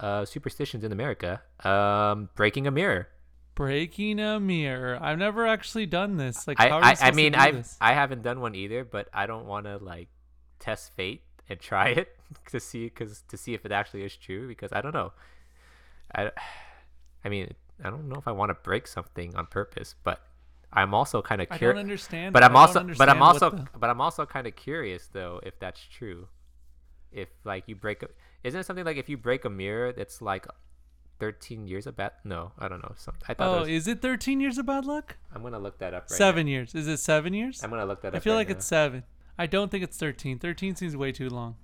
uh, 0.00 0.24
superstitions 0.24 0.84
in 0.84 0.92
America. 0.92 1.42
Um, 1.64 2.30
breaking 2.34 2.66
a 2.66 2.70
mirror. 2.70 3.08
Breaking 3.54 4.20
a 4.20 4.40
mirror. 4.40 4.98
I've 5.00 5.18
never 5.18 5.46
actually 5.46 5.86
done 5.86 6.16
this. 6.16 6.48
Like, 6.48 6.58
I 6.60 6.68
I, 6.68 6.96
I 7.00 7.10
mean 7.10 7.34
I? 7.34 7.62
I 7.80 7.92
haven't 7.92 8.22
done 8.22 8.40
one 8.40 8.54
either, 8.54 8.84
but 8.84 9.08
I 9.12 9.26
don't 9.26 9.46
want 9.46 9.66
to 9.66 9.76
like 9.78 10.08
test 10.58 10.94
fate 10.94 11.22
and 11.48 11.60
try 11.60 11.88
it 11.88 12.16
to 12.50 12.60
see 12.60 12.84
because 12.84 13.22
to 13.28 13.36
see 13.36 13.54
if 13.54 13.66
it 13.66 13.72
actually 13.72 14.04
is 14.04 14.16
true 14.16 14.48
because 14.48 14.72
I 14.72 14.80
don't 14.80 14.94
know. 14.94 15.12
I 16.14 16.30
I 17.24 17.28
mean 17.28 17.52
I 17.84 17.90
don't 17.90 18.08
know 18.08 18.16
if 18.16 18.26
I 18.26 18.32
want 18.32 18.50
to 18.50 18.54
break 18.54 18.86
something 18.86 19.34
on 19.36 19.46
purpose, 19.46 19.94
but 20.02 20.20
I'm 20.72 20.94
also 20.94 21.20
kind 21.22 21.40
of 21.42 21.48
I 21.50 21.54
don't 21.54 21.58
curious. 21.58 21.80
understand. 21.80 22.32
But. 22.32 22.44
I'm 22.44 22.54
also 22.56 22.84
but 22.96 23.08
I'm 23.08 23.22
also 23.22 23.50
the- 23.50 23.66
but 23.78 23.90
I'm 23.90 24.00
also 24.00 24.24
kind 24.26 24.46
of 24.46 24.54
curious 24.56 25.08
though 25.12 25.40
if 25.42 25.58
that's 25.58 25.80
true. 25.80 26.28
If 27.12 27.28
like 27.44 27.64
you 27.66 27.74
break 27.74 28.02
a 28.04 28.08
isn't 28.44 28.60
it 28.60 28.64
something 28.64 28.84
like 28.84 28.96
if 28.96 29.08
you 29.08 29.16
break 29.16 29.44
a 29.44 29.50
mirror 29.50 29.92
that's 29.92 30.22
like 30.22 30.46
13 31.18 31.66
years 31.66 31.86
of 31.86 31.96
bad 31.96 32.12
no 32.24 32.52
I 32.58 32.68
don't 32.68 32.80
know 32.82 32.94
some 32.96 33.14
I 33.28 33.34
thought 33.34 33.48
Oh, 33.48 33.60
was, 33.60 33.68
is 33.68 33.88
it 33.88 34.00
13 34.00 34.40
years 34.40 34.58
of 34.58 34.66
bad 34.66 34.84
luck? 34.86 35.16
I'm 35.34 35.42
gonna 35.42 35.58
look 35.58 35.78
that 35.80 35.92
up 35.92 36.04
right 36.04 36.16
seven 36.16 36.46
years. 36.46 36.74
Is 36.74 36.86
it 36.86 36.98
seven 36.98 37.34
years? 37.34 37.62
I'm 37.64 37.70
gonna 37.70 37.84
look 37.84 38.02
that 38.02 38.08
up 38.08 38.14
I 38.14 38.20
feel 38.20 38.34
right 38.34 38.38
like 38.38 38.48
now. 38.48 38.54
it's 38.56 38.66
seven. 38.66 39.02
I 39.36 39.46
don't 39.46 39.70
think 39.70 39.82
it's 39.82 39.96
13. 39.96 40.38
13 40.38 40.76
seems 40.76 40.96
way 40.96 41.10
too 41.12 41.28
long. 41.28 41.56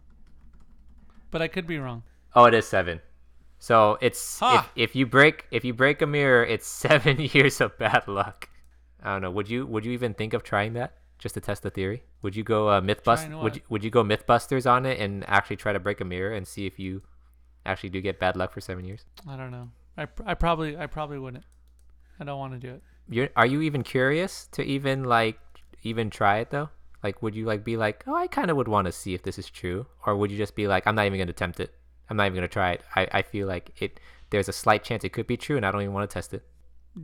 But 1.31 1.43
I 1.43 1.49
could 1.49 1.67
be 1.67 1.79
wrong. 1.79 2.03
Oh, 2.35 2.45
it 2.47 2.55
is 2.55 2.67
seven. 2.67 3.01
So 3.59 3.99
it's 4.01 4.39
Ha! 4.41 4.71
if, 4.77 4.91
if 4.91 4.97
you 4.97 5.07
break 5.07 5.47
if 5.51 5.65
you 5.65 5.73
break 5.75 6.03
a 6.03 6.07
mirror, 6.07 6.45
it's 6.45 6.67
seven 6.85 7.19
years 7.21 7.61
of 7.61 7.79
bad 7.79 8.07
luck. 8.09 8.49
I 9.07 9.13
don't 9.13 9.23
know. 9.23 9.31
Would 9.31 9.49
you 9.49 9.65
would 9.67 9.85
you 9.85 9.93
even 9.93 10.15
think 10.15 10.35
of 10.35 10.43
trying 10.43 10.73
that 10.73 10.95
just 11.19 11.35
to 11.35 11.41
test 11.41 11.63
the 11.63 11.71
theory? 11.71 12.03
Would 12.23 12.35
you 12.35 12.43
go 12.43 12.69
uh, 12.69 12.81
MythBust? 12.81 13.41
Would 13.41 13.57
you, 13.57 13.63
would 13.69 13.85
you 13.85 13.91
go 13.91 14.03
MythBusters 14.03 14.69
on 14.69 14.85
it 14.85 14.99
and 14.99 15.25
actually 15.29 15.57
try 15.57 15.73
to 15.73 15.79
break 15.79 16.01
a 16.01 16.05
mirror 16.05 16.35
and 16.35 16.47
see 16.47 16.67
if 16.67 16.79
you 16.81 17.03
actually 17.65 17.91
do 17.91 18.01
get 18.01 18.19
bad 18.19 18.37
luck 18.37 18.53
for 18.53 18.61
seven 18.61 18.85
years? 18.85 19.05
I 19.29 19.37
don't 19.37 19.53
know. 19.53 19.71
I, 19.97 20.09
I 20.27 20.35
probably 20.35 20.77
I 20.77 20.87
probably 20.87 21.21
wouldn't. 21.21 21.45
I 22.19 22.25
don't 22.25 22.39
want 22.39 22.53
to 22.55 22.59
do 22.59 22.75
it. 22.75 22.83
You're 23.09 23.29
are 23.37 23.47
you 23.47 23.63
even 23.63 23.85
curious 23.85 24.49
to 24.53 24.63
even 24.65 25.05
like 25.05 25.39
even 25.85 26.11
try 26.11 26.39
it 26.39 26.51
though? 26.51 26.69
Like, 27.05 27.23
would 27.23 27.37
you 27.37 27.45
like 27.45 27.63
be 27.65 27.77
like, 27.77 28.03
oh, 28.09 28.15
I 28.17 28.27
kind 28.27 28.51
of 28.51 28.57
would 28.57 28.67
want 28.67 28.87
to 28.87 28.93
see 28.93 29.15
if 29.15 29.23
this 29.23 29.39
is 29.39 29.49
true, 29.49 29.87
or 30.05 30.17
would 30.17 30.33
you 30.33 30.37
just 30.37 30.57
be 30.57 30.67
like, 30.67 30.89
I'm 30.89 30.97
not 30.97 31.07
even 31.07 31.21
gonna 31.21 31.31
attempt 31.31 31.61
it. 31.61 31.73
I'm 32.11 32.17
not 32.17 32.25
even 32.25 32.35
gonna 32.35 32.49
try 32.49 32.73
it. 32.73 32.83
I, 32.97 33.07
I 33.13 33.23
feel 33.23 33.47
like 33.47 33.71
it. 33.81 34.01
There's 34.31 34.49
a 34.49 34.53
slight 34.53 34.83
chance 34.83 35.05
it 35.05 35.13
could 35.13 35.29
be 35.29 35.37
true, 35.37 35.57
and 35.57 35.65
I 35.65 35.71
don't 35.71 35.83
even 35.83 35.95
want 35.95 36.11
to 36.11 36.13
test 36.13 36.35
it. 36.35 36.43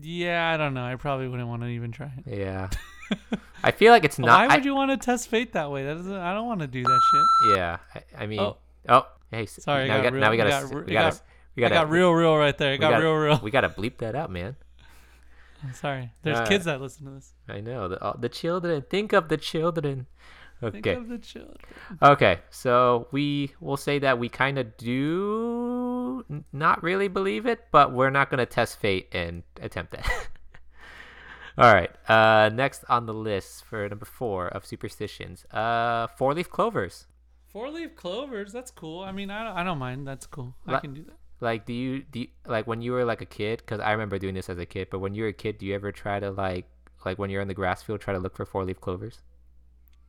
Yeah, 0.00 0.50
I 0.52 0.56
don't 0.56 0.74
know. 0.74 0.84
I 0.84 0.96
probably 0.96 1.28
wouldn't 1.28 1.48
want 1.48 1.62
to 1.62 1.68
even 1.68 1.92
try 1.92 2.10
it. 2.26 2.38
Yeah. 2.38 2.70
I 3.62 3.70
feel 3.72 3.92
like 3.92 4.04
it's 4.04 4.18
not. 4.18 4.28
Why 4.28 4.46
I- 4.52 4.56
would 4.56 4.64
you 4.64 4.74
want 4.74 4.90
to 4.90 4.96
test 4.96 5.28
fate 5.28 5.52
that 5.52 5.70
way? 5.70 5.84
That 5.84 5.96
doesn't. 5.96 6.12
I 6.14 6.32
don't 6.34 6.46
want 6.46 6.60
to 6.60 6.66
do 6.66 6.82
that 6.82 7.00
shit. 7.12 7.56
Yeah. 7.58 7.76
I, 7.94 8.22
I 8.24 8.26
mean. 8.26 8.40
Oh. 8.40 8.56
Oh. 8.88 9.06
Hey. 9.30 9.46
Sorry, 9.46 9.88
Now 9.88 9.96
we 9.98 10.02
got 10.02 10.12
got. 10.12 10.18
Now 10.20 10.30
we 10.30 10.36
gotta. 10.36 10.48
it 10.50 10.62
got 10.70 10.86
We 10.86 10.92
gotta. 10.94 11.20
We. 11.56 11.62
Got 11.62 11.90
real, 11.90 12.10
real 12.12 12.36
right 12.36 12.56
there. 12.56 12.70
It 12.72 12.76
we 12.76 12.78
got 12.78 12.90
gotta- 12.92 13.02
real, 13.04 13.14
real. 13.14 13.40
We 13.42 13.50
gotta 13.50 13.68
bleep 13.68 13.98
that 13.98 14.14
out, 14.14 14.30
man. 14.30 14.56
I'm 15.62 15.74
sorry. 15.74 16.10
There's 16.22 16.36
Alright. 16.36 16.48
kids 16.50 16.64
that 16.64 16.80
listen 16.80 17.04
to 17.04 17.12
this. 17.12 17.34
I 17.48 17.60
know 17.60 17.88
the 17.88 18.02
uh, 18.02 18.16
the 18.18 18.28
children. 18.30 18.82
Think 18.88 19.12
of 19.12 19.28
the 19.28 19.36
children. 19.36 20.06
Think 20.70 20.86
Okay. 20.86 20.94
of 20.96 21.08
the 21.08 21.18
children. 21.18 21.56
Okay, 22.00 22.38
so 22.50 23.08
we 23.10 23.52
will 23.60 23.76
say 23.76 23.98
that 23.98 24.18
we 24.18 24.28
kind 24.28 24.58
of 24.58 24.76
do 24.76 26.24
not 26.52 26.82
really 26.82 27.08
believe 27.08 27.46
it, 27.46 27.66
but 27.72 27.92
we're 27.92 28.10
not 28.10 28.30
going 28.30 28.38
to 28.38 28.46
test 28.46 28.78
fate 28.78 29.08
and 29.12 29.42
attempt 29.60 29.92
that. 29.92 30.08
All 31.58 31.72
right, 31.72 31.90
uh, 32.08 32.48
next 32.54 32.84
on 32.88 33.04
the 33.06 33.12
list 33.12 33.64
for 33.64 33.86
number 33.88 34.06
four 34.06 34.48
of 34.48 34.64
superstitions, 34.64 35.44
uh, 35.52 36.06
four 36.16 36.32
leaf 36.32 36.48
clovers. 36.48 37.06
Four 37.46 37.68
leaf 37.70 37.94
clovers. 37.94 38.52
That's 38.52 38.70
cool. 38.70 39.00
I 39.02 39.12
mean, 39.12 39.30
I 39.30 39.44
don't, 39.44 39.56
I 39.58 39.62
don't 39.62 39.78
mind. 39.78 40.06
That's 40.06 40.26
cool. 40.26 40.54
I 40.66 40.72
La- 40.72 40.80
can 40.80 40.94
do 40.94 41.02
that. 41.04 41.16
Like, 41.40 41.66
do 41.66 41.72
you 41.74 42.04
do 42.04 42.20
you, 42.20 42.28
like 42.46 42.66
when 42.66 42.80
you 42.80 42.92
were 42.92 43.04
like 43.04 43.20
a 43.20 43.26
kid? 43.26 43.58
Because 43.58 43.80
I 43.80 43.90
remember 43.92 44.18
doing 44.18 44.34
this 44.34 44.48
as 44.48 44.58
a 44.58 44.64
kid. 44.64 44.88
But 44.90 45.00
when 45.00 45.12
you 45.14 45.24
were 45.24 45.28
a 45.28 45.32
kid, 45.34 45.58
do 45.58 45.66
you 45.66 45.74
ever 45.74 45.92
try 45.92 46.20
to 46.20 46.30
like 46.30 46.66
like 47.04 47.18
when 47.18 47.28
you're 47.30 47.42
in 47.42 47.48
the 47.48 47.54
grass 47.54 47.82
field, 47.82 48.00
try 48.00 48.14
to 48.14 48.20
look 48.20 48.34
for 48.36 48.46
four 48.46 48.64
leaf 48.64 48.80
clovers? 48.80 49.20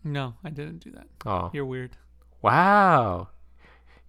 No, 0.03 0.35
I 0.43 0.49
didn't 0.49 0.79
do 0.79 0.91
that. 0.91 1.07
Oh, 1.25 1.49
You're 1.53 1.65
weird. 1.65 1.95
wow! 2.41 3.29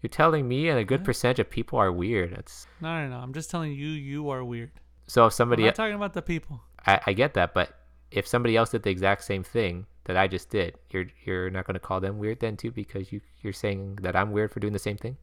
You're 0.03 0.09
telling 0.11 0.47
me, 0.49 0.69
and 0.69 0.79
a 0.79 0.85
good 0.85 1.03
percentage 1.05 1.39
of 1.39 1.49
people 1.49 1.79
are 1.79 1.91
weird. 1.93 2.35
That's 2.37 2.67
No, 2.81 3.03
no, 3.03 3.09
no. 3.09 3.17
I'm 3.17 3.33
just 3.33 3.51
telling 3.51 3.73
you, 3.73 3.87
you 3.89 4.29
are 4.31 4.45
weird. 4.45 4.73
so. 5.07 5.27
If 5.27 5.33
somebody 5.33 5.63
I'm 5.63 5.67
somebody 5.67 5.69
not 5.69 5.75
talking 5.77 5.95
about 5.95 6.13
the 6.15 6.23
people. 6.23 6.63
I, 6.87 7.01
I 7.07 7.13
get 7.15 7.35
that, 7.35 7.55
but 7.55 7.79
if 8.11 8.27
somebody 8.27 8.57
else 8.57 8.71
did 8.71 8.83
the 8.83 8.91
exact 8.91 9.25
same 9.25 9.43
thing 9.43 9.87
that 10.05 10.17
I 10.17 10.29
just 10.29 10.51
did, 10.51 10.77
you're 10.91 11.07
you're 11.25 11.49
not 11.49 11.67
gonna 11.67 11.79
call 11.79 12.01
them 12.01 12.19
weird 12.19 12.41
then 12.41 12.57
too 12.57 12.71
because 12.71 13.13
you 13.13 13.21
you're 13.41 13.53
saying 13.55 13.97
that 14.03 14.15
I'm 14.15 14.33
weird 14.33 14.53
for 14.53 14.61
doing 14.61 14.73
the 14.75 14.79
same 14.79 14.97
thing. 14.99 15.17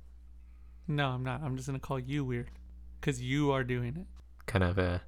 No, 0.88 1.10
I'm 1.10 1.24
not. 1.24 1.42
I'm 1.44 1.56
just 1.56 1.68
gonna 1.68 1.80
call 1.80 2.00
you 2.00 2.26
weird, 2.26 2.50
cause 3.02 3.20
you 3.22 3.52
are 3.52 3.64
doing 3.64 3.96
it. 3.98 4.08
Kind 4.48 4.64
of 4.64 4.80
a 4.80 5.02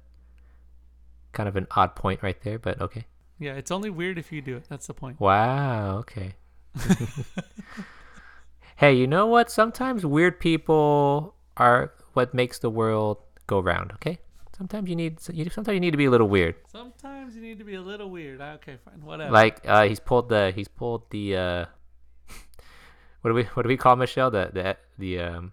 kind 1.32 1.48
of 1.48 1.56
an 1.56 1.66
odd 1.72 1.96
point 1.96 2.22
right 2.22 2.40
there, 2.42 2.60
but 2.60 2.80
okay. 2.80 3.06
Yeah, 3.38 3.54
it's 3.54 3.70
only 3.70 3.90
weird 3.90 4.18
if 4.18 4.30
you 4.32 4.40
do 4.40 4.56
it. 4.56 4.64
That's 4.68 4.86
the 4.86 4.94
point. 4.94 5.20
Wow. 5.20 5.98
Okay. 5.98 6.34
hey, 8.76 8.94
you 8.94 9.06
know 9.06 9.26
what? 9.26 9.50
Sometimes 9.50 10.04
weird 10.06 10.40
people 10.40 11.34
are 11.56 11.92
what 12.14 12.34
makes 12.34 12.58
the 12.58 12.70
world 12.70 13.18
go 13.46 13.60
round. 13.60 13.92
Okay. 13.94 14.18
Sometimes 14.56 14.88
you 14.88 14.94
need 14.94 15.18
you 15.32 15.50
sometimes 15.50 15.74
you 15.74 15.80
need 15.80 15.90
to 15.90 15.96
be 15.96 16.04
a 16.04 16.10
little 16.10 16.28
weird. 16.28 16.54
Sometimes 16.70 17.34
you 17.34 17.42
need 17.42 17.58
to 17.58 17.64
be 17.64 17.74
a 17.74 17.82
little 17.82 18.08
weird. 18.08 18.40
Okay, 18.40 18.76
fine, 18.84 19.04
whatever. 19.04 19.32
Like 19.32 19.60
uh, 19.66 19.82
he's 19.88 19.98
pulled 19.98 20.28
the 20.28 20.52
he's 20.54 20.68
pulled 20.68 21.10
the 21.10 21.36
uh, 21.36 21.64
what 23.22 23.30
do 23.30 23.34
we 23.34 23.42
what 23.54 23.64
do 23.64 23.68
we 23.68 23.76
call 23.76 23.96
Michelle 23.96 24.30
the 24.30 24.50
the 24.52 24.76
the 24.96 25.18
um 25.18 25.52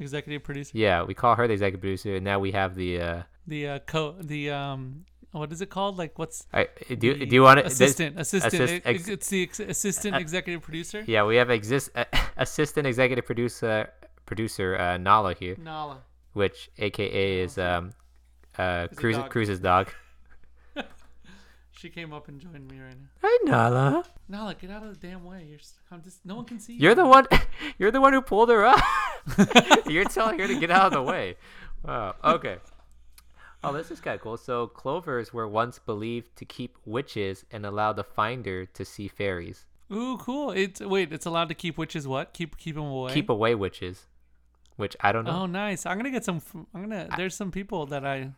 executive 0.00 0.42
producer. 0.42 0.72
yeah 0.76 1.02
we 1.04 1.14
call 1.14 1.36
her 1.36 1.46
the 1.46 1.54
executive 1.54 1.80
producer 1.80 2.16
and 2.16 2.24
now 2.24 2.38
we 2.38 2.50
have 2.52 2.74
the 2.74 3.00
uh 3.00 3.22
The 3.46 3.68
uh, 3.68 3.78
co 3.86 4.16
the 4.20 4.50
um 4.50 5.06
what 5.40 5.52
is 5.52 5.60
it 5.60 5.70
called? 5.70 5.98
Like 5.98 6.18
what's 6.18 6.46
I, 6.52 6.68
do 6.88 7.14
the 7.14 7.26
do 7.26 7.34
you 7.34 7.42
want 7.42 7.58
to 7.60 7.66
assistant? 7.66 8.18
assistant. 8.18 8.54
assist- 8.54 8.72
It- 8.74 8.82
ex- 8.86 9.08
it's 9.08 9.28
the 9.28 9.42
ex- 9.42 9.60
assistant 9.60 10.16
executive 10.16 10.62
producer. 10.62 11.04
Yeah, 11.06 11.24
we 11.24 11.36
have 11.36 11.50
exist 11.50 11.90
uh, 11.94 12.04
assistant 12.36 12.86
executive 12.86 13.24
producer 13.26 13.90
producer 14.26 14.76
uh, 14.76 14.96
Nala 14.98 15.34
here, 15.34 15.56
Nala. 15.62 15.98
which 16.32 16.70
AKA 16.78 17.40
is 17.40 17.58
um 17.58 17.92
uh 18.58 18.88
Is 18.90 18.98
Cruz, 18.98 19.16
dog. 19.16 19.30
Cruz's 19.30 19.60
dog. 19.60 19.88
She 21.78 21.90
came 21.90 22.12
up 22.14 22.26
and 22.28 22.40
joined 22.40 22.70
me 22.70 22.80
right 22.80 22.94
now. 22.98 23.08
Hi 23.22 23.38
Nala. 23.44 24.04
Nala, 24.28 24.54
get 24.54 24.70
out 24.70 24.82
of 24.82 24.98
the 24.98 25.06
damn 25.08 25.24
way. 25.24 25.44
You're. 25.48 25.58
I'm 25.90 26.02
just. 26.02 26.24
No 26.24 26.34
one 26.36 26.46
can 26.46 26.58
see 26.58 26.72
you. 26.72 26.78
You're 26.80 26.94
the 26.94 27.04
one. 27.04 27.26
You're 27.78 27.90
the 27.90 28.00
one 28.00 28.14
who 28.14 28.22
pulled 28.22 28.48
her 28.48 28.64
up. 28.64 28.80
you're 29.86 30.06
telling 30.06 30.38
her 30.38 30.46
to 30.46 30.58
get 30.58 30.70
out 30.70 30.86
of 30.86 30.92
the 30.94 31.02
way. 31.02 31.36
Wow. 31.84 32.14
Okay. 32.24 32.56
Oh, 33.64 33.72
this 33.72 33.90
is 33.90 34.00
kind 34.00 34.14
of 34.14 34.20
cool. 34.20 34.36
So 34.36 34.66
clovers 34.68 35.32
were 35.32 35.48
once 35.48 35.78
believed 35.78 36.36
to 36.36 36.44
keep 36.44 36.76
witches 36.84 37.44
and 37.50 37.66
allow 37.66 37.92
the 37.92 38.04
finder 38.04 38.66
to 38.66 38.84
see 38.84 39.08
fairies. 39.08 39.66
Ooh, 39.92 40.16
cool. 40.18 40.50
It's 40.50 40.80
wait. 40.80 41.12
It's 41.12 41.26
allowed 41.26 41.48
to 41.48 41.54
keep 41.54 41.78
witches. 41.78 42.06
What? 42.06 42.32
Keep 42.32 42.58
keep 42.58 42.74
them 42.74 42.84
away. 42.84 43.12
Keep 43.12 43.30
away 43.30 43.54
witches, 43.54 44.06
which 44.76 44.96
I 45.00 45.12
don't 45.12 45.24
know. 45.24 45.42
Oh, 45.42 45.46
nice. 45.46 45.86
I'm 45.86 45.96
gonna 45.96 46.10
get 46.10 46.24
some. 46.24 46.40
I'm 46.74 46.82
gonna. 46.82 47.08
There's 47.16 47.34
some 47.34 47.50
people 47.50 47.86
that 47.86 48.04
I. 48.04 48.32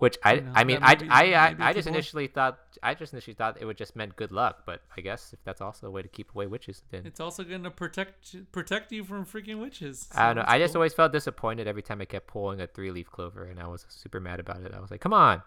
Which 0.00 0.16
I, 0.24 0.32
you 0.34 0.40
know, 0.40 0.52
I 0.54 0.64
mean, 0.64 0.78
I, 0.80 0.94
maybe- 0.94 1.10
I, 1.10 1.22
I, 1.48 1.56
I 1.60 1.72
just 1.74 1.86
away. 1.86 1.94
initially 1.94 2.26
thought, 2.26 2.58
I 2.82 2.94
just 2.94 3.12
initially 3.12 3.34
thought 3.34 3.58
it 3.60 3.66
would 3.66 3.76
just 3.76 3.94
meant 3.94 4.16
good 4.16 4.32
luck, 4.32 4.62
but 4.64 4.80
I 4.96 5.02
guess 5.02 5.32
if 5.34 5.44
that's 5.44 5.60
also 5.60 5.86
a 5.88 5.90
way 5.90 6.00
to 6.00 6.08
keep 6.08 6.34
away 6.34 6.46
witches, 6.46 6.82
then 6.90 7.04
It's 7.04 7.20
also 7.20 7.44
gonna 7.44 7.70
protect 7.70 8.34
protect 8.50 8.92
you 8.92 9.04
from 9.04 9.26
freaking 9.26 9.60
witches. 9.60 10.08
I 10.14 10.26
don't 10.28 10.36
know. 10.36 10.44
I 10.46 10.58
just 10.58 10.72
cool. 10.72 10.80
always 10.80 10.94
felt 10.94 11.12
disappointed 11.12 11.68
every 11.68 11.82
time 11.82 12.00
I 12.00 12.06
kept 12.06 12.28
pulling 12.28 12.62
a 12.62 12.66
three-leaf 12.66 13.10
clover, 13.10 13.44
and 13.44 13.60
I 13.60 13.66
was 13.66 13.84
super 13.90 14.20
mad 14.20 14.40
about 14.40 14.62
it. 14.62 14.72
I 14.74 14.80
was 14.80 14.90
like, 14.90 15.00
come 15.02 15.12
on, 15.12 15.42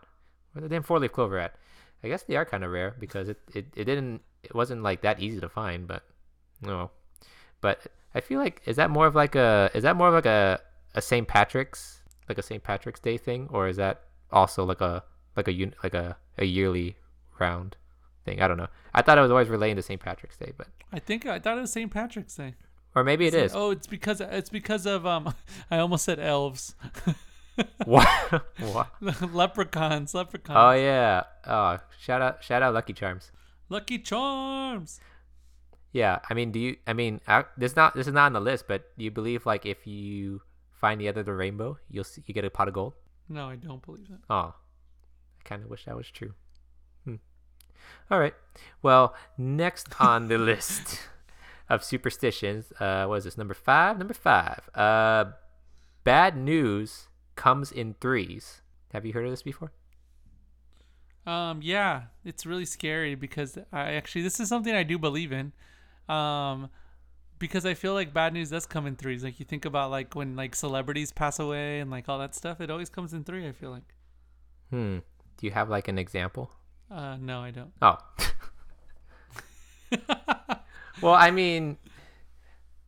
where's 0.53 0.63
the 0.63 0.69
damn 0.69 0.83
four-leaf 0.83 1.11
clover 1.11 1.39
at? 1.39 1.55
I 2.03 2.07
guess 2.07 2.21
they 2.23 2.35
are 2.35 2.45
kind 2.45 2.63
of 2.63 2.69
rare 2.71 2.95
because 2.99 3.29
it, 3.29 3.39
it, 3.55 3.65
it 3.75 3.85
didn't, 3.85 4.21
it 4.43 4.53
wasn't 4.53 4.83
like 4.83 5.01
that 5.01 5.19
easy 5.19 5.39
to 5.39 5.49
find, 5.49 5.87
but 5.87 6.03
no. 6.61 6.91
But 7.59 7.87
I 8.13 8.19
feel 8.21 8.39
like 8.39 8.61
is 8.65 8.75
that 8.75 8.91
more 8.91 9.07
of 9.07 9.15
like 9.15 9.33
a, 9.35 9.71
is 9.73 9.81
that 9.81 9.95
more 9.95 10.09
of 10.09 10.13
like 10.13 10.27
a, 10.27 10.59
a 10.93 11.01
St. 11.01 11.27
Patrick's, 11.27 12.01
like 12.29 12.37
a 12.37 12.43
St. 12.43 12.61
Patrick's 12.63 12.99
Day 12.99 13.17
thing, 13.17 13.47
or 13.51 13.67
is 13.67 13.77
that 13.77 14.01
also 14.33 14.65
like 14.65 14.81
a, 14.81 15.03
like 15.37 15.47
a 15.47 15.71
like 15.83 15.93
a, 15.93 16.17
a 16.37 16.45
yearly 16.45 16.97
round 17.39 17.77
thing? 18.25 18.41
I 18.41 18.47
don't 18.47 18.57
know. 18.57 18.67
I 18.93 19.01
thought 19.01 19.17
it 19.17 19.21
was 19.21 19.31
always 19.31 19.47
relating 19.47 19.77
to 19.77 19.81
St. 19.81 20.01
Patrick's 20.01 20.37
Day, 20.37 20.51
but 20.57 20.67
I 20.91 20.99
think 20.99 21.25
I 21.25 21.39
thought 21.39 21.57
it 21.57 21.61
was 21.61 21.71
St. 21.71 21.89
Patrick's 21.91 22.35
Day. 22.35 22.55
or 22.95 23.03
maybe 23.03 23.27
it 23.27 23.33
is. 23.33 23.53
Oh, 23.55 23.71
it's 23.71 23.87
because 23.87 24.19
it's 24.21 24.49
because 24.49 24.85
of 24.85 25.05
um. 25.05 25.33
I 25.71 25.77
almost 25.77 26.05
said 26.05 26.19
elves. 26.19 26.75
What? 27.85 28.07
what? 28.59 28.89
leprechauns, 29.31 30.13
leprechauns. 30.13 30.57
Oh 30.57 30.71
yeah. 30.71 31.23
Oh, 31.45 31.77
shout 31.99 32.21
out, 32.21 32.43
shout 32.43 32.63
out, 32.63 32.73
Lucky 32.73 32.93
Charms. 32.93 33.31
Lucky 33.69 33.99
Charms. 33.99 34.99
Yeah, 35.91 36.19
I 36.27 36.33
mean, 36.33 36.51
do 36.51 36.59
you? 36.59 36.77
I 36.87 36.93
mean, 36.93 37.21
I, 37.27 37.45
this 37.55 37.75
not 37.75 37.95
this 37.95 38.07
is 38.07 38.13
not 38.13 38.25
on 38.25 38.33
the 38.33 38.41
list, 38.41 38.65
but 38.67 38.97
do 38.97 39.03
you 39.03 39.11
believe 39.11 39.45
like 39.45 39.65
if 39.65 39.85
you 39.85 40.41
find 40.71 40.99
the 40.99 41.07
end 41.07 41.17
of 41.17 41.25
the 41.25 41.33
rainbow, 41.33 41.77
you'll 41.89 42.03
see, 42.03 42.23
you 42.25 42.33
get 42.33 42.43
a 42.43 42.49
pot 42.49 42.67
of 42.67 42.73
gold? 42.73 42.93
No, 43.29 43.49
I 43.49 43.55
don't 43.55 43.83
believe 43.85 44.07
that. 44.09 44.19
Oh, 44.29 44.53
I 45.39 45.43
kind 45.43 45.63
of 45.63 45.69
wish 45.69 45.85
that 45.85 45.95
was 45.95 46.09
true. 46.09 46.33
Hmm. 47.05 47.15
All 48.11 48.19
right. 48.19 48.33
Well, 48.81 49.15
next 49.37 49.87
on 49.99 50.27
the 50.27 50.37
list 50.51 50.99
of 51.69 51.83
superstitions, 51.83 52.71
uh, 52.79 53.05
what 53.05 53.19
is 53.19 53.23
this? 53.23 53.37
Number 53.37 53.53
five. 53.53 53.97
Number 53.97 54.13
five. 54.13 54.69
Uh, 54.75 55.31
bad 56.03 56.37
news 56.37 57.07
comes 57.35 57.71
in 57.71 57.95
threes. 57.99 58.61
Have 58.93 59.05
you 59.05 59.13
heard 59.13 59.25
of 59.25 59.31
this 59.31 59.41
before? 59.41 59.71
Um, 61.25 61.61
yeah, 61.61 62.03
it's 62.25 62.45
really 62.45 62.65
scary 62.65 63.15
because 63.15 63.57
I 63.71 63.93
actually 63.93 64.23
this 64.23 64.39
is 64.39 64.49
something 64.49 64.75
I 64.75 64.83
do 64.83 64.99
believe 64.99 65.31
in. 65.31 65.53
Um, 66.09 66.69
because 67.43 67.65
I 67.65 67.73
feel 67.73 67.93
like 67.93 68.13
bad 68.13 68.31
news 68.31 68.51
does 68.51 68.65
come 68.65 68.87
in 68.87 68.95
threes. 68.95 69.21
Like 69.21 69.37
you 69.37 69.45
think 69.45 69.65
about 69.65 69.91
like 69.91 70.15
when 70.15 70.37
like 70.37 70.55
celebrities 70.55 71.11
pass 71.11 71.39
away 71.39 71.81
and 71.81 71.91
like 71.91 72.07
all 72.07 72.17
that 72.19 72.33
stuff, 72.33 72.61
it 72.61 72.71
always 72.71 72.89
comes 72.89 73.13
in 73.13 73.25
three. 73.25 73.45
I 73.45 73.51
feel 73.51 73.69
like. 73.69 73.83
Hmm. 74.69 74.99
Do 75.35 75.45
you 75.45 75.51
have 75.51 75.69
like 75.69 75.89
an 75.89 75.99
example? 75.99 76.51
Uh, 76.89 77.17
no, 77.19 77.41
I 77.41 77.51
don't. 77.51 77.73
Oh. 77.81 77.97
well, 81.01 81.15
I 81.15 81.31
mean, 81.31 81.75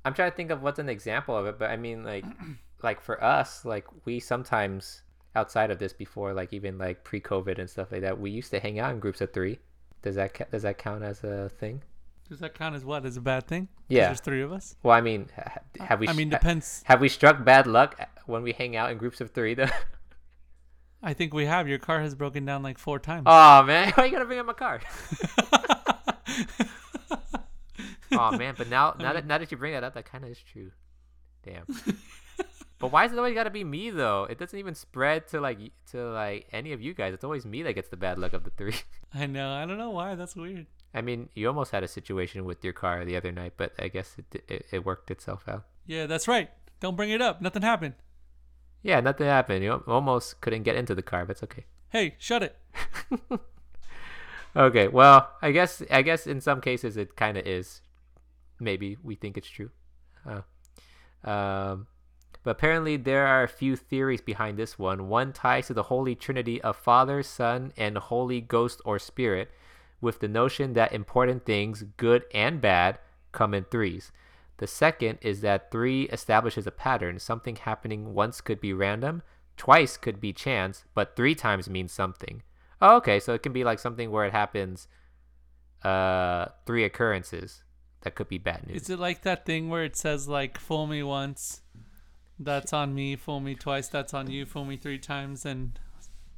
I'm 0.06 0.14
trying 0.14 0.32
to 0.32 0.38
think 0.38 0.52
of 0.52 0.62
what's 0.62 0.80
an 0.80 0.88
example 0.88 1.36
of 1.36 1.48
it, 1.48 1.60
but 1.60 1.70
I 1.70 1.76
mean, 1.76 2.06
like, 2.06 2.24
like 2.82 3.02
for 3.02 3.22
us, 3.22 3.66
like 3.66 3.84
we 4.06 4.22
sometimes 4.22 5.02
outside 5.36 5.70
of 5.70 5.80
this 5.80 5.92
before, 5.92 6.34
like 6.34 6.54
even 6.54 6.78
like 6.78 7.04
pre-COVID 7.04 7.60
and 7.60 7.70
stuff 7.70 7.92
like 7.92 8.02
that, 8.04 8.18
we 8.18 8.32
used 8.32 8.52
to 8.52 8.62
hang 8.62 8.80
out 8.80 8.94
in 8.94 9.02
groups 9.02 9.20
of 9.20 9.34
three. 9.34 9.60
Does 10.02 10.16
that 10.16 10.34
ca- 10.34 10.46
does 10.50 10.62
that 10.62 10.78
count 10.78 11.04
as 11.04 11.26
a 11.26 11.50
thing? 11.50 11.82
Does 12.28 12.40
that 12.40 12.56
count 12.56 12.76
as 12.76 12.84
what? 12.84 13.06
As 13.06 13.18
a 13.18 13.22
bad 13.22 13.48
thing? 13.48 13.68
Yeah. 13.88 14.08
There's 14.08 14.20
three 14.20 14.42
of 14.42 14.52
us. 14.52 14.76
Well, 14.82 14.96
I 14.96 15.02
mean, 15.02 15.30
uh, 15.38 15.84
have 15.84 16.00
we? 16.00 16.08
I 16.08 16.14
mean, 16.14 16.30
depends. 16.30 16.82
Have 16.86 17.00
we 17.00 17.10
struck 17.10 17.46
bad 17.46 17.68
luck 17.68 18.00
when 18.26 18.42
we 18.42 18.52
hang 18.52 18.76
out 18.76 18.92
in 18.92 18.98
groups 18.98 19.22
of 19.22 19.32
three? 19.32 19.54
Though. 19.54 19.70
I 21.04 21.14
think 21.14 21.36
we 21.36 21.46
have. 21.46 21.68
Your 21.68 21.78
car 21.78 22.02
has 22.02 22.16
broken 22.16 22.46
down 22.46 22.64
like 22.64 22.80
four 22.80 22.98
times. 22.98 23.24
oh 23.28 23.62
man, 23.64 23.92
why 23.96 24.06
you 24.06 24.12
gotta 24.12 24.26
bring 24.26 24.40
up 24.40 24.48
my 24.48 24.54
car? 24.54 24.82
oh 28.12 28.32
man, 28.36 28.56
but 28.58 28.70
now 28.70 28.96
now 29.00 29.14
that 29.14 29.28
now 29.28 29.38
that 29.38 29.52
you 29.52 29.58
bring 29.58 29.74
that 29.74 29.84
up, 29.84 29.94
that 29.94 30.06
kind 30.06 30.24
of 30.24 30.32
is 30.32 30.40
true. 30.40 30.72
Damn. 31.44 31.66
but 32.80 32.92
why 32.92 33.06
is 33.06 33.12
it 33.12 33.20
always 33.20 33.36
got 33.36 33.44
to 33.44 33.52
be 33.52 33.64
me 33.64 33.92
though? 33.92 34.24
It 34.24 34.40
doesn't 34.40 34.58
even 34.58 34.74
spread 34.74 35.28
to 35.28 35.40
like 35.40 35.60
to 35.92 36.10
like 36.10 36.48
any 36.52 36.74
of 36.74 36.82
you 36.82 36.96
guys. 36.96 37.14
It's 37.14 37.24
always 37.24 37.46
me 37.46 37.62
that 37.62 37.74
gets 37.74 37.90
the 37.90 37.98
bad 37.98 38.18
luck 38.18 38.34
of 38.34 38.44
the 38.44 38.50
three. 38.50 38.74
I 39.14 39.28
know. 39.28 39.52
I 39.52 39.68
don't 39.68 39.78
know 39.78 39.92
why. 39.92 40.16
That's 40.16 40.36
weird. 40.36 40.66
I 40.96 41.02
mean, 41.02 41.30
you 41.36 41.48
almost 41.48 41.72
had 41.72 41.84
a 41.84 41.88
situation 41.88 42.46
with 42.46 42.64
your 42.64 42.74
car 42.74 43.06
the 43.06 43.18
other 43.18 43.32
night, 43.32 43.54
but 43.58 43.74
I 43.78 43.90
guess 43.90 44.16
it 44.18 44.44
it, 44.48 44.66
it 44.72 44.86
worked 44.86 45.12
itself 45.12 45.44
out. 45.48 45.66
Yeah, 45.86 46.08
that's 46.08 46.28
right. 46.28 46.50
Don't 46.80 46.96
bring 46.96 47.12
it 47.12 47.22
up. 47.22 47.42
Nothing 47.42 47.62
happened. 47.62 47.94
Yeah, 48.82 49.00
nothing 49.02 49.28
happened. 49.28 49.64
You 49.64 49.84
almost 49.88 50.42
couldn't 50.42 50.64
get 50.64 50.76
into 50.76 50.96
the 50.96 51.02
car, 51.04 51.26
but 51.26 51.32
it's 51.32 51.44
okay. 51.44 51.66
Hey, 51.90 52.16
shut 52.18 52.44
it. 52.44 52.58
Okay, 54.56 54.88
well, 54.88 55.32
I 55.42 55.52
guess 55.52 55.84
I 55.92 56.02
guess 56.02 56.28
in 56.28 56.40
some 56.40 56.62
cases 56.62 56.96
it 56.96 57.16
kind 57.16 57.38
of 57.38 57.46
is. 57.46 57.82
Maybe 58.60 58.98
we 59.04 59.16
think 59.16 59.38
it's 59.38 59.50
true. 59.50 59.70
Uh, 60.26 61.30
um, 61.30 61.88
but 62.44 62.52
apparently 62.52 62.96
there 62.96 63.28
are 63.28 63.44
a 63.44 63.50
few 63.50 63.76
theories 63.76 64.22
behind 64.22 64.58
this 64.58 64.80
one. 64.80 65.10
One 65.10 65.34
ties 65.34 65.68
to 65.68 65.74
the 65.74 65.84
Holy 65.84 66.16
Trinity 66.16 66.62
of 66.62 66.78
Father, 66.78 67.22
Son, 67.22 67.74
and 67.76 67.98
Holy 67.98 68.40
Ghost 68.40 68.82
or 68.86 68.98
Spirit, 68.98 69.52
with 70.02 70.20
the 70.20 70.28
notion 70.28 70.74
that 70.74 70.94
important 70.94 71.46
things, 71.46 71.84
good 71.98 72.26
and 72.34 72.62
bad, 72.62 73.00
come 73.32 73.54
in 73.54 73.66
threes. 73.66 74.12
The 74.58 74.68
second 74.68 75.20
is 75.22 75.42
that 75.42 75.72
three 75.72 76.04
establishes 76.04 76.66
a 76.66 76.72
pattern. 76.72 77.20
Something 77.20 77.58
happening 77.58 78.14
once 78.14 78.40
could 78.42 78.62
be 78.62 78.74
random, 78.74 79.22
twice 79.58 79.98
could 79.98 80.22
be 80.22 80.32
chance, 80.32 80.86
but 80.94 81.16
three 81.16 81.36
times 81.36 81.70
means 81.70 81.92
something. 81.92 82.44
Oh, 82.82 82.98
okay, 82.98 83.20
so 83.20 83.34
it 83.34 83.44
can 83.44 83.54
be 83.54 83.64
like 83.64 83.80
something 83.80 84.12
where 84.12 84.26
it 84.26 84.34
happens 84.34 84.88
uh 85.84 86.48
three 86.66 86.84
occurrences. 86.84 87.64
That 88.02 88.16
could 88.16 88.28
be 88.28 88.38
bad 88.38 88.68
news. 88.68 88.84
Is 88.84 88.90
it 88.90 89.00
like 89.00 89.22
that 89.24 89.46
thing 89.46 89.70
where 89.70 89.84
it 89.84 89.96
says 89.96 90.28
like 90.28 90.58
"fool 90.58 90.88
me 90.88 91.04
once"? 91.04 91.62
That's 92.40 92.74
on 92.74 92.94
me. 92.94 93.16
Fool 93.16 93.40
me 93.40 93.56
twice. 93.56 93.88
That's 93.88 94.14
on 94.14 94.30
you. 94.30 94.46
Fool 94.46 94.66
me 94.66 94.78
three 94.78 95.00
times, 95.00 95.46
and 95.46 95.80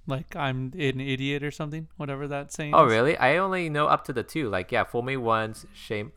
like 0.07 0.35
I'm 0.35 0.71
an 0.77 0.99
idiot 0.99 1.43
or 1.43 1.51
something. 1.51 1.87
Whatever 1.97 2.27
that 2.29 2.51
saying. 2.51 2.73
Oh, 2.73 2.85
is. 2.85 2.91
really? 2.91 3.17
I 3.17 3.37
only 3.37 3.69
know 3.69 3.87
up 3.87 4.05
to 4.05 4.13
the 4.13 4.23
two. 4.23 4.49
Like, 4.49 4.71
yeah, 4.71 4.83
fool 4.85 5.01
me 5.01 5.17
once, 5.17 5.65
shame. 5.73 6.13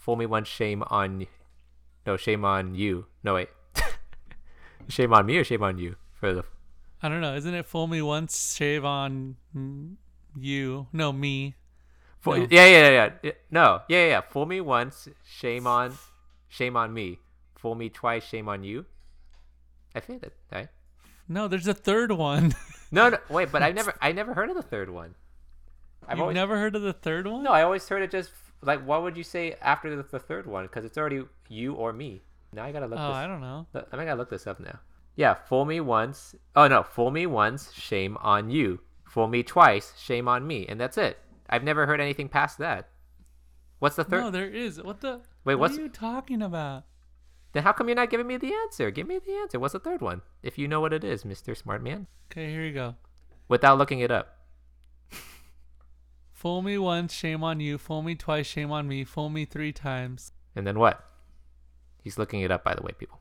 Fool 0.00 0.16
me 0.16 0.26
once, 0.26 0.48
shame 0.48 0.82
on. 0.88 1.26
No, 2.06 2.16
shame 2.16 2.44
on 2.44 2.74
you. 2.74 3.06
No, 3.22 3.34
wait. 3.34 3.48
shame 4.88 5.14
on 5.14 5.24
me 5.24 5.38
or 5.38 5.44
shame 5.44 5.62
on 5.62 5.78
you 5.78 5.96
for 6.12 6.34
the. 6.34 6.44
I 7.02 7.08
don't 7.08 7.20
know. 7.20 7.34
Isn't 7.34 7.54
it 7.54 7.66
fool 7.66 7.86
me 7.86 8.02
once, 8.02 8.54
shave 8.54 8.84
on 8.84 9.36
you? 10.36 10.86
No, 10.92 11.12
me. 11.12 11.54
Fool, 12.20 12.38
No. 12.38 12.46
Yeah, 12.50 12.66
yeah, 12.66 12.88
yeah, 12.88 13.10
yeah. 13.22 13.32
No, 13.50 13.80
yeah, 13.88 13.98
yeah, 13.98 14.06
yeah. 14.06 14.20
Fool 14.22 14.46
me 14.46 14.60
once, 14.60 15.08
shame 15.24 15.66
on, 15.66 15.96
shame 16.48 16.76
on 16.76 16.92
me. 16.92 17.18
Fool 17.56 17.74
me 17.74 17.90
twice, 17.90 18.24
shame 18.24 18.48
on 18.48 18.64
you. 18.64 18.86
I 19.94 20.00
think 20.00 20.22
that 20.22 20.32
right. 20.50 20.68
No, 21.28 21.48
there's 21.48 21.66
a 21.68 21.74
third 21.74 22.12
one. 22.12 22.54
No, 22.92 23.08
no, 23.08 23.18
wait, 23.28 23.50
but 23.50 23.60
I 23.62 23.72
never, 23.72 23.92
I 24.00 24.12
never 24.12 24.34
heard 24.34 24.50
of 24.50 24.56
the 24.56 24.62
third 24.62 24.88
one. 24.88 25.16
I've 26.06 26.18
You've 26.18 26.22
always, 26.22 26.34
never 26.36 26.56
heard 26.58 26.76
of 26.76 26.82
the 26.82 26.92
third 26.92 27.26
one? 27.26 27.42
No, 27.42 27.50
I 27.50 27.62
always 27.62 27.88
heard 27.88 28.02
it 28.02 28.10
just 28.12 28.30
like, 28.62 28.86
what 28.86 29.02
would 29.02 29.16
you 29.16 29.24
say 29.24 29.56
after 29.60 29.96
the, 29.96 30.02
the 30.04 30.20
third 30.20 30.46
one? 30.46 30.64
Because 30.66 30.84
it's 30.84 30.96
already 30.96 31.22
you 31.48 31.74
or 31.74 31.92
me. 31.92 32.22
Now 32.52 32.64
I 32.64 32.70
gotta 32.70 32.86
look 32.86 33.00
Oh, 33.00 33.08
this. 33.08 33.16
I 33.16 33.26
don't 33.26 33.40
know. 33.40 33.66
Look, 33.72 33.88
I 33.92 33.96
I 34.06 34.12
look 34.12 34.30
this 34.30 34.46
up 34.46 34.60
now. 34.60 34.78
Yeah, 35.16 35.34
fool 35.34 35.64
me 35.64 35.80
once. 35.80 36.36
Oh 36.54 36.68
no, 36.68 36.82
fool 36.84 37.10
me 37.10 37.26
once, 37.26 37.72
shame 37.72 38.16
on 38.20 38.50
you. 38.50 38.80
Fool 39.08 39.26
me 39.26 39.42
twice, 39.42 39.92
shame 39.98 40.28
on 40.28 40.46
me, 40.46 40.66
and 40.68 40.80
that's 40.80 40.96
it. 40.98 41.18
I've 41.48 41.64
never 41.64 41.86
heard 41.86 42.00
anything 42.00 42.28
past 42.28 42.58
that. 42.58 42.90
What's 43.80 43.96
the 43.96 44.04
third? 44.04 44.20
No, 44.20 44.30
there 44.30 44.48
is. 44.48 44.80
What 44.80 45.00
the? 45.00 45.20
Wait, 45.44 45.54
what 45.56 45.58
what's- 45.58 45.78
are 45.78 45.82
you 45.82 45.88
talking 45.88 46.42
about? 46.42 46.84
Then 47.54 47.62
how 47.62 47.72
come 47.72 47.88
you're 47.88 47.96
not 47.96 48.10
giving 48.10 48.26
me 48.26 48.36
the 48.36 48.52
answer? 48.52 48.90
Give 48.90 49.06
me 49.06 49.18
the 49.24 49.32
answer. 49.32 49.58
What's 49.58 49.72
the 49.72 49.78
third 49.78 50.02
one? 50.02 50.20
If 50.42 50.58
you 50.58 50.68
know 50.68 50.80
what 50.80 50.92
it 50.92 51.04
is, 51.04 51.24
Mister 51.24 51.54
Smart 51.54 51.82
Man. 51.82 52.08
Okay, 52.30 52.50
here 52.50 52.62
you 52.64 52.74
go. 52.74 52.96
without 53.48 53.78
looking 53.78 54.00
it 54.00 54.10
up. 54.10 54.36
Fool 56.32 56.60
me 56.62 56.76
once, 56.76 57.12
shame 57.14 57.42
on 57.42 57.60
you. 57.60 57.78
Fool 57.78 58.02
me 58.02 58.14
twice, 58.14 58.46
shame 58.46 58.70
on 58.70 58.86
me. 58.86 59.04
Fool 59.04 59.30
me 59.30 59.44
three 59.46 59.72
times. 59.72 60.32
And 60.54 60.66
then 60.66 60.78
what? 60.78 61.02
He's 62.02 62.18
looking 62.18 62.42
it 62.42 62.50
up, 62.50 62.62
by 62.64 62.74
the 62.74 62.82
way, 62.82 62.92
people. 62.98 63.18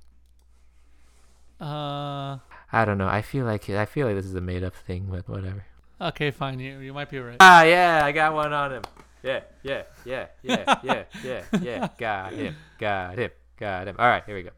Uh, 1.61 2.39
I 2.71 2.83
don't 2.85 2.97
know. 2.97 3.07
I 3.07 3.21
feel 3.21 3.45
like 3.45 3.69
I 3.69 3.85
feel 3.85 4.07
like 4.07 4.15
this 4.17 4.25
is 4.25 4.35
a 4.35 4.41
made 4.41 4.63
up 4.63 4.75
thing, 4.75 5.07
but 5.09 5.29
whatever. 5.29 5.63
okay, 6.01 6.31
fine. 6.31 6.59
You 6.59 6.79
you 6.79 6.93
might 6.93 7.09
be 7.09 7.19
right. 7.19 7.37
Ah, 7.39 7.63
yeah, 7.63 8.01
I 8.03 8.11
got 8.11 8.33
one 8.33 8.51
on 8.51 8.73
him. 8.73 8.81
Yeah, 9.21 9.41
yeah, 9.61 9.83
yeah, 10.03 10.27
yeah, 10.41 10.79
yeah, 10.83 11.03
yeah, 11.23 11.43
yeah. 11.61 11.87
Got 11.97 12.33
him, 12.33 12.55
got 12.77 13.17
him, 13.17 13.31
got 13.57 13.87
him. 13.87 13.95
All 13.99 14.07
right, 14.07 14.23
here 14.25 14.35
we 14.35 14.43
go. 14.43 14.49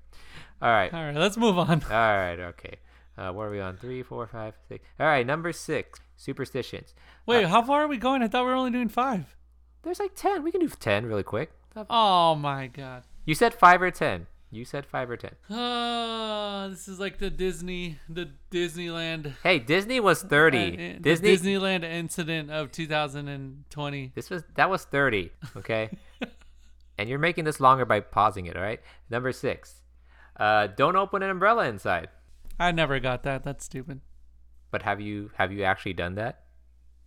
All 0.62 0.70
right, 0.72 0.94
All 0.94 1.04
right, 1.04 1.16
let's 1.16 1.38
move 1.38 1.58
on. 1.58 1.84
all 1.84 1.90
right, 2.18 2.40
okay. 2.40 2.76
Uh, 3.18 3.32
what 3.32 3.44
are 3.44 3.52
we 3.52 3.60
on? 3.62 3.78
Three, 3.78 4.04
four, 4.04 4.28
five, 4.28 4.54
six. 4.68 4.86
All 5.00 5.06
right, 5.08 5.26
number 5.26 5.52
six. 5.54 6.00
Superstitions. 6.18 6.94
Wait, 7.26 7.46
how 7.48 7.62
far 7.62 7.84
are 7.84 7.88
we 7.88 7.98
going? 7.98 8.22
I 8.24 8.28
thought 8.28 8.44
we 8.46 8.52
were 8.52 8.56
only 8.58 8.72
doing 8.72 8.90
five. 8.90 9.36
There's 9.84 10.00
like 10.00 10.16
ten. 10.16 10.44
We 10.44 10.52
can 10.52 10.62
do 10.62 10.70
ten 10.70 11.06
really 11.06 11.24
quick. 11.24 11.52
Oh 11.90 12.36
my 12.36 12.68
god. 12.68 13.04
You 13.26 13.36
said 13.36 13.54
five 13.54 13.82
or 13.82 13.92
ten. 13.92 14.28
You 14.52 14.64
said 14.64 14.86
five 14.86 15.10
or 15.10 15.18
ten. 15.18 15.32
Ah, 15.50 16.68
this 16.70 16.88
is 16.88 17.00
like 17.00 17.18
the 17.18 17.30
Disney, 17.30 18.00
the 18.08 18.30
Disneyland, 18.52 19.34
Hey, 19.44 19.60
Disney 19.60 20.00
was 20.00 20.22
thirty. 20.24 20.96
uh, 20.96 21.00
Disney. 21.02 21.36
Disneyland 21.36 21.84
incident 21.84 22.50
of 22.52 22.72
2020. 22.72 24.12
This 24.16 24.30
was 24.30 24.44
that 24.56 24.70
was 24.70 24.84
thirty. 24.86 25.32
Okay. 25.58 25.90
and 26.98 27.10
you're 27.10 27.20
making 27.20 27.46
this 27.46 27.60
longer 27.60 27.86
by 27.86 28.00
pausing 28.00 28.46
it. 28.46 28.56
All 28.56 28.64
right. 28.64 28.82
Number 29.10 29.32
six. 29.32 29.82
Uh, 30.38 30.68
don't 30.68 30.96
open 30.96 31.24
an 31.24 31.30
umbrella 31.30 31.68
inside. 31.68 32.10
I 32.60 32.72
never 32.72 33.00
got 33.00 33.24
that. 33.24 33.44
That's 33.44 33.66
stupid. 33.66 34.02
But 34.72 34.82
have 34.84 35.00
you 35.00 35.32
have 35.36 35.52
you 35.52 35.64
actually 35.64 35.94
done 35.94 36.16
that? 36.16 36.42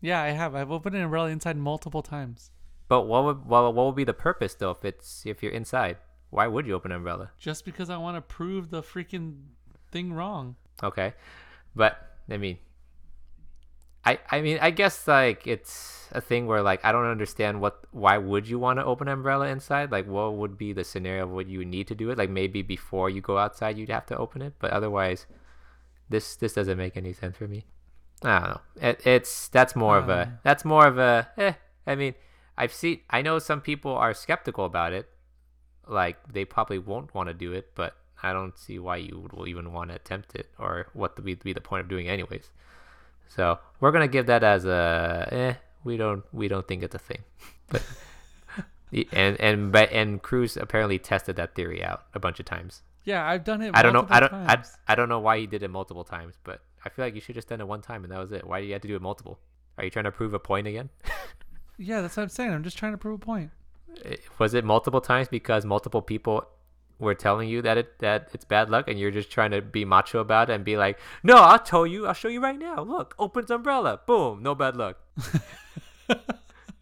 Yeah, 0.00 0.22
I 0.22 0.28
have. 0.30 0.54
I've 0.54 0.70
opened 0.70 0.94
an 0.96 1.02
umbrella 1.02 1.28
inside 1.30 1.56
multiple 1.56 2.02
times 2.02 2.50
But 2.88 3.02
what 3.02 3.24
would 3.24 3.44
what, 3.46 3.74
what 3.74 3.86
would 3.86 3.96
be 3.96 4.04
the 4.04 4.14
purpose 4.14 4.54
though 4.54 4.70
if 4.70 4.84
it's 4.84 5.24
if 5.26 5.42
you're 5.42 5.52
inside? 5.52 5.96
Why 6.30 6.46
would 6.46 6.66
you 6.66 6.74
open 6.74 6.92
an 6.92 6.98
umbrella? 6.98 7.30
just 7.38 7.64
because 7.64 7.90
I 7.90 7.96
want 7.96 8.16
to 8.16 8.20
prove 8.22 8.70
the 8.70 8.82
freaking 8.82 9.36
thing 9.90 10.12
wrong. 10.12 10.56
Okay, 10.82 11.14
but 11.74 12.16
I 12.30 12.36
mean, 12.36 12.58
I 14.08 14.18
I 14.30 14.40
mean 14.40 14.58
I 14.60 14.70
guess 14.70 15.06
like 15.06 15.46
it's 15.46 16.08
a 16.12 16.20
thing 16.20 16.46
where 16.46 16.62
like 16.62 16.84
I 16.84 16.92
don't 16.92 17.04
understand 17.16 17.60
what 17.60 17.84
why 17.92 18.16
would 18.16 18.48
you 18.48 18.58
want 18.58 18.78
to 18.78 18.84
open 18.84 19.08
an 19.08 19.14
umbrella 19.14 19.48
inside? 19.48 19.92
Like 19.92 20.06
what 20.06 20.34
would 20.34 20.56
be 20.56 20.72
the 20.72 20.84
scenario 20.84 21.24
of 21.24 21.30
what 21.30 21.46
you 21.46 21.64
need 21.64 21.86
to 21.88 21.94
do 21.94 22.10
it? 22.10 22.18
Like 22.18 22.30
maybe 22.30 22.62
before 22.62 23.10
you 23.10 23.20
go 23.20 23.36
outside 23.36 23.76
you'd 23.76 23.90
have 23.90 24.06
to 24.06 24.16
open 24.16 24.40
it, 24.42 24.54
but 24.58 24.70
otherwise, 24.70 25.26
this 26.08 26.36
this 26.36 26.54
doesn't 26.54 26.78
make 26.78 26.96
any 26.96 27.12
sense 27.12 27.36
for 27.36 27.48
me. 27.48 27.66
I 28.24 28.38
don't 28.38 28.48
know. 28.48 28.60
It, 28.88 29.06
it's 29.06 29.48
that's 29.48 29.76
more 29.76 29.98
of 29.98 30.08
a 30.08 30.22
Um. 30.22 30.38
that's 30.42 30.64
more 30.64 30.86
of 30.86 30.98
a 30.98 31.28
eh. 31.36 31.52
I 31.86 31.94
mean, 31.94 32.14
I've 32.56 32.72
seen 32.72 33.00
I 33.10 33.22
know 33.22 33.38
some 33.38 33.60
people 33.60 33.92
are 33.92 34.14
skeptical 34.14 34.64
about 34.64 34.92
it. 34.92 35.08
Like 35.86 36.16
they 36.32 36.44
probably 36.44 36.78
won't 36.78 37.14
want 37.14 37.28
to 37.28 37.34
do 37.34 37.52
it, 37.52 37.74
but 37.74 37.92
I 38.22 38.32
don't 38.32 38.56
see 38.58 38.78
why 38.78 38.96
you 38.96 39.20
would 39.20 39.48
even 39.48 39.72
want 39.72 39.90
to 39.90 39.96
attempt 39.96 40.34
it 40.34 40.48
or 40.58 40.88
what 40.92 41.16
would 41.16 41.24
be, 41.24 41.34
be 41.34 41.52
the 41.52 41.60
point 41.60 41.82
of 41.82 41.88
doing 41.88 42.06
it 42.06 42.10
anyways. 42.10 42.50
So 43.28 43.58
we're 43.80 43.92
gonna 43.92 44.08
give 44.08 44.26
that 44.26 44.42
as 44.42 44.64
a 44.64 45.28
eh. 45.30 45.54
We 45.84 45.96
don't 45.96 46.24
we 46.32 46.48
don't 46.48 46.66
think 46.66 46.82
it's 46.82 46.94
a 46.94 46.98
thing, 46.98 47.22
but 47.70 47.82
and 49.12 49.40
and 49.40 49.70
but 49.72 49.92
and 49.92 50.20
Cruz 50.22 50.56
apparently 50.56 50.98
tested 50.98 51.36
that 51.36 51.54
theory 51.54 51.82
out 51.84 52.04
a 52.14 52.18
bunch 52.18 52.40
of 52.40 52.46
times. 52.46 52.82
Yeah, 53.04 53.26
I've 53.26 53.44
done 53.44 53.62
it. 53.62 53.70
I 53.74 53.82
don't 53.82 53.92
know. 53.94 54.06
I 54.10 54.20
don't. 54.20 54.32
I. 54.32 54.62
I 54.86 54.94
don't 54.94 55.08
know 55.08 55.20
why 55.20 55.38
he 55.38 55.46
did 55.46 55.62
it 55.62 55.68
multiple 55.68 56.04
times, 56.04 56.34
but 56.44 56.60
I 56.84 56.88
feel 56.90 57.04
like 57.04 57.14
you 57.14 57.20
should 57.20 57.34
just 57.36 57.48
done 57.48 57.60
it 57.60 57.66
one 57.68 57.80
time 57.80 58.04
and 58.04 58.12
that 58.12 58.18
was 58.18 58.32
it. 58.32 58.46
Why 58.46 58.60
do 58.60 58.66
you 58.66 58.72
have 58.74 58.82
to 58.82 58.88
do 58.88 58.96
it 58.96 59.02
multiple? 59.02 59.38
Are 59.78 59.84
you 59.84 59.90
trying 59.90 60.04
to 60.06 60.12
prove 60.12 60.34
a 60.34 60.38
point 60.38 60.66
again? 60.66 60.90
Yeah, 61.80 62.00
that's 62.00 62.16
what 62.16 62.24
I'm 62.24 62.28
saying. 62.28 62.52
I'm 62.52 62.64
just 62.64 62.76
trying 62.76 62.90
to 62.90 62.98
prove 62.98 63.14
a 63.22 63.24
point. 63.24 63.52
It- 64.04 64.22
Was 64.40 64.52
it 64.54 64.64
multiple 64.64 65.00
times 65.00 65.28
because 65.28 65.64
multiple 65.64 66.02
people 66.02 66.44
were 66.98 67.14
telling 67.14 67.48
you 67.48 67.62
that 67.62 67.78
it 67.78 67.98
that 68.00 68.28
it's 68.32 68.44
bad 68.44 68.70
luck 68.70 68.88
and 68.88 68.98
you're 68.98 69.10
just 69.10 69.30
trying 69.30 69.52
to 69.52 69.62
be 69.62 69.84
macho 69.84 70.18
about 70.20 70.50
it 70.50 70.54
and 70.54 70.64
be 70.64 70.76
like, 70.76 70.98
"No, 71.22 71.36
I'll 71.36 71.58
tell 71.58 71.86
you. 71.86 72.06
I'll 72.06 72.14
show 72.14 72.28
you 72.28 72.40
right 72.40 72.58
now. 72.58 72.82
Look, 72.82 73.14
opens 73.18 73.50
umbrella. 73.50 74.00
Boom, 74.06 74.42
no 74.42 74.54
bad 74.54 74.76
luck." 74.76 74.98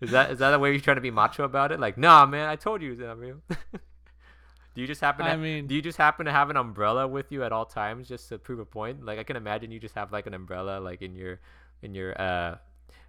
is 0.01 0.11
that 0.11 0.31
is 0.31 0.39
that 0.39 0.51
the 0.51 0.59
way 0.59 0.71
you're 0.71 0.81
trying 0.81 0.97
to 0.97 1.03
be 1.03 1.11
macho 1.11 1.45
about 1.45 1.73
it? 1.73 1.81
Like, 1.81 1.99
"Nah, 1.99 2.27
man, 2.27 2.49
I 2.49 2.57
told 2.57 2.83
you 2.83 2.93
it's 2.93 3.01
not 3.01 3.19
real." 3.19 3.43
do 3.51 4.81
you 4.81 4.87
just 4.87 5.01
happen 5.01 5.27
to 5.27 5.33
I 5.33 5.37
mean- 5.37 5.67
do 5.67 5.75
you 5.75 5.83
just 5.83 5.99
happen 5.99 6.27
to 6.27 6.33
have 6.33 6.51
an 6.51 6.57
umbrella 6.57 7.07
with 7.07 7.31
you 7.31 7.45
at 7.45 7.53
all 7.53 7.67
times 7.67 8.09
just 8.09 8.29
to 8.31 8.39
prove 8.39 8.59
a 8.59 8.65
point? 8.65 9.05
Like 9.05 9.19
I 9.19 9.23
can 9.23 9.37
imagine 9.37 9.71
you 9.71 9.81
just 9.81 9.95
have 9.95 10.13
like 10.13 10.27
an 10.27 10.35
umbrella 10.35 10.81
like 10.81 11.03
in 11.03 11.15
your 11.15 11.41
in 11.83 11.95
your 11.95 12.19
uh 12.21 12.57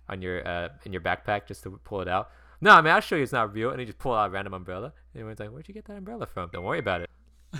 on 0.10 0.22
your 0.22 0.46
uh 0.48 0.70
in 0.86 0.92
your 0.92 1.02
backpack 1.02 1.48
just 1.48 1.64
to 1.64 1.80
pull 1.84 2.02
it 2.02 2.08
out. 2.08 2.32
No, 2.60 2.72
I 2.72 2.82
mean, 2.82 2.94
I'll 2.94 3.02
show 3.02 3.16
you 3.16 3.24
it's 3.24 3.32
not 3.32 3.54
real. 3.54 3.70
And 3.72 3.80
he 3.80 3.86
just 3.86 4.00
pull 4.00 4.14
out 4.14 4.30
a 4.30 4.32
random 4.32 4.54
umbrella. 4.54 4.94
And 5.14 5.22
everyone's 5.22 5.40
like, 5.40 5.50
Where'd 5.50 5.68
you 5.68 5.74
get 5.74 5.86
that 5.86 5.98
umbrella 5.98 6.26
from? 6.26 6.50
Don't 6.52 6.64
worry 6.64 6.80
about 6.80 7.02
it. 7.02 7.10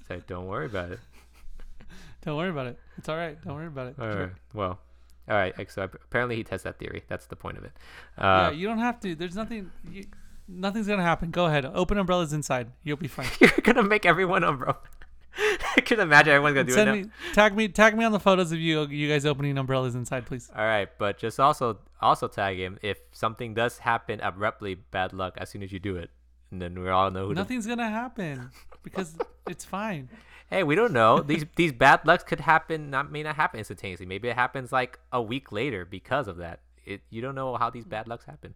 It's 0.00 0.10
like, 0.10 0.26
don't 0.26 0.46
worry 0.46 0.66
about 0.66 0.90
it. 0.92 0.98
Don't 2.22 2.36
worry 2.36 2.50
about 2.50 2.66
it. 2.66 2.78
It's 2.98 3.08
all 3.08 3.16
right. 3.16 3.40
Don't 3.44 3.54
worry 3.54 3.66
about 3.66 3.86
it. 3.88 3.94
All 3.98 4.10
Sure. 4.10 4.32
Well, 4.54 4.78
all 5.28 5.36
right. 5.36 5.54
So 5.70 5.82
apparently 5.82 6.36
he 6.36 6.44
tests 6.44 6.64
that 6.64 6.78
theory. 6.78 7.02
That's 7.08 7.26
the 7.26 7.36
point 7.36 7.56
of 7.58 7.64
it. 7.64 7.72
Yeah, 8.18 8.46
Uh, 8.46 8.50
you 8.50 8.66
don't 8.66 8.78
have 8.78 9.00
to. 9.00 9.14
There's 9.14 9.36
nothing. 9.36 9.70
You, 9.90 10.04
nothing's 10.48 10.86
gonna 10.86 11.02
happen. 11.02 11.30
Go 11.30 11.46
ahead. 11.46 11.64
Open 11.64 11.96
umbrellas 11.98 12.32
inside. 12.32 12.68
You'll 12.82 12.96
be 12.98 13.08
fine. 13.08 13.28
you're 13.40 13.50
gonna 13.62 13.82
make 13.82 14.04
everyone 14.04 14.42
umbrella. 14.50 14.78
I 15.80 15.82
can 15.82 16.00
imagine 16.00 16.32
everyone's 16.34 16.54
gonna 16.54 16.64
do 16.66 16.72
Send 16.72 16.90
it 16.90 16.92
now. 16.92 17.02
me, 17.02 17.10
tag 17.32 17.56
me, 17.56 17.68
tag 17.68 17.96
me 17.96 18.04
on 18.04 18.12
the 18.12 18.20
photos 18.20 18.52
of 18.52 18.58
you, 18.58 18.86
you 18.86 19.08
guys 19.08 19.24
opening 19.26 19.56
umbrellas 19.58 19.94
inside, 19.94 20.26
please. 20.26 20.50
All 20.54 20.64
right, 20.64 20.88
but 20.98 21.18
just 21.18 21.40
also 21.40 21.78
also 22.00 22.28
tag 22.28 22.56
him 22.58 22.78
if 22.82 22.98
something 23.12 23.54
does 23.54 23.78
happen 23.78 24.20
abruptly, 24.20 24.74
bad 24.74 25.12
luck 25.12 25.34
as 25.38 25.50
soon 25.50 25.62
as 25.62 25.72
you 25.72 25.78
do 25.78 25.96
it, 25.96 26.10
and 26.50 26.60
then 26.60 26.78
we 26.80 26.88
all 26.88 27.10
know 27.10 27.26
who. 27.26 27.34
to- 27.34 27.40
Nothing's 27.40 27.66
gonna 27.66 27.88
happen 27.88 28.50
because 28.82 29.16
it's 29.48 29.64
fine. 29.64 30.08
Hey, 30.48 30.64
we 30.64 30.74
don't 30.74 30.92
know. 30.92 31.20
These 31.20 31.44
these 31.56 31.72
bad 31.72 32.00
lucks 32.04 32.24
could 32.24 32.40
happen. 32.40 32.90
Not 32.90 33.10
may 33.12 33.22
not 33.22 33.36
happen 33.36 33.58
instantaneously. 33.58 34.06
Maybe 34.06 34.28
it 34.28 34.34
happens 34.34 34.72
like 34.72 34.98
a 35.12 35.22
week 35.22 35.52
later 35.52 35.84
because 35.84 36.26
of 36.28 36.38
that. 36.38 36.60
It 36.84 37.02
you 37.10 37.22
don't 37.22 37.34
know 37.36 37.56
how 37.56 37.70
these 37.70 37.84
bad 37.84 38.08
lucks 38.08 38.24
happen. 38.24 38.54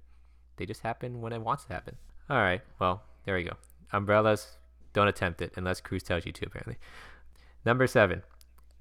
They 0.57 0.67
just 0.67 0.81
happen 0.83 1.21
when 1.21 1.33
it 1.33 1.41
wants 1.41 1.65
to 1.67 1.73
happen. 1.73 1.97
All 2.29 2.39
right. 2.39 2.63
Well, 2.81 3.03
there 3.25 3.37
we 3.37 3.45
go. 3.45 3.53
Umbrellas. 3.93 4.59
Don't 4.93 5.09
attempt 5.09 5.43
it 5.43 5.53
unless 5.57 5.81
Cruz 5.81 6.03
tells 6.03 6.25
you 6.27 6.33
to. 6.33 6.47
Apparently. 6.47 6.79
Number 7.65 7.87
seven. 7.87 8.23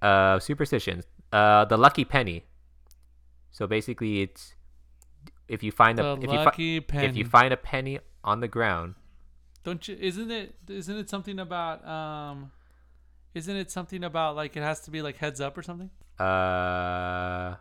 Uh, 0.01 0.39
superstitions. 0.39 1.05
Uh, 1.31 1.65
the 1.65 1.77
lucky 1.77 2.03
penny. 2.05 2.45
So 3.51 3.67
basically, 3.67 4.21
it's 4.21 4.55
if 5.47 5.63
you 5.63 5.71
find 5.71 5.97
The 5.97 6.05
a 6.05 6.13
if 6.15 6.23
you, 6.23 6.43
fi- 6.43 6.79
penny. 6.81 7.07
if 7.07 7.15
you 7.17 7.25
find 7.25 7.53
a 7.53 7.57
penny 7.57 7.99
on 8.23 8.39
the 8.39 8.47
ground, 8.47 8.95
Don't 9.63 9.87
you? 9.87 9.95
Isn't 9.99 10.31
it? 10.31 10.55
Isn't 10.67 10.97
it 10.97 11.09
something 11.09 11.39
about? 11.39 11.85
Um, 11.87 12.51
isn't 13.33 13.55
it 13.55 13.71
something 13.71 14.03
about 14.03 14.35
like 14.35 14.57
it 14.57 14.61
has 14.63 14.81
to 14.81 14.91
be 14.91 15.01
like 15.01 15.17
heads 15.17 15.39
up 15.39 15.57
or 15.57 15.63
something? 15.63 15.89
Uh, 16.19 17.55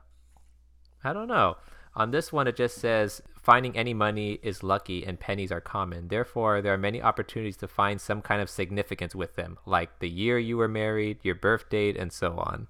I 1.05 1.13
don't 1.13 1.29
know. 1.29 1.57
On 1.95 2.11
this 2.11 2.33
one, 2.33 2.47
it 2.49 2.57
just 2.57 2.77
says 2.79 3.23
finding 3.43 3.77
any 3.77 3.93
money 3.93 4.39
is 4.43 4.63
lucky 4.63 5.05
and 5.05 5.19
pennies 5.19 5.51
are 5.51 5.61
common. 5.61 6.09
Therefore, 6.09 6.63
there 6.63 6.73
are 6.73 6.79
many 6.79 7.03
opportunities 7.03 7.57
to 7.59 7.69
find 7.69 8.01
some 8.01 8.23
kind 8.23 8.41
of 8.41 8.49
significance 8.49 9.15
with 9.15 9.35
them, 9.35 9.59
like 9.67 9.99
the 9.99 10.09
year 10.09 10.39
you 10.39 10.57
were 10.57 10.69
married, 10.69 11.19
your 11.23 11.35
birth 11.35 11.69
date, 11.69 11.97
and 11.97 12.13
so 12.13 12.39
on. 12.39 12.69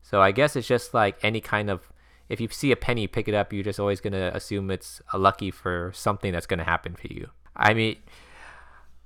So 0.00 0.22
I 0.22 0.32
guess 0.32 0.56
it's 0.56 0.66
just 0.68 0.94
like 0.94 1.18
any 1.22 1.40
kind 1.40 1.68
of. 1.68 1.92
If 2.28 2.40
you 2.40 2.48
see 2.48 2.72
a 2.72 2.76
penny, 2.76 3.06
pick 3.06 3.28
it 3.28 3.34
up. 3.34 3.52
You're 3.52 3.62
just 3.62 3.78
always 3.78 4.00
gonna 4.00 4.32
assume 4.34 4.70
it's 4.70 5.00
lucky 5.14 5.50
for 5.50 5.92
something 5.94 6.32
that's 6.32 6.46
gonna 6.46 6.64
happen 6.64 6.96
for 6.96 7.06
you. 7.06 7.30
I 7.54 7.72
mean, 7.72 7.96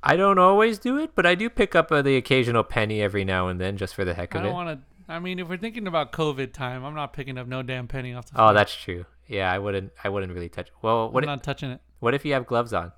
I 0.03 0.17
don't 0.17 0.39
always 0.39 0.79
do 0.79 0.99
it, 0.99 1.11
but 1.15 1.27
I 1.27 1.35
do 1.35 1.51
pick 1.51 1.75
up 1.75 1.93
uh, 1.93 2.01
the 2.01 2.17
occasional 2.17 2.65
penny 2.65 3.03
every 3.03 3.25
now 3.25 3.49
and 3.49 3.61
then, 3.61 3.77
just 3.77 3.95
for 3.95 4.05
the 4.05 4.15
heck 4.15 4.35
of 4.35 4.41
it. 4.41 4.45
don't 4.45 4.55
want 4.55 4.81
to. 4.81 4.87
I 5.11 5.19
mean, 5.19 5.39
if 5.39 5.49
we're 5.49 5.57
thinking 5.59 5.87
about 5.87 6.13
COVID 6.13 6.53
time, 6.53 6.85
I'm 6.85 6.95
not 6.95 7.13
picking 7.13 7.37
up 7.39 7.47
no 7.47 7.63
damn 7.63 7.89
penny 7.89 8.15
off 8.15 8.31
the. 8.31 8.41
Oh, 8.43 8.55
that's 8.55 8.75
true. 8.75 9.05
Yeah, 9.27 9.53
I 9.53 9.59
wouldn't. 9.59 9.93
I 10.05 10.09
wouldn't 10.09 10.33
really 10.33 10.49
touch. 10.49 10.71
Well, 10.83 11.11
what? 11.11 11.25
I'm 11.25 11.31
If, 11.31 11.37
not 11.39 11.43
touching 11.43 11.71
it. 11.71 11.81
what 11.99 12.15
if 12.15 12.25
you 12.25 12.33
have 12.33 12.47
gloves 12.47 12.73
on? 12.73 12.93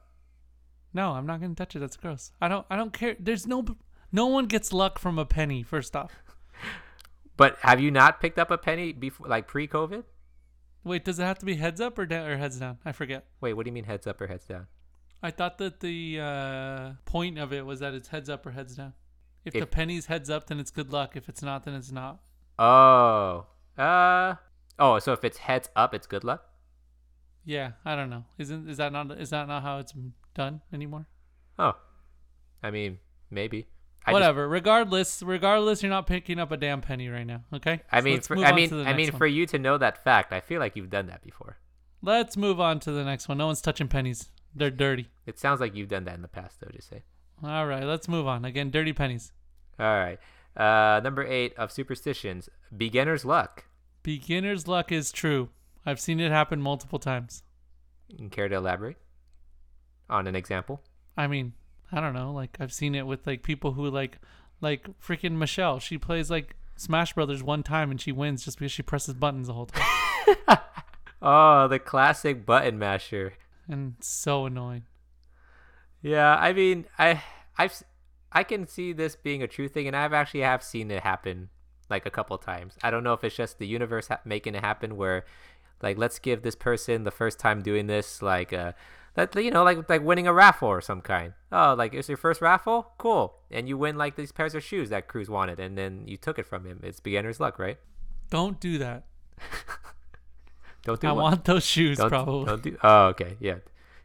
No, 0.94 1.12
I'm 1.12 1.26
not 1.26 1.40
gonna 1.40 1.54
touch 1.54 1.74
it. 1.74 1.78
That's 1.80 1.96
gross. 1.96 2.32
I 2.40 2.48
don't. 2.48 2.66
I 2.70 2.76
don't 2.76 2.92
care. 2.92 3.16
There's 3.18 3.46
no. 3.46 3.64
No 4.12 4.26
one 4.26 4.46
gets 4.46 4.72
luck 4.72 4.98
from 4.98 5.18
a 5.18 5.24
penny. 5.24 5.62
First 5.62 5.96
off, 5.96 6.12
But 7.36 7.56
have 7.62 7.80
you 7.80 7.90
not 7.90 8.20
picked 8.20 8.38
up 8.38 8.50
a 8.50 8.58
penny 8.58 8.92
before, 8.92 9.26
like 9.26 9.48
pre-COVID? 9.48 10.04
wait. 10.84 11.04
Does 11.04 11.18
it 11.18 11.22
have 11.24 11.38
to 11.38 11.46
be 11.46 11.54
heads 11.56 11.80
up 11.80 11.98
or 11.98 12.04
down 12.06 12.28
or 12.28 12.36
heads 12.36 12.58
down? 12.58 12.78
I 12.84 12.92
forget. 12.92 13.24
Wait, 13.40 13.54
what 13.54 13.64
do 13.64 13.68
you 13.70 13.72
mean 13.72 13.84
heads 13.84 14.06
up 14.06 14.20
or 14.20 14.26
heads 14.26 14.44
down? 14.46 14.66
I 15.22 15.30
thought 15.30 15.58
that 15.58 15.80
the 15.80 16.18
uh, 16.20 16.92
point 17.04 17.38
of 17.38 17.52
it 17.52 17.64
was 17.64 17.80
that 17.80 17.94
it's 17.94 18.08
heads 18.08 18.28
up 18.28 18.44
or 18.44 18.50
heads 18.50 18.76
down. 18.76 18.92
If, 19.44 19.52
the 19.54 19.60
If- 19.60 19.70
penny's 19.70 20.06
heads 20.06 20.30
up, 20.30 20.46
then 20.46 20.60
it's 20.60 20.70
good 20.70 20.92
luck. 20.92 21.16
If 21.16 21.28
it's 21.28 21.42
not, 21.42 21.64
then 21.64 21.74
it's 21.74 21.90
not. 21.92 22.20
Oh, 22.58 23.46
uh, 23.76 24.34
oh. 24.78 24.98
So 24.98 25.12
if 25.12 25.24
it's 25.24 25.38
heads 25.38 25.68
up, 25.74 25.94
it's 25.94 26.06
good 26.06 26.22
luck. 26.24 26.44
Yeah, 27.44 27.72
I 27.84 27.96
don't 27.96 28.08
know. 28.10 28.24
Isn't 28.38 28.68
is 28.68 28.76
that 28.76 28.92
not 28.92 29.10
is 29.18 29.30
that 29.30 29.48
not 29.48 29.62
how 29.62 29.78
it's 29.78 29.92
done 30.34 30.60
anymore? 30.72 31.06
Oh, 31.58 31.72
I 32.62 32.70
mean, 32.70 32.98
maybe. 33.30 33.66
I 34.06 34.10
just- 34.10 34.14
Whatever. 34.14 34.48
regardless, 34.48 35.22
regardless, 35.22 35.82
you're 35.82 35.90
not 35.90 36.06
picking 36.06 36.38
up 36.38 36.50
a 36.52 36.56
damn 36.56 36.80
penny 36.80 37.08
right 37.08 37.26
now. 37.26 37.42
Okay. 37.52 37.82
I 37.90 38.00
So 38.00 38.04
mean, 38.04 38.20
for, 38.20 38.36
I 38.38 38.52
mean, 38.52 38.72
I 38.86 38.92
mean, 38.94 39.10
one. 39.10 39.18
for 39.18 39.26
you 39.26 39.46
to 39.46 39.58
know 39.58 39.78
that 39.78 40.02
fact, 40.04 40.32
I 40.32 40.40
feel 40.40 40.60
like 40.60 40.74
you've 40.76 40.90
done 40.90 41.06
that 41.06 41.22
before. 41.22 41.58
Let's 42.00 42.36
move 42.36 42.58
on 42.60 42.80
to 42.80 42.90
the 42.92 43.04
next 43.04 43.28
one. 43.28 43.38
No 43.38 43.46
one's 43.46 43.60
touching 43.60 43.86
pennies. 43.88 44.28
They're 44.54 44.70
dirty. 44.70 45.08
It 45.24 45.38
sounds 45.38 45.60
like 45.60 45.74
you've 45.76 45.88
done 45.88 46.04
that 46.04 46.14
in 46.16 46.22
the 46.22 46.28
past, 46.28 46.60
though. 46.60 46.70
Just 46.72 46.88
say. 46.88 47.04
All 47.44 47.66
right, 47.66 47.84
let's 47.84 48.08
move 48.08 48.26
on. 48.26 48.44
Again, 48.44 48.70
dirty 48.70 48.92
pennies. 48.92 49.32
All 49.78 49.86
right. 49.86 50.18
Uh, 50.56 51.00
number 51.02 51.24
eight 51.24 51.54
of 51.56 51.72
superstitions: 51.72 52.48
beginner's 52.76 53.24
luck. 53.24 53.64
Beginner's 54.02 54.68
luck 54.68 54.92
is 54.92 55.10
true. 55.12 55.48
I've 55.86 56.00
seen 56.00 56.20
it 56.20 56.30
happen 56.30 56.60
multiple 56.60 56.98
times. 56.98 57.42
You 58.08 58.28
Care 58.28 58.48
to 58.48 58.56
elaborate 58.56 58.96
on 60.10 60.26
an 60.26 60.36
example? 60.36 60.82
I 61.16 61.26
mean, 61.26 61.54
I 61.90 62.00
don't 62.00 62.14
know. 62.14 62.32
Like 62.32 62.56
I've 62.60 62.72
seen 62.72 62.94
it 62.94 63.06
with 63.06 63.26
like 63.26 63.42
people 63.42 63.72
who 63.72 63.88
like, 63.88 64.18
like 64.60 64.86
freaking 65.00 65.32
Michelle. 65.32 65.78
She 65.78 65.98
plays 65.98 66.30
like 66.30 66.54
Smash 66.76 67.14
Brothers 67.14 67.42
one 67.42 67.62
time 67.62 67.90
and 67.90 68.00
she 68.00 68.12
wins 68.12 68.44
just 68.44 68.58
because 68.58 68.72
she 68.72 68.82
presses 68.82 69.14
buttons 69.14 69.46
the 69.46 69.54
whole 69.54 69.66
time, 69.66 70.36
Oh, 71.22 71.68
the 71.68 71.78
classic 71.78 72.44
button 72.44 72.78
masher. 72.78 73.34
and 73.68 73.94
so 74.00 74.46
annoying. 74.46 74.84
Yeah, 76.02 76.34
I 76.34 76.52
mean, 76.52 76.86
I, 76.98 77.22
I've, 77.56 77.82
I 78.32 78.42
can 78.44 78.66
see 78.66 78.92
this 78.92 79.16
being 79.16 79.42
a 79.42 79.48
true 79.48 79.68
thing, 79.68 79.86
and 79.86 79.96
I've 79.96 80.12
actually 80.12 80.40
have 80.40 80.62
seen 80.62 80.90
it 80.90 81.02
happen 81.02 81.48
like 81.88 82.06
a 82.06 82.10
couple 82.10 82.36
times. 82.38 82.76
I 82.82 82.90
don't 82.90 83.04
know 83.04 83.12
if 83.12 83.22
it's 83.24 83.36
just 83.36 83.58
the 83.58 83.66
universe 83.66 84.08
ha- 84.08 84.20
making 84.24 84.54
it 84.54 84.64
happen, 84.64 84.96
where, 84.96 85.24
like, 85.80 85.96
let's 85.98 86.18
give 86.18 86.42
this 86.42 86.56
person 86.56 87.04
the 87.04 87.10
first 87.10 87.38
time 87.38 87.62
doing 87.62 87.86
this, 87.86 88.20
like, 88.20 88.52
uh, 88.52 88.72
that 89.14 89.34
you 89.36 89.50
know, 89.50 89.62
like, 89.62 89.88
like 89.88 90.02
winning 90.02 90.26
a 90.26 90.32
raffle 90.32 90.68
or 90.68 90.80
some 90.80 91.02
kind. 91.02 91.34
Oh, 91.50 91.74
like 91.76 91.92
it's 91.92 92.08
your 92.08 92.16
first 92.16 92.40
raffle, 92.40 92.92
cool, 92.98 93.34
and 93.50 93.68
you 93.68 93.76
win 93.76 93.96
like 93.96 94.16
these 94.16 94.32
pairs 94.32 94.54
of 94.54 94.64
shoes 94.64 94.88
that 94.88 95.06
Cruz 95.06 95.28
wanted, 95.28 95.60
and 95.60 95.76
then 95.76 96.04
you 96.06 96.16
took 96.16 96.38
it 96.38 96.46
from 96.46 96.64
him. 96.64 96.80
It's 96.82 97.00
beginner's 97.00 97.38
luck, 97.38 97.58
right? 97.58 97.78
Don't 98.30 98.58
do 98.58 98.78
that. 98.78 99.04
Don't 100.84 101.00
do 101.00 101.08
I 101.08 101.12
what? 101.12 101.22
want 101.22 101.44
those 101.44 101.64
shoes, 101.64 101.98
don't, 101.98 102.08
probably. 102.08 102.46
Don't 102.46 102.62
do. 102.62 102.76
Oh, 102.82 103.06
okay, 103.08 103.36
yeah, 103.38 103.56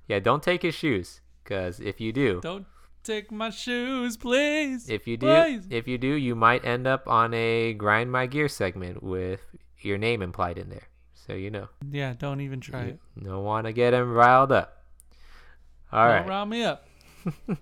yeah. 0.08 0.20
Don't 0.20 0.44
take 0.44 0.62
his 0.62 0.76
shoes, 0.76 1.22
because 1.48 1.80
if 1.80 2.02
you 2.02 2.12
do, 2.12 2.42
Don't 2.42 2.66
take 3.04 3.32
my 3.32 3.50
shoes, 3.50 4.18
please. 4.18 4.90
If 4.90 5.08
you 5.08 5.16
do, 5.16 5.28
Please. 5.28 5.68
if 5.70 5.88
you 5.88 5.98
do, 5.98 6.08
you 6.14 6.36
might 6.36 6.66
end 6.66 6.86
up 6.86 7.08
on 7.08 7.34
a 7.34 7.74
grind 7.74 8.12
my 8.12 8.26
gear 8.28 8.50
segment 8.50 9.02
with 9.02 9.40
your 9.80 9.98
name 9.98 10.22
implied 10.22 10.58
in 10.58 10.68
there. 10.70 10.90
So 11.14 11.34
you 11.34 11.50
know, 11.50 11.70
Yeah, 11.90 12.14
don't 12.18 12.42
even 12.42 12.60
try 12.60 12.84
you 12.84 12.88
it. 12.90 13.24
don't 13.24 13.44
want 13.44 13.66
to 13.68 13.72
get 13.74 13.94
him 13.94 14.12
riled 14.12 14.52
up. 14.52 14.84
All 15.92 16.06
Don't 16.06 16.16
right, 16.22 16.28
round 16.28 16.50
me 16.50 16.64
up. 16.64 16.86
all 17.48 17.56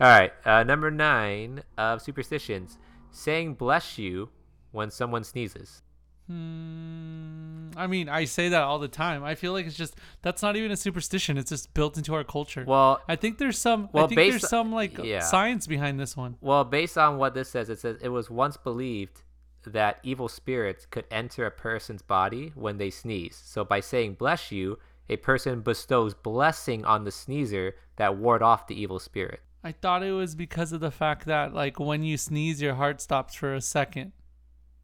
right. 0.00 0.32
Uh, 0.44 0.64
number 0.64 0.90
nine 0.90 1.62
of 1.76 2.02
superstitions: 2.02 2.76
saying 3.12 3.54
"bless 3.54 3.98
you" 3.98 4.30
when 4.72 4.90
someone 4.90 5.22
sneezes. 5.22 5.82
Hmm, 6.28 7.70
I 7.74 7.86
mean, 7.86 8.10
I 8.10 8.26
say 8.26 8.50
that 8.50 8.62
all 8.62 8.78
the 8.78 8.88
time. 8.88 9.24
I 9.24 9.34
feel 9.34 9.52
like 9.52 9.66
it's 9.66 9.76
just 9.76 9.96
that's 10.20 10.42
not 10.42 10.56
even 10.56 10.70
a 10.70 10.76
superstition. 10.76 11.38
It's 11.38 11.50
just 11.50 11.72
built 11.72 11.96
into 11.96 12.14
our 12.14 12.24
culture. 12.24 12.64
Well, 12.66 13.00
I 13.08 13.16
think 13.16 13.38
there's 13.38 13.58
some. 13.58 13.88
Well, 13.92 14.04
I 14.04 14.08
think 14.08 14.30
there's 14.30 14.48
some 14.48 14.70
like 14.70 14.98
yeah. 14.98 15.20
science 15.20 15.66
behind 15.66 15.98
this 15.98 16.16
one. 16.16 16.36
Well, 16.42 16.64
based 16.64 16.98
on 16.98 17.16
what 17.16 17.34
this 17.34 17.48
says, 17.48 17.70
it 17.70 17.80
says 17.80 17.96
it 18.02 18.10
was 18.10 18.28
once 18.28 18.58
believed 18.58 19.22
that 19.64 20.00
evil 20.02 20.28
spirits 20.28 20.86
could 20.86 21.06
enter 21.10 21.46
a 21.46 21.50
person's 21.50 22.02
body 22.02 22.52
when 22.54 22.76
they 22.76 22.90
sneeze. 22.90 23.40
So 23.44 23.64
by 23.64 23.80
saying 23.80 24.14
bless 24.14 24.52
you, 24.52 24.78
a 25.08 25.16
person 25.16 25.60
bestows 25.62 26.14
blessing 26.14 26.84
on 26.84 27.04
the 27.04 27.10
sneezer 27.10 27.74
that 27.96 28.16
ward 28.16 28.42
off 28.42 28.66
the 28.66 28.80
evil 28.80 28.98
spirit. 28.98 29.40
I 29.64 29.72
thought 29.72 30.02
it 30.02 30.12
was 30.12 30.34
because 30.34 30.72
of 30.72 30.80
the 30.80 30.90
fact 30.90 31.26
that 31.26 31.54
like 31.54 31.80
when 31.80 32.02
you 32.02 32.16
sneeze, 32.16 32.62
your 32.62 32.74
heart 32.74 33.00
stops 33.00 33.34
for 33.34 33.54
a 33.54 33.60
second, 33.60 34.12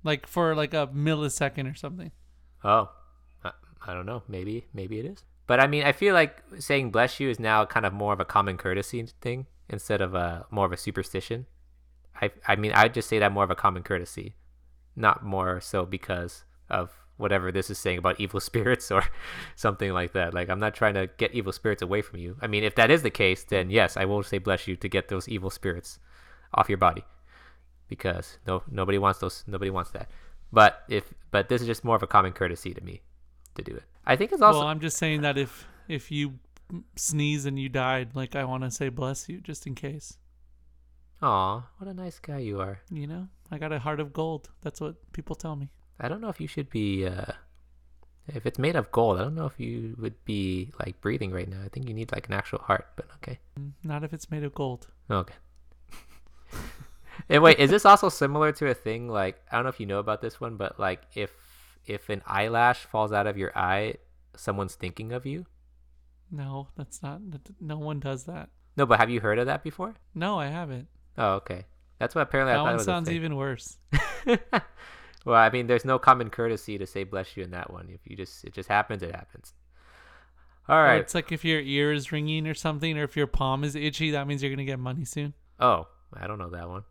like 0.05 0.27
for 0.27 0.55
like 0.55 0.75
a 0.75 0.87
millisecond 0.89 1.71
or 1.71 1.75
something. 1.75 2.13
Oh, 2.63 2.91
I, 3.43 3.53
I 3.87 3.95
don't 3.95 4.07
know. 4.07 4.23
Maybe 4.29 4.67
maybe 4.73 4.99
it 5.01 5.07
is. 5.07 5.25
But 5.47 5.61
I 5.61 5.67
mean, 5.67 5.83
I 5.85 5.93
feel 5.93 6.15
like 6.15 6.43
saying 6.59 6.91
bless 6.91 7.19
you 7.19 7.29
is 7.29 7.41
now 7.41 7.67
kind 7.67 7.85
of 7.85 7.93
more 7.93 8.13
of 8.13 8.21
a 8.21 8.25
common 8.25 8.57
courtesy 8.57 9.05
thing 9.21 9.47
instead 9.69 10.01
of 10.01 10.15
a 10.15 10.47
more 10.51 10.67
of 10.67 10.73
a 10.73 10.77
superstition. 10.77 11.47
I 12.21 12.31
I 12.47 12.57
mean, 12.57 12.73
I'd 12.73 12.95
just 12.95 13.09
say 13.09 13.19
that 13.19 13.33
more 13.33 13.45
of 13.45 13.51
a 13.51 13.57
common 13.57 13.83
courtesy, 13.83 14.37
not 14.95 15.25
more 15.25 15.61
so 15.61 15.85
because 15.85 16.45
of 16.71 16.91
whatever 17.17 17.53
this 17.53 17.71
is 17.71 17.79
saying 17.79 17.99
about 17.99 18.21
evil 18.21 18.41
spirits 18.51 18.91
or 18.91 19.05
something 19.57 19.93
like 19.93 20.13
that. 20.13 20.35
Like 20.35 20.49
I'm 20.49 20.61
not 20.61 20.75
trying 20.75 20.95
to 20.95 21.09
get 21.17 21.35
evil 21.35 21.53
spirits 21.53 21.83
away 21.83 22.03
from 22.03 22.21
you. 22.21 22.37
I 22.41 22.47
mean, 22.47 22.65
if 22.65 22.75
that 22.77 22.91
is 22.91 23.03
the 23.03 23.11
case, 23.11 23.45
then 23.45 23.71
yes, 23.71 23.97
I 23.97 24.05
will 24.05 24.23
say 24.23 24.39
bless 24.39 24.69
you 24.69 24.77
to 24.77 24.89
get 24.89 25.09
those 25.09 25.29
evil 25.29 25.51
spirits 25.51 25.99
off 26.55 26.69
your 26.69 26.79
body 26.79 27.05
because 27.95 28.39
no 28.47 28.63
nobody 28.71 28.99
wants 28.99 29.21
those 29.21 29.45
nobody 29.47 29.71
wants 29.71 29.91
that. 29.91 30.11
But 30.53 30.85
if 30.89 31.13
but 31.31 31.49
this 31.49 31.61
is 31.61 31.67
just 31.67 31.85
more 31.85 31.97
of 31.97 32.03
a 32.03 32.07
common 32.07 32.33
courtesy 32.33 32.75
to 32.75 32.83
me 32.83 33.03
to 33.55 33.63
do 33.63 33.75
it. 33.75 33.85
I 34.07 34.17
think 34.17 34.33
it's 34.33 34.43
also 34.43 34.61
well, 34.61 34.69
I'm 34.69 34.81
just 34.81 34.97
saying 34.97 35.23
that 35.23 35.39
if 35.39 35.67
if 35.89 36.11
you 36.11 36.39
sneeze 36.97 37.47
and 37.47 37.59
you 37.59 37.69
died, 37.69 38.15
like 38.15 38.35
I 38.37 38.45
want 38.45 38.65
to 38.65 38.71
say 38.71 38.89
bless 38.89 39.29
you 39.29 39.41
just 39.41 39.67
in 39.67 39.75
case. 39.75 40.19
Aw, 41.23 41.63
what 41.79 41.89
a 41.89 41.95
nice 41.95 42.19
guy 42.19 42.39
you 42.39 42.61
are. 42.61 42.81
You 42.91 43.07
know, 43.07 43.29
I 43.51 43.59
got 43.59 43.73
a 43.73 43.79
heart 43.79 44.01
of 44.01 44.13
gold. 44.13 44.51
That's 44.63 44.81
what 44.81 44.97
people 45.13 45.37
tell 45.37 45.57
me. 45.57 45.71
I 46.01 46.09
don't 46.09 46.21
know 46.21 46.29
if 46.29 46.41
you 46.41 46.49
should 46.49 46.71
be 46.71 47.07
uh 47.07 47.33
if 48.27 48.47
it's 48.47 48.59
made 48.59 48.77
of 48.77 48.91
gold, 48.91 49.21
I 49.21 49.23
don't 49.23 49.35
know 49.35 49.47
if 49.47 49.61
you 49.61 49.97
would 49.99 50.25
be 50.25 50.73
like 50.81 51.01
breathing 51.01 51.31
right 51.31 51.49
now. 51.49 51.61
I 51.65 51.69
think 51.69 51.89
you 51.89 51.95
need 51.95 52.13
like 52.13 52.27
an 52.27 52.35
actual 52.35 52.61
heart, 52.61 52.87
but 52.97 53.07
okay. 53.17 53.39
Not 53.83 54.03
if 54.03 54.13
it's 54.13 54.31
made 54.31 54.45
of 54.45 54.55
gold. 54.55 54.87
Okay. 55.11 55.35
And 57.29 57.43
wait, 57.43 57.59
is 57.59 57.71
this 57.71 57.85
also 57.87 58.09
similar 58.09 58.53
to 58.53 58.69
a 58.69 58.75
thing 58.75 59.09
like 59.09 59.41
I 59.51 59.57
don't 59.57 59.65
know 59.65 59.71
if 59.71 59.81
you 59.81 59.87
know 59.87 59.99
about 59.99 60.21
this 60.23 60.41
one, 60.41 60.57
but 60.57 60.79
like 60.79 61.03
if 61.15 61.33
if 61.87 62.09
an 62.09 62.23
eyelash 62.27 62.81
falls 62.87 63.13
out 63.13 63.27
of 63.27 63.37
your 63.37 63.57
eye, 63.57 63.95
someone's 64.37 64.75
thinking 64.75 65.13
of 65.13 65.27
you? 65.27 65.47
No, 66.31 66.69
that's 66.77 67.03
not. 67.03 67.31
that- 67.31 67.61
No 67.61 67.79
one 67.79 68.01
does 68.01 68.25
that. 68.25 68.49
No, 68.77 68.87
but 68.87 68.99
have 68.99 69.11
you 69.11 69.21
heard 69.21 69.39
of 69.39 69.47
that 69.47 69.63
before? 69.63 69.95
No, 70.15 70.39
I 70.39 70.47
haven't. 70.47 70.89
Oh, 71.17 71.35
okay. 71.35 71.65
That's 71.99 72.15
what 72.15 72.23
apparently 72.23 72.53
I 72.55 72.57
thought 72.57 72.65
one 72.65 72.75
was 72.77 72.85
sounds 72.85 73.11
even 73.11 73.37
worse. 73.37 73.79
well, 75.25 75.37
I 75.37 75.51
mean, 75.51 75.67
there's 75.69 75.85
no 75.85 75.99
common 75.99 76.29
courtesy 76.31 76.77
to 76.79 76.87
say 76.87 77.05
bless 77.05 77.37
you 77.37 77.45
in 77.45 77.51
that 77.53 77.71
one. 77.73 77.89
If 77.89 78.01
you 78.05 78.17
just, 78.17 78.45
it 78.45 78.53
just 78.53 78.69
happens, 78.69 79.03
it 79.03 79.15
happens. 79.15 79.53
All 80.69 80.83
right. 80.83 80.95
Or 80.97 81.01
it's 81.01 81.15
like 81.15 81.31
if 81.31 81.45
your 81.45 81.61
ear 81.61 81.93
is 81.93 82.11
ringing 82.11 82.47
or 82.47 82.55
something, 82.55 82.99
or 82.99 83.05
if 83.05 83.17
your 83.17 83.27
palm 83.27 83.63
is 83.63 83.77
itchy, 83.77 84.11
that 84.13 84.27
means 84.27 84.43
you're 84.43 84.51
gonna 84.51 84.65
get 84.65 84.79
money 84.79 85.05
soon. 85.05 85.35
Oh, 85.61 85.87
I 86.13 86.27
don't 86.27 86.39
know 86.39 86.51
that 86.51 86.69
one. 86.69 86.85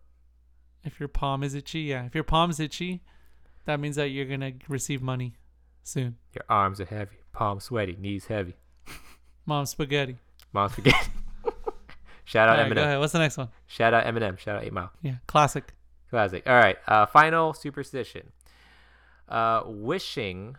If 0.83 0.99
your 0.99 1.09
palm 1.09 1.43
is 1.43 1.53
itchy, 1.53 1.81
yeah. 1.81 2.05
If 2.05 2.15
your 2.15 2.23
palm's 2.23 2.59
itchy, 2.59 3.01
that 3.65 3.79
means 3.79 3.95
that 3.95 4.09
you're 4.09 4.25
gonna 4.25 4.53
receive 4.67 5.01
money 5.01 5.35
soon. 5.83 6.17
Your 6.33 6.43
arms 6.49 6.81
are 6.81 6.85
heavy, 6.85 7.17
palms 7.31 7.65
sweaty, 7.65 7.95
knees 7.99 8.25
heavy. 8.25 8.55
Mom 9.45 9.65
spaghetti. 9.65 10.17
Mom 10.51 10.69
spaghetti. 10.69 11.11
Shout 12.25 12.47
out 12.49 12.57
All 12.57 12.63
right, 12.65 12.73
go 12.73 12.81
Eminem. 12.81 12.83
ahead. 12.85 12.99
What's 12.99 13.13
the 13.13 13.19
next 13.19 13.37
one? 13.37 13.49
Shout 13.67 13.93
out 13.93 14.05
Eminem. 14.05 14.37
Shout 14.37 14.57
out 14.57 14.63
Eight 14.63 14.73
Mile. 14.73 14.91
Yeah, 15.01 15.15
classic. 15.27 15.73
Classic. 16.09 16.43
All 16.47 16.55
right. 16.55 16.77
Uh, 16.87 17.05
final 17.05 17.53
superstition. 17.53 18.31
Uh, 19.27 19.63
wishing 19.65 20.55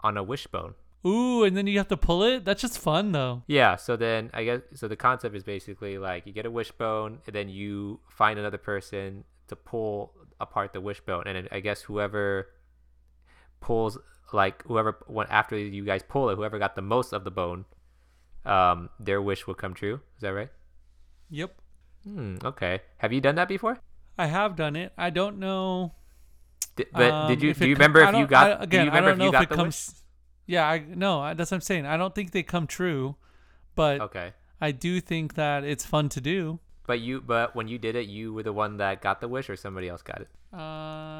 on 0.00 0.16
a 0.16 0.22
wishbone. 0.22 0.74
Ooh, 1.06 1.44
and 1.44 1.56
then 1.56 1.66
you 1.68 1.78
have 1.78 1.88
to 1.88 1.96
pull 1.96 2.22
it. 2.24 2.44
That's 2.44 2.60
just 2.62 2.78
fun 2.78 3.12
though. 3.12 3.42
Yeah. 3.46 3.76
So 3.76 3.96
then 3.96 4.30
I 4.34 4.44
guess 4.44 4.60
so. 4.74 4.88
The 4.88 4.96
concept 4.96 5.36
is 5.36 5.44
basically 5.44 5.98
like 5.98 6.26
you 6.26 6.32
get 6.32 6.46
a 6.46 6.50
wishbone, 6.50 7.18
and 7.26 7.34
then 7.34 7.48
you 7.48 8.00
find 8.08 8.38
another 8.38 8.58
person 8.58 9.24
to 9.48 9.56
pull 9.56 10.12
apart 10.40 10.72
the 10.72 10.80
wishbone, 10.80 11.26
and 11.26 11.48
I 11.50 11.60
guess 11.60 11.82
whoever 11.82 12.48
pulls 13.60 13.98
like 14.32 14.62
whoever 14.64 14.98
went 15.08 15.30
after 15.30 15.56
you 15.56 15.84
guys 15.84 16.02
pull 16.02 16.30
it, 16.30 16.36
whoever 16.36 16.58
got 16.58 16.74
the 16.74 16.82
most 16.82 17.12
of 17.12 17.24
the 17.24 17.30
bone, 17.30 17.64
um, 18.44 18.90
their 18.98 19.22
wish 19.22 19.46
will 19.46 19.54
come 19.54 19.74
true. 19.74 20.00
Is 20.16 20.22
that 20.22 20.30
right? 20.30 20.50
Yep. 21.30 21.54
Hmm. 22.04 22.36
Okay. 22.44 22.80
Have 22.98 23.12
you 23.12 23.20
done 23.20 23.34
that 23.36 23.48
before? 23.48 23.78
I 24.18 24.26
have 24.26 24.56
done 24.56 24.76
it. 24.76 24.92
I 24.96 25.10
don't 25.10 25.38
know. 25.38 25.92
Did, 26.76 26.88
but 26.92 27.10
um, 27.10 27.28
did 27.28 27.42
you 27.42 27.54
do 27.54 27.68
you 27.68 27.74
remember 27.74 28.00
if 28.00 28.14
you 28.14 28.26
got? 28.26 28.60
I, 28.60 28.64
again? 28.64 28.68
do 28.68 28.76
you 28.76 28.84
remember 28.84 29.08
I 29.08 29.10
don't 29.10 29.18
know 29.18 29.32
got 29.32 29.42
if 29.42 29.46
it 29.46 29.50
the 29.50 29.56
comes. 29.56 30.02
Yeah, 30.46 30.68
I 30.68 30.84
no. 30.88 31.34
That's 31.34 31.50
what 31.50 31.56
I'm 31.56 31.60
saying. 31.60 31.86
I 31.86 31.96
don't 31.96 32.14
think 32.14 32.32
they 32.32 32.42
come 32.42 32.66
true, 32.66 33.16
but? 33.74 34.00
Okay. 34.00 34.32
I 34.58 34.70
do 34.70 35.00
think 35.00 35.34
that 35.34 35.64
it's 35.64 35.84
fun 35.84 36.08
to 36.10 36.20
do. 36.20 36.60
But 36.86 37.00
you, 37.00 37.20
but 37.20 37.56
when 37.56 37.66
you 37.68 37.78
did 37.78 37.96
it, 37.96 38.06
you 38.06 38.32
were 38.32 38.42
the 38.44 38.52
one 38.52 38.76
that 38.76 39.02
got 39.02 39.20
the 39.20 39.26
wish, 39.28 39.50
or 39.50 39.56
somebody 39.56 39.88
else 39.88 40.02
got 40.02 40.20
it. 40.20 40.28
Uh, 40.52 40.56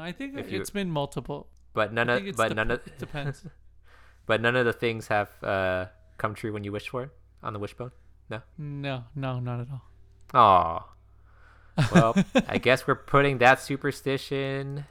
I 0.07 0.13
think 0.17 0.37
If 0.37 0.51
you- 0.51 0.61
it's 0.61 0.69
been 0.69 0.89
multiple. 0.89 1.47
But 1.73 1.93
none 1.93 2.09
of, 2.09 2.23
but 2.37 2.47
dep- 2.47 2.55
none 2.57 2.71
of, 2.71 2.79
it 2.87 2.97
depends. 2.97 3.43
but 4.25 4.41
none 4.41 4.55
of 4.55 4.65
the 4.65 4.73
things 4.73 5.07
have 5.09 5.29
uh, 5.43 5.85
come 6.17 6.33
true 6.33 6.51
when 6.53 6.63
you 6.63 6.71
wished 6.71 6.89
for 6.89 7.03
it 7.03 7.09
on 7.43 7.53
the 7.53 7.59
wishbone. 7.59 7.91
No. 8.29 8.41
No, 8.57 9.03
no, 9.15 9.39
not 9.39 9.59
at 9.61 9.67
all. 9.71 9.81
Aw. 10.33 10.87
Well, 11.93 12.15
I 12.47 12.57
guess 12.57 12.87
we're 12.87 12.95
putting 12.95 13.37
that 13.39 13.61
superstition 13.61 14.85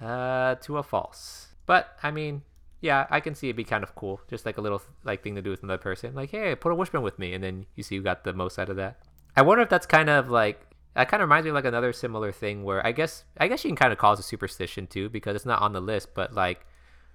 uh, 0.00 0.54
to 0.56 0.78
a 0.78 0.82
false. 0.82 1.48
But 1.66 1.96
I 2.02 2.10
mean, 2.10 2.42
yeah, 2.80 3.06
I 3.10 3.20
can 3.20 3.34
see 3.34 3.48
it 3.50 3.56
be 3.56 3.64
kind 3.64 3.84
of 3.84 3.94
cool, 3.94 4.20
just 4.28 4.46
like 4.46 4.56
a 4.56 4.60
little 4.60 4.80
like 5.04 5.22
thing 5.22 5.34
to 5.34 5.42
do 5.42 5.50
with 5.50 5.62
another 5.62 5.82
person. 5.82 6.14
Like, 6.14 6.30
hey, 6.30 6.54
put 6.54 6.72
a 6.72 6.74
wishbone 6.74 7.02
with 7.02 7.18
me, 7.18 7.34
and 7.34 7.44
then 7.44 7.66
you 7.76 7.82
see 7.82 7.96
who 7.96 8.02
got 8.02 8.24
the 8.24 8.32
most 8.32 8.58
out 8.58 8.70
of 8.70 8.76
that. 8.76 9.00
I 9.40 9.42
wonder 9.42 9.62
if 9.62 9.70
that's 9.70 9.86
kind 9.86 10.10
of 10.10 10.28
like 10.28 10.60
that 10.94 11.08
kind 11.08 11.22
of 11.22 11.26
reminds 11.30 11.44
me 11.44 11.48
of 11.48 11.54
like 11.54 11.64
another 11.64 11.94
similar 11.94 12.30
thing 12.30 12.62
where 12.62 12.86
I 12.86 12.92
guess 12.92 13.24
I 13.38 13.48
guess 13.48 13.64
you 13.64 13.70
can 13.70 13.76
kind 13.76 13.90
of 13.90 13.98
call 13.98 14.12
it 14.12 14.18
a 14.18 14.22
superstition 14.22 14.86
too 14.86 15.08
because 15.08 15.34
it's 15.34 15.46
not 15.46 15.62
on 15.62 15.72
the 15.72 15.80
list. 15.80 16.08
But 16.14 16.34
like, 16.34 16.66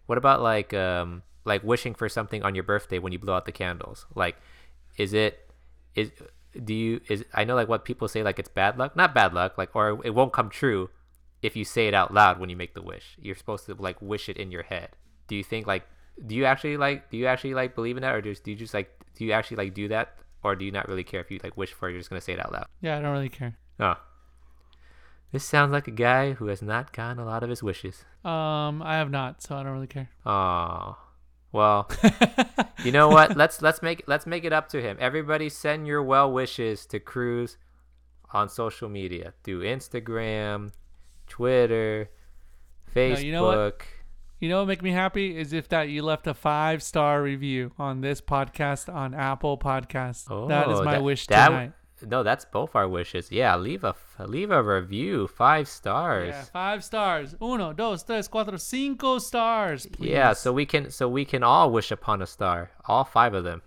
what 0.07 0.17
about 0.17 0.41
like 0.41 0.73
um 0.73 1.21
like 1.43 1.63
wishing 1.63 1.93
for 1.93 2.09
something 2.09 2.41
on 2.41 2.55
your 2.55 2.63
birthday 2.63 2.97
when 2.97 3.13
you 3.13 3.19
blow 3.19 3.35
out 3.35 3.45
the 3.45 3.51
candles? 3.51 4.07
Like, 4.15 4.37
is 4.97 5.13
it 5.13 5.51
is 5.93 6.09
do 6.63 6.73
you 6.73 6.99
is 7.09 7.23
I 7.31 7.43
know 7.43 7.53
like 7.53 7.67
what 7.67 7.85
people 7.85 8.07
say 8.07 8.23
like 8.23 8.39
it's 8.39 8.49
bad 8.49 8.79
luck, 8.79 8.95
not 8.95 9.13
bad 9.13 9.35
luck, 9.35 9.55
like 9.55 9.75
or 9.75 10.01
it 10.03 10.15
won't 10.15 10.33
come 10.33 10.49
true 10.49 10.89
if 11.43 11.55
you 11.55 11.63
say 11.63 11.87
it 11.87 11.93
out 11.93 12.11
loud 12.11 12.39
when 12.39 12.49
you 12.49 12.55
make 12.55 12.73
the 12.73 12.81
wish. 12.81 13.17
You're 13.21 13.35
supposed 13.35 13.67
to 13.67 13.75
like 13.75 14.01
wish 14.01 14.29
it 14.29 14.37
in 14.37 14.49
your 14.49 14.63
head. 14.63 14.95
Do 15.27 15.35
you 15.35 15.43
think 15.43 15.67
like 15.67 15.83
do 16.25 16.33
you 16.33 16.45
actually 16.45 16.77
like 16.77 17.11
do 17.11 17.17
you 17.17 17.27
actually 17.27 17.53
like 17.53 17.75
believe 17.75 17.97
in 17.97 18.01
that 18.01 18.15
or 18.15 18.21
just 18.23 18.43
do 18.43 18.49
you 18.49 18.57
just 18.57 18.73
like 18.73 18.89
do 19.13 19.25
you 19.25 19.31
actually 19.31 19.57
like 19.57 19.75
do 19.75 19.89
that 19.89 20.17
or 20.45 20.55
do 20.55 20.63
you 20.63 20.71
not 20.71 20.87
really 20.87 21.03
care 21.03 21.21
if 21.21 21.31
you 21.31 21.39
like 21.43 21.57
wish 21.57 21.73
for 21.73 21.89
it, 21.89 21.93
you're 21.93 21.99
just 21.99 22.09
gonna 22.11 22.21
say 22.21 22.33
it 22.33 22.39
out 22.39 22.51
loud? 22.51 22.67
Yeah, 22.79 22.97
I 22.97 23.01
don't 23.01 23.11
really 23.11 23.29
care. 23.29 23.57
Oh. 23.79 23.95
This 25.31 25.43
sounds 25.43 25.71
like 25.71 25.87
a 25.87 25.91
guy 25.91 26.33
who 26.33 26.47
has 26.47 26.61
not 26.61 26.93
gotten 26.93 27.17
a 27.17 27.25
lot 27.25 27.41
of 27.41 27.49
his 27.49 27.63
wishes. 27.63 28.05
Um, 28.23 28.81
I 28.83 28.97
have 28.97 29.09
not, 29.09 29.41
so 29.41 29.55
I 29.55 29.63
don't 29.63 29.73
really 29.73 29.87
care. 29.87 30.09
Oh. 30.23 30.97
Well, 31.51 31.89
you 32.83 32.91
know 32.91 33.09
what? 33.09 33.35
Let's 33.35 33.61
let's 33.61 33.81
make 33.81 34.03
let's 34.07 34.27
make 34.27 34.43
it 34.43 34.53
up 34.53 34.69
to 34.69 34.81
him. 34.81 34.97
Everybody 34.99 35.49
send 35.49 35.87
your 35.87 36.03
well 36.03 36.31
wishes 36.31 36.85
to 36.87 36.99
Cruz 36.99 37.57
on 38.31 38.47
social 38.47 38.87
media 38.87 39.33
through 39.43 39.63
Instagram, 39.63 40.73
Twitter, 41.27 42.11
Facebook. 42.93 43.23
you 43.23 43.31
know? 43.31 43.71
You 44.39 44.49
know 44.49 44.59
what 44.59 44.67
make 44.67 44.81
me 44.83 44.91
happy 44.91 45.37
is 45.37 45.53
if 45.53 45.69
that 45.69 45.89
you 45.89 46.03
left 46.03 46.27
a 46.27 46.33
five 46.33 46.83
star 46.83 47.21
review 47.23 47.71
on 47.79 48.01
this 48.01 48.19
podcast 48.21 48.93
on 48.93 49.13
Apple 49.13 49.57
Podcasts. 49.57 50.25
that 50.49 50.69
is 50.69 50.79
Oh, 50.79 50.83
my 50.83 50.93
that- 50.95 51.03
wish 51.03 51.27
that- 51.27 51.47
tonight. 51.47 51.71
No, 52.05 52.23
that's 52.23 52.43
both 52.43 52.75
our 52.75 52.89
wishes. 52.89 53.31
Yeah, 53.31 53.55
leave 53.55 53.85
a 53.85 53.95
leave 54.19 54.51
a 54.51 54.61
review, 54.61 55.27
five 55.27 55.69
stars. 55.69 56.27
Yeah, 56.27 56.43
five 56.43 56.83
stars. 56.83 57.35
Uno, 57.41 57.71
dos, 57.71 58.03
tres, 58.03 58.27
cuatro, 58.27 58.59
cinco 58.59 59.17
stars. 59.17 59.85
Please. 59.87 60.09
Yeah, 60.11 60.33
so 60.33 60.51
we 60.51 60.65
can 60.65 60.91
so 60.91 61.07
we 61.07 61.23
can 61.23 61.41
all 61.41 61.71
wish 61.71 61.91
upon 61.91 62.21
a 62.21 62.27
star, 62.27 62.71
all 62.85 63.05
five 63.05 63.33
of 63.33 63.45
them. 63.45 63.61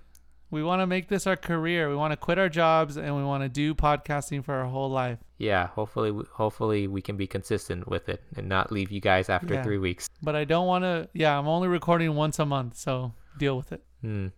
We 0.51 0.63
want 0.63 0.81
to 0.81 0.87
make 0.87 1.09
this 1.09 1.27
our 1.27 1.37
career. 1.37 1.89
We 1.89 1.97
want 1.97 2.13
to 2.13 2.17
quit 2.17 2.39
our 2.39 2.49
jobs 2.49 2.97
and 2.97 3.15
we 3.17 3.23
want 3.23 3.43
to 3.43 3.49
do 3.49 3.75
podcasting 3.75 4.45
for 4.45 4.55
our 4.55 4.67
whole 4.67 4.91
life. 4.91 5.19
Yeah, 5.37 5.67
hopefully 5.69 6.13
hopefully 6.33 6.87
we 6.89 7.03
can 7.03 7.17
be 7.17 7.27
consistent 7.27 7.87
with 7.89 8.09
it 8.09 8.23
and 8.37 8.49
not 8.49 8.73
leave 8.73 8.91
you 8.91 9.01
guys 9.01 9.29
after 9.29 9.55
Yeah. 9.55 9.63
three 9.63 9.79
weeks. 9.79 10.09
But 10.23 10.35
I 10.37 10.45
don't 10.45 10.67
want 10.67 10.85
to. 10.85 11.09
Yeah, 11.13 11.39
I'm 11.39 11.47
only 11.49 11.69
recording 11.69 12.15
once 12.15 12.39
a 12.39 12.47
month, 12.47 12.77
so 12.77 13.13
deal 13.39 13.57
with 13.57 13.73
it. 13.73 13.83
Hmm. 14.01 14.29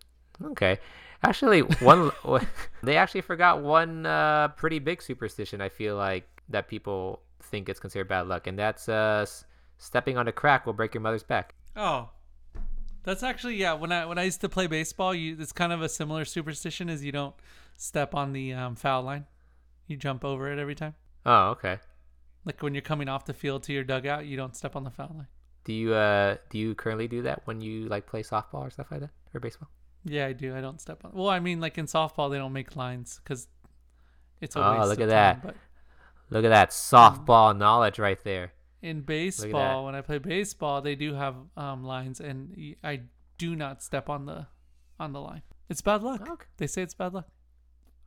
Okay. 0.43 0.79
Actually, 1.23 1.61
one 1.61 2.11
they 2.83 2.97
actually 2.97 3.21
forgot 3.21 3.61
one 3.61 4.05
uh, 4.05 4.49
pretty 4.49 4.79
big 4.79 5.01
superstition. 5.01 5.61
I 5.61 5.69
feel 5.69 5.95
like 5.95 6.27
that 6.49 6.67
people 6.67 7.21
think 7.43 7.69
it's 7.69 7.79
considered 7.79 8.07
bad 8.07 8.27
luck, 8.27 8.47
and 8.47 8.57
that's 8.59 8.89
uh, 8.89 9.25
stepping 9.77 10.17
on 10.17 10.27
a 10.27 10.31
crack 10.31 10.65
will 10.65 10.73
break 10.73 10.93
your 10.93 11.01
mother's 11.01 11.23
back. 11.23 11.53
Oh, 11.75 12.09
that's 13.03 13.23
actually 13.23 13.55
yeah. 13.55 13.73
When 13.73 13.91
I 13.91 14.05
when 14.05 14.17
I 14.17 14.23
used 14.23 14.41
to 14.41 14.49
play 14.49 14.67
baseball, 14.67 15.13
you 15.13 15.37
it's 15.39 15.51
kind 15.51 15.73
of 15.73 15.81
a 15.81 15.89
similar 15.89 16.25
superstition 16.25 16.89
is 16.89 17.03
you 17.03 17.11
don't 17.11 17.35
step 17.77 18.13
on 18.15 18.33
the 18.33 18.53
um, 18.53 18.75
foul 18.75 19.03
line. 19.03 19.25
You 19.87 19.97
jump 19.97 20.23
over 20.23 20.51
it 20.51 20.59
every 20.59 20.75
time. 20.75 20.95
Oh, 21.25 21.49
okay. 21.49 21.79
Like 22.45 22.61
when 22.63 22.73
you're 22.73 22.81
coming 22.81 23.07
off 23.09 23.25
the 23.25 23.33
field 23.33 23.63
to 23.63 23.73
your 23.73 23.83
dugout, 23.83 24.25
you 24.25 24.37
don't 24.37 24.55
step 24.55 24.75
on 24.75 24.83
the 24.83 24.89
foul 24.91 25.13
line. 25.15 25.27
Do 25.63 25.73
you 25.73 25.93
uh 25.93 26.37
do 26.49 26.57
you 26.57 26.73
currently 26.75 27.07
do 27.07 27.21
that 27.23 27.41
when 27.45 27.61
you 27.61 27.87
like 27.87 28.07
play 28.07 28.23
softball 28.23 28.61
or 28.65 28.69
stuff 28.71 28.87
like 28.91 29.01
that 29.01 29.11
or 29.33 29.39
baseball? 29.39 29.69
Yeah, 30.03 30.25
I 30.25 30.33
do. 30.33 30.55
I 30.55 30.61
don't 30.61 30.81
step 30.81 31.05
on. 31.05 31.11
Well, 31.13 31.29
I 31.29 31.39
mean, 31.39 31.59
like 31.59 31.77
in 31.77 31.85
softball, 31.85 32.31
they 32.31 32.37
don't 32.37 32.53
make 32.53 32.75
lines 32.75 33.19
because 33.23 33.47
it's 34.39 34.55
a 34.55 34.59
Oh, 34.59 34.85
look 34.87 34.99
at 34.99 35.01
time, 35.01 35.09
that. 35.09 35.43
But 35.43 35.55
Look 36.31 36.45
at 36.45 36.49
that 36.49 36.71
softball 36.71 37.55
knowledge 37.55 37.99
right 37.99 38.21
there. 38.23 38.53
In 38.81 39.01
baseball, 39.01 39.85
when 39.85 39.95
I 39.95 40.01
play 40.01 40.17
baseball, 40.17 40.81
they 40.81 40.95
do 40.95 41.13
have 41.13 41.35
um, 41.55 41.83
lines, 41.83 42.19
and 42.19 42.75
I 42.83 43.01
do 43.37 43.55
not 43.55 43.83
step 43.83 44.09
on 44.09 44.25
the 44.25 44.47
on 44.99 45.13
the 45.13 45.21
line. 45.21 45.41
It's 45.69 45.81
bad 45.81 46.03
luck. 46.03 46.27
Okay. 46.27 46.45
They 46.57 46.67
say 46.67 46.81
it's 46.81 46.93
bad 46.93 47.13
luck. 47.13 47.27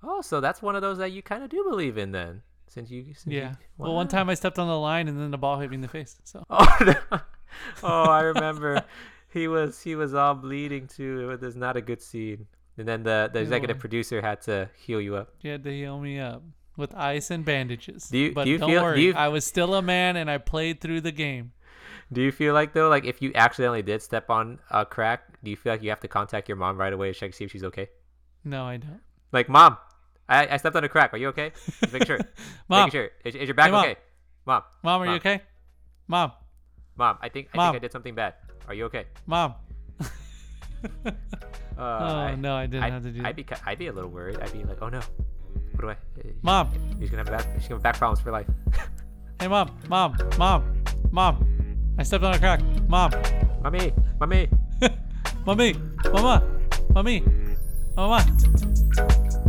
Oh, 0.03 0.21
so 0.21 0.41
that's 0.41 0.61
one 0.61 0.77
of 0.77 0.83
those 0.83 0.99
that 0.99 1.13
you 1.13 1.23
kind 1.23 1.43
of 1.43 1.51
do 1.51 1.65
believe 1.65 1.97
in 1.97 2.13
then, 2.13 2.43
since 2.69 2.91
you. 2.91 3.15
Since 3.15 3.27
Yeah. 3.27 3.51
You, 3.51 3.57
Well, 3.79 3.95
one 3.95 4.09
time 4.09 4.29
I 4.29 4.35
stepped 4.35 4.59
on 4.59 4.69
the 4.69 4.79
line, 4.79 5.09
and 5.09 5.19
then 5.19 5.31
the 5.31 5.39
ball 5.39 5.59
hit 5.59 5.71
me 5.71 5.77
in 5.77 5.81
the 5.81 5.89
face. 5.89 6.17
So 6.25 6.45
Oh, 6.51 6.77
no. 6.81 6.95
oh, 7.83 8.03
I 8.05 8.21
remember. 8.23 8.85
he 9.33 9.49
was 9.49 9.83
he 9.83 9.95
was 9.95 10.15
all 10.15 10.35
bleeding 10.35 10.87
too. 10.89 11.31
It 11.31 11.41
was 11.41 11.57
not 11.57 11.77
a 11.77 11.81
good 11.81 12.03
scene. 12.03 12.47
And 12.77 12.89
then 12.89 13.05
the 13.05 13.31
the 13.33 13.41
executive 13.41 13.79
producer 13.79 14.21
had 14.21 14.43
to 14.43 14.69
heal 14.77 15.01
you 15.01 15.15
up. 15.17 15.35
you 15.41 15.53
had 15.53 15.63
to 15.65 15.71
heal 15.71 16.01
me 16.01 16.19
up 16.19 16.43
with 16.77 16.95
ice 16.95 17.31
and 17.31 17.45
bandages. 17.45 18.09
Do 18.09 18.19
you- 18.19 18.33
but 18.33 18.45
do 18.45 18.51
you 18.51 18.59
not 18.59 18.69
feel- 18.69 18.81
do 18.81 18.85
worry, 18.85 19.03
you- 19.03 19.15
I 19.15 19.29
was 19.29 19.47
still 19.47 19.75
a 19.75 19.83
man, 19.83 20.17
and 20.17 20.31
I 20.31 20.39
played 20.39 20.81
through 20.81 21.01
the 21.03 21.13
game. 21.13 21.53
Do 22.13 22.21
you 22.21 22.31
feel 22.33 22.53
like 22.55 22.73
though, 22.75 22.89
like 22.89 23.05
if 23.05 23.23
you 23.23 23.33
accidentally 23.35 23.83
did 23.83 24.03
step 24.03 24.29
on 24.31 24.59
a 24.71 24.85
crack, 24.85 25.41
do 25.43 25.51
you 25.51 25.57
feel 25.57 25.73
like 25.73 25.83
you 25.83 25.91
have 25.91 26.01
to 26.01 26.09
contact 26.09 26.49
your 26.49 26.57
mom 26.57 26.77
right 26.79 26.93
away 26.93 27.13
to 27.13 27.19
check 27.19 27.33
see 27.35 27.45
if 27.45 27.51
she's 27.53 27.65
okay? 27.65 27.89
No, 28.45 28.65
I 28.67 28.77
don't. 28.77 29.01
Like, 29.33 29.49
mom, 29.49 29.79
I, 30.29 30.47
I 30.47 30.57
stepped 30.59 30.77
on 30.77 30.85
a 30.85 30.89
crack. 30.89 31.13
Are 31.15 31.17
you 31.17 31.29
okay? 31.29 31.53
Just 31.81 31.93
making 31.93 32.07
sure. 32.07 32.19
Mom, 32.69 32.87
making 32.87 32.93
sure. 33.01 33.09
Is, 33.25 33.35
is 33.35 33.49
your 33.49 33.55
back 33.55 33.67
Hey, 33.67 33.73
Mom. 33.73 33.85
okay? 33.85 33.97
Mom, 34.47 34.63
mom, 34.83 35.03
are 35.03 35.07
you 35.07 35.13
okay? 35.15 35.43
Mom, 36.07 36.33
mom, 36.97 37.19
I 37.23 37.29
think 37.31 37.49
I 37.55 37.57
Mom. 37.57 37.73
think 37.73 37.81
I 37.83 37.85
did 37.87 37.93
something 37.93 38.15
bad. 38.15 38.35
Are 38.69 38.75
you 38.75 38.85
okay? 38.87 39.07
mom. 39.27 39.55
Uh, 41.77 42.31
Oh, 42.31 42.35
no, 42.37 42.55
I 42.55 42.67
didn't 42.67 42.85
I'd, 42.85 42.93
have 42.93 43.03
to 43.03 43.11
do 43.11 43.21
I'd 43.25 43.37
that. 43.37 43.49
be 43.49 43.57
I'd 43.67 43.79
be 43.79 43.87
a 43.89 43.93
little 43.93 44.11
worried. 44.11 44.39
I'd 44.41 44.53
be 44.53 44.63
like, 44.65 44.79
oh 44.81 44.89
no, 44.91 45.01
do 45.85 45.91
I? 45.91 45.93
uh, 45.93 46.33
Mom, 46.43 46.71
She's 46.99 47.11
gonna 47.11 47.23
have 47.23 47.31
back. 47.31 47.47
She's 47.55 47.69
gonna 47.69 47.77
have 47.77 47.83
back 47.83 47.99
problems 47.99 48.21
for 48.21 48.31
life. 48.31 48.47
hey, 49.41 49.49
mom, 49.49 49.71
mom, 49.89 50.17
mom, 50.39 50.83
mom. 51.11 51.95
I 51.99 52.03
stepped 52.03 52.25
on 52.25 52.35
a 52.35 52.39
crack. 52.39 52.63
Mom, 52.89 53.13
mommy, 53.63 53.93
mommy. 54.19 54.49
mommy, 55.47 55.75
mama, 56.13 56.43
mommy, 56.93 57.23
mama. 57.97 59.41